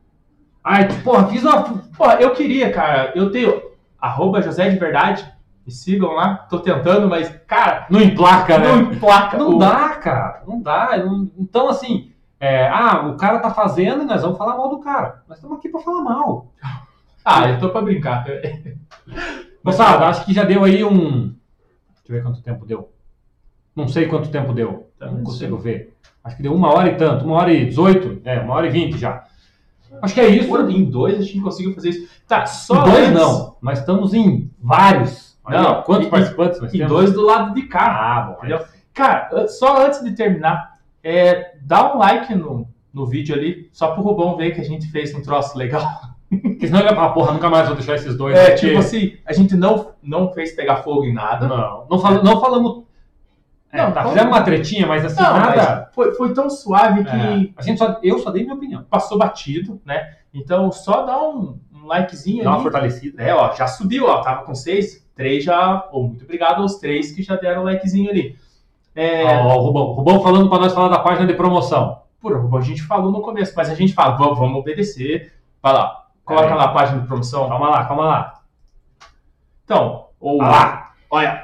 [0.63, 1.63] Ai, porra, fiz uma.
[1.97, 3.61] Pô, eu queria, cara, eu tenho
[3.99, 5.25] arroba José de Verdade,
[5.65, 8.67] me sigam lá, tô tentando, mas, cara, Não emplaca, né?
[8.67, 9.37] não emplaca.
[9.37, 10.43] Não o- dá, cara.
[10.47, 10.97] Não dá.
[10.97, 14.79] Não- Então, assim, é, ah, o cara tá fazendo e nós vamos falar mal do
[14.79, 15.23] cara.
[15.27, 16.51] Nós estamos aqui pra falar mal.
[17.23, 18.25] Ah, eu tô pra brincar.
[19.63, 21.27] Moçada, acho que já deu aí um.
[21.29, 22.91] Deixa eu ver quanto tempo deu.
[23.75, 24.89] Não sei quanto tempo deu.
[24.99, 25.95] Não não consigo ver.
[26.23, 28.71] Acho que deu uma hora e tanto, uma hora e dezoito, é, uma hora e
[28.71, 29.23] vinte já.
[30.01, 30.47] Acho que é isso.
[30.49, 32.07] Pô, em dois a gente conseguiu fazer isso.
[32.27, 33.55] Tá, Em só dois antes- não.
[33.61, 35.37] Nós estamos em vários.
[35.43, 36.91] Olha, Não, quantos e- participantes nós E temos?
[36.91, 37.85] dois do lado de cá.
[37.85, 38.37] Ah, bom.
[38.39, 38.59] Entendeu?
[38.93, 44.03] Cara, só antes de terminar, é, dá um like no, no vídeo ali, só pro
[44.03, 45.83] Rubão ver que a gente fez um troço legal.
[46.29, 48.37] Porque senão ele vai falar, porra, nunca mais vou deixar esses dois.
[48.37, 51.45] É, porque- tipo assim, a gente não, não fez pegar fogo em nada.
[51.47, 52.83] Não, não, fala- não falamos.
[53.71, 55.55] É, Não, tá, fizemos uma tretinha, mas assim, Não, nada.
[55.85, 58.83] mas foi, foi tão suave que É, a gente só, eu só dei minha opinião.
[58.89, 60.15] passou batido, né?
[60.33, 62.63] Então só dá um, um likezinho Dá uma ali.
[62.63, 63.21] fortalecida.
[63.23, 67.11] É, ó, já subiu, ó, tava com seis, três já, ou muito obrigado aos três
[67.13, 68.35] que já deram likezinho ali.
[68.93, 72.01] É, Ó, o Rubão, Rubão falando pra nós falar da página de promoção.
[72.19, 75.33] Pô, a gente falou no começo, mas a gente fala, vamos, vamos obedecer.
[75.63, 76.55] Vai lá, coloca É.
[76.55, 77.47] lá a página de promoção.
[77.47, 78.41] Calma lá, calma lá.
[79.63, 80.91] Então, ou Ah lá.
[81.09, 81.43] olha,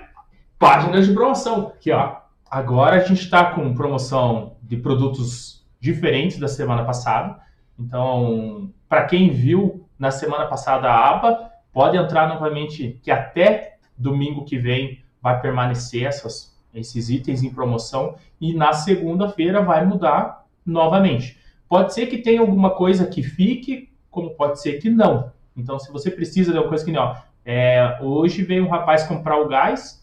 [0.60, 1.68] páginas de promoção.
[1.76, 2.17] Aqui, ó.
[2.50, 7.40] Agora a gente está com promoção de produtos diferentes da semana passada.
[7.78, 14.46] Então, para quem viu na semana passada a aba, pode entrar novamente, que até domingo
[14.46, 21.38] que vem vai permanecer essas, esses itens em promoção e na segunda-feira vai mudar novamente.
[21.68, 25.32] Pode ser que tenha alguma coisa que fique, como pode ser que não.
[25.56, 29.40] Então, se você precisa de alguma coisa que não, é, hoje veio um rapaz comprar
[29.40, 29.97] o gás,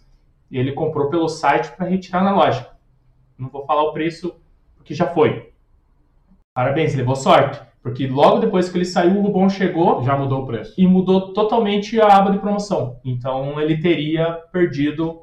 [0.59, 2.69] ele comprou pelo site para retirar na loja.
[3.39, 4.35] Não vou falar o preço
[4.77, 5.53] porque já foi.
[6.55, 10.47] Parabéns, levou sorte, porque logo depois que ele saiu, o Rubão chegou Já mudou o
[10.47, 10.75] preço.
[10.79, 13.01] e mudou totalmente a aba de promoção.
[13.05, 15.23] Então ele teria perdido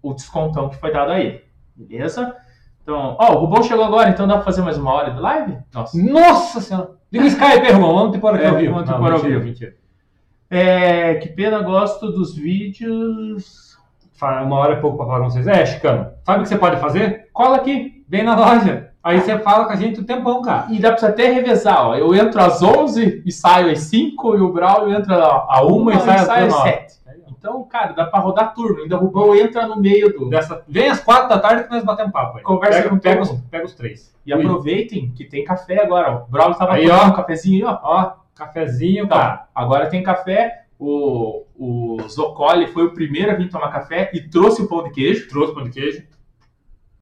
[0.00, 1.42] o descontão que foi dado a ele.
[1.74, 2.36] Beleza?
[2.82, 5.58] Então, ó, o Rubão chegou agora, então dá pra fazer mais uma hora de live?
[5.72, 5.96] Nossa.
[6.02, 6.90] Nossa senhora!
[7.12, 7.94] Liga o Skype, Irmão.
[7.94, 8.72] Vamos te pôr aqui É, ao vivo.
[8.74, 9.44] vamos te Não, pôr ao vivo.
[9.44, 9.74] mentira.
[10.50, 13.78] É, que pena, gosto dos vídeos.
[14.42, 15.46] Uma hora é pouco pra falar com vocês.
[15.46, 17.28] É, Chicano, sabe o que você pode fazer?
[17.32, 18.04] Cola aqui.
[18.08, 18.90] Vem na loja.
[19.02, 20.66] Aí você fala com a gente o tempão, cara.
[20.70, 21.94] E dá pra você até revezar, ó.
[21.96, 25.94] Eu entro às 11 e saio às 5 e o Braulio entra a 1 e
[25.94, 26.70] sai, e sai sai às às 9.
[26.70, 27.02] 7.
[27.36, 28.82] Então, cara, dá pra rodar turno.
[28.82, 30.28] Ainda o Rubão entra no meio do.
[30.30, 30.62] Dessa...
[30.68, 32.44] Vem às quatro da tarde que nós batemos papo aí.
[32.44, 34.14] Conversa pega, com pega, os, pega os três.
[34.24, 34.40] E Ui.
[34.40, 36.16] aproveitem que tem café agora, ó.
[36.28, 37.06] O Braulio tava Aí, ó.
[37.06, 37.80] um cafezinho, ó.
[37.82, 39.46] Ó, cafezinho, Então, cara.
[39.52, 40.60] agora tem café.
[40.78, 44.90] O, o Zocoli foi o primeiro a vir tomar café e trouxe o pão de
[44.90, 45.28] queijo.
[45.28, 46.02] Trouxe pão de queijo.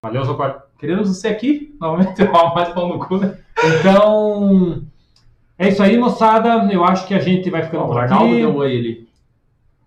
[0.02, 0.54] Valeu, Zocoli.
[0.78, 1.76] Queremos você aqui.
[1.80, 2.22] Novamente,
[2.54, 3.38] mais pão no cu, né?
[3.78, 4.82] Então,
[5.58, 6.72] é isso aí, moçada.
[6.72, 8.36] Eu acho que a gente vai ficando o por Arnaldo aqui.
[8.36, 9.08] deu oi ali.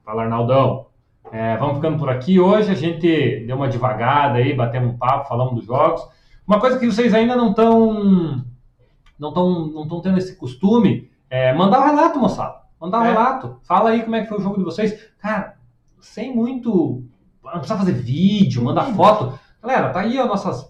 [0.05, 0.87] Fala, Arnaldão.
[1.31, 2.39] É, vamos ficando por aqui.
[2.39, 6.07] Hoje a gente deu uma devagada aí, batemos um papo, falamos dos jogos.
[6.47, 8.43] Uma coisa que vocês ainda não estão
[9.17, 12.62] não estão não tão tendo esse costume é mandar um relato, moçada.
[12.83, 13.07] Mandar um É.
[13.13, 13.59] relato.
[13.63, 14.93] Fala aí como é que foi o jogo de vocês.
[15.17, 15.55] Cara,
[16.01, 17.01] sem muito.
[17.41, 19.39] Não precisa fazer vídeo, mandar foto.
[19.61, 20.69] Galera, tá aí as nossas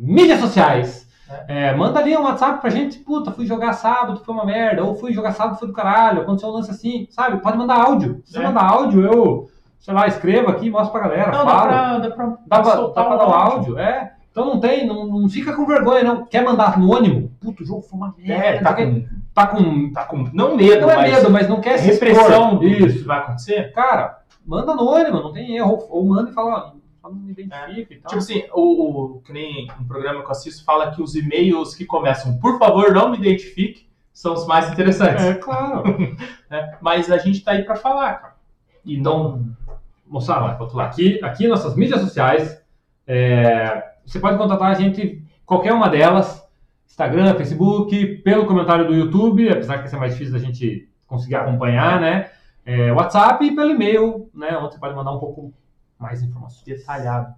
[0.00, 1.06] mídias sociais.
[1.46, 4.94] É, manda ali um WhatsApp pra gente, puta, fui jogar sábado, foi uma merda, ou
[4.96, 7.40] fui jogar sábado, foi do caralho, aconteceu um lance assim, sabe?
[7.42, 8.20] Pode mandar áudio.
[8.24, 8.42] Se você É.
[8.46, 9.48] mandar áudio, eu,
[9.78, 11.68] sei lá, escrevo aqui, mostro pra galera, Não, dá falo.
[11.68, 14.14] pra, dá pra, Dá pra, dá pra um dar o áudio, é.
[14.30, 16.24] Então não tem, não, não fica com vergonha, não.
[16.24, 17.32] Quer mandar anônimo?
[17.40, 18.44] Puta, o jogo foi uma merda.
[18.44, 19.04] É, tá com,
[19.34, 19.92] tá com.
[19.92, 20.30] tá com.
[20.32, 21.12] Não medo, Não é mas.
[21.12, 22.58] medo, mas não quer se repressão expor.
[22.60, 23.04] que Isso.
[23.04, 23.72] vai acontecer.
[23.72, 25.84] Cara, manda anônimo, não tem erro.
[25.90, 28.08] Ou manda e fala, não me identifica e tal.
[28.08, 31.74] Tipo assim, o, o, que nem um programa que eu assisto fala que os e-mails
[31.74, 35.24] que começam, por favor, não me identifique, são os mais interessantes.
[35.24, 35.82] É, claro.
[36.48, 36.78] né?
[36.80, 38.34] Mas a gente tá aí para falar, cara.
[38.84, 39.48] E não.
[40.06, 42.60] Moçada, aqui, aqui nossas mídias sociais,
[43.06, 46.44] é, você pode contatar a gente, qualquer uma delas,
[46.84, 51.36] Instagram, Facebook, pelo comentário do YouTube, apesar que esse é mais difícil da gente conseguir
[51.36, 52.28] acompanhar, né?
[52.66, 54.56] É, WhatsApp e pelo e-mail, né?
[54.58, 55.54] Onde você pode mandar um pouco
[55.96, 56.64] mais informações.
[56.64, 57.32] Detalhado.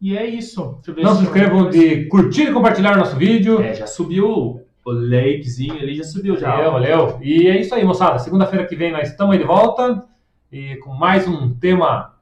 [0.00, 0.80] E é isso.
[0.96, 1.70] Não se coisa.
[1.70, 3.60] de curtir e compartilhar o nosso vídeo.
[3.62, 6.56] É, já subiu o likezinho ali, já subiu já.
[6.56, 7.18] Valeu, valeu.
[7.22, 8.18] E é isso aí, moçada.
[8.18, 10.06] Segunda-feira que vem nós estamos aí de volta
[10.50, 12.14] e com mais um tema,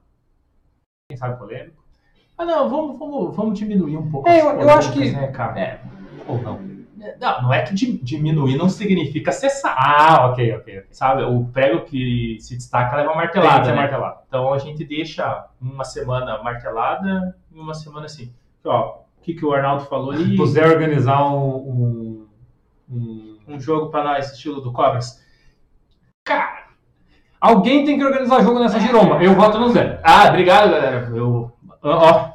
[1.08, 1.81] quem sabe polêmico.
[2.38, 4.28] Ah, não, vamos, vamos, vamos diminuir um pouco.
[4.28, 5.58] É, eu- eu acho que- Né, cara?
[5.60, 5.80] É,
[6.26, 6.72] ou não.
[7.20, 9.74] Não, não é que di- diminuir não significa cessar.
[9.76, 10.78] Ah, ok, ok.
[10.78, 10.86] ok.
[10.92, 11.24] Sabe?
[11.24, 13.64] O prego que se destaca leva Tem que martelada.
[13.64, 13.76] ser né?
[13.76, 14.18] martelado.
[14.28, 18.32] Então a gente deixa uma semana martelada e uma semana assim.
[18.64, 20.36] Ó, o que, que o Arnaldo falou ali?
[20.38, 22.26] Puser organizar um, um,
[22.88, 25.20] um- Um jogo pra nós, estilo do Cobras.
[26.24, 26.62] Cara,
[27.40, 29.20] Alguém tem que organizar jogo nessa giromba.
[29.20, 30.00] Eu voto no Zé.
[30.04, 31.10] ah, obrigado, galera.
[31.12, 31.52] Eu,
[31.82, 32.32] ó,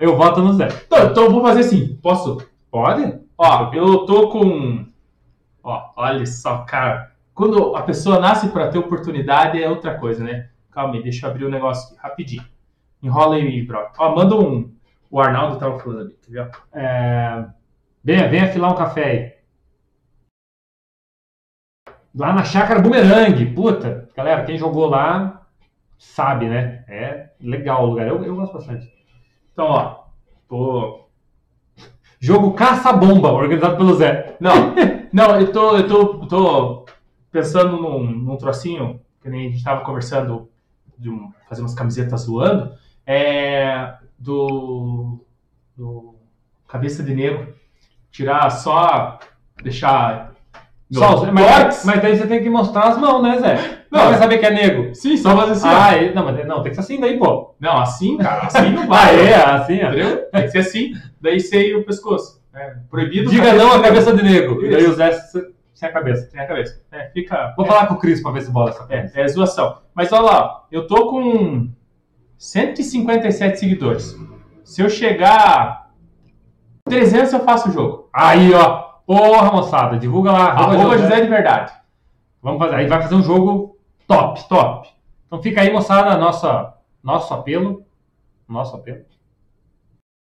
[0.00, 0.68] Eu voto no Zé.
[0.86, 1.96] então, então vou fazer assim.
[1.96, 2.38] Posso?
[2.70, 3.18] Pode?
[3.36, 4.86] Ó, eu tô com.
[5.62, 7.12] Ó, olha só, cara.
[7.34, 10.50] Quando a pessoa nasce pra ter oportunidade é outra coisa, né?
[10.70, 12.44] Calma aí, deixa eu abrir o negócio aqui, rapidinho.
[13.02, 13.86] Enrola aí, bro.
[13.98, 14.72] Ó, manda um.
[15.10, 16.50] O Arnaldo tava falando ali, quer ver?
[16.72, 17.46] É,
[18.04, 19.38] venha, afilar um café aí.
[22.14, 23.46] Lá na Chácara Boomerang.
[23.54, 25.46] Puta, galera, quem jogou lá
[25.98, 26.84] sabe, né?
[26.88, 28.06] É legal o lugar.
[28.06, 28.90] Eu, eu gosto bastante.
[29.52, 30.04] Então, ó.
[30.48, 31.08] Tô.
[32.20, 34.36] Jogo Caça-Bomba, organizado pelo Zé.
[34.40, 34.74] Não,
[35.12, 36.86] não, eu tô, eu tô, tô
[37.30, 40.48] pensando num, num trocinho, que nem a gente tava conversando
[40.98, 42.72] de um- fazer umas camisetas zoando,
[43.06, 45.20] é, do,
[45.76, 46.16] do
[46.66, 47.54] Cabeça de Negro.
[48.10, 49.18] Tirar só,
[49.62, 50.32] deixar...
[50.90, 53.77] Só, mas, mas daí você tem que mostrar as mãos, né, Zé?
[53.90, 54.10] Não, Não.
[54.10, 54.94] vai saber que é nego.
[54.94, 55.68] Sim, só fazer assim.
[55.68, 57.54] Ah, é- não, mas não, tem que ser assim daí, pô.
[57.58, 59.26] Não, assim, cara, assim não Ah, vai.
[59.28, 59.74] é, assim.
[59.76, 60.24] Entendeu?
[60.30, 62.38] Tem que ser assim, daí sei o pescoço.
[62.54, 63.30] É, proibido...
[63.30, 64.62] Diga não à cabeça de nego.
[64.64, 66.28] E daí o Zé se- sem a cabeça.
[66.30, 66.82] Sem a cabeça.
[66.90, 67.54] É, fica...
[67.56, 69.10] Vou falar com o Cris pra ver se bola essa coisa.
[69.14, 69.78] É, é zoação.
[69.94, 71.68] Mas olha lá, eu tô com
[72.36, 74.16] 157 seguidores.
[74.64, 75.86] Se eu chegar a
[76.84, 78.08] 300, eu faço o jogo.
[78.12, 78.86] Aí, ó.
[79.06, 80.48] Porra, moçada, divulga lá.
[80.50, 81.72] Arroba José de Verdade.
[82.42, 82.74] Vamos fazer.
[82.74, 83.77] Aí vai fazer um jogo
[84.08, 84.88] top, top.
[85.26, 86.74] Então fica aí, moçada, nossa,
[87.04, 87.84] nosso apelo.
[88.48, 89.04] Nosso apelo.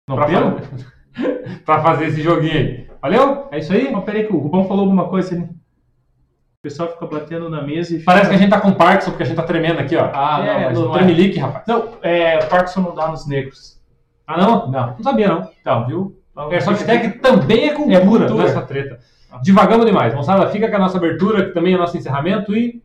[0.09, 0.59] Não, pra, pelo?
[0.59, 2.91] fazer, pra fazer esse joguinho aí.
[3.01, 3.49] Valeu?
[3.53, 3.91] É isso aí?
[3.91, 5.45] Não, peraí que o Rubão falou alguma coisa ali.
[5.45, 8.11] O pessoal fica batendo na mesa e fica...
[8.11, 10.11] Parece que a gente tá com Parkinson, porque a gente tá tremendo aqui, ó.
[10.13, 10.99] Ah, não, é, mas no não é.
[10.99, 11.65] Tremelique, rapaz.
[11.69, 13.81] Não, é, Parkinson não dá nos negros.
[14.27, 14.69] Ah, não?
[14.69, 14.89] Não.
[14.89, 15.49] Não sabia, não.
[15.61, 16.21] Então, viu?
[16.33, 18.43] Então, Airsoft Tech também é cultura, É cultura.
[18.43, 18.99] nessa treta.
[19.43, 20.13] Divagamos demais.
[20.15, 22.83] Moçada, fica com a nossa abertura, que também é nosso encerramento e...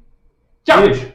[0.64, 1.13] 降下去。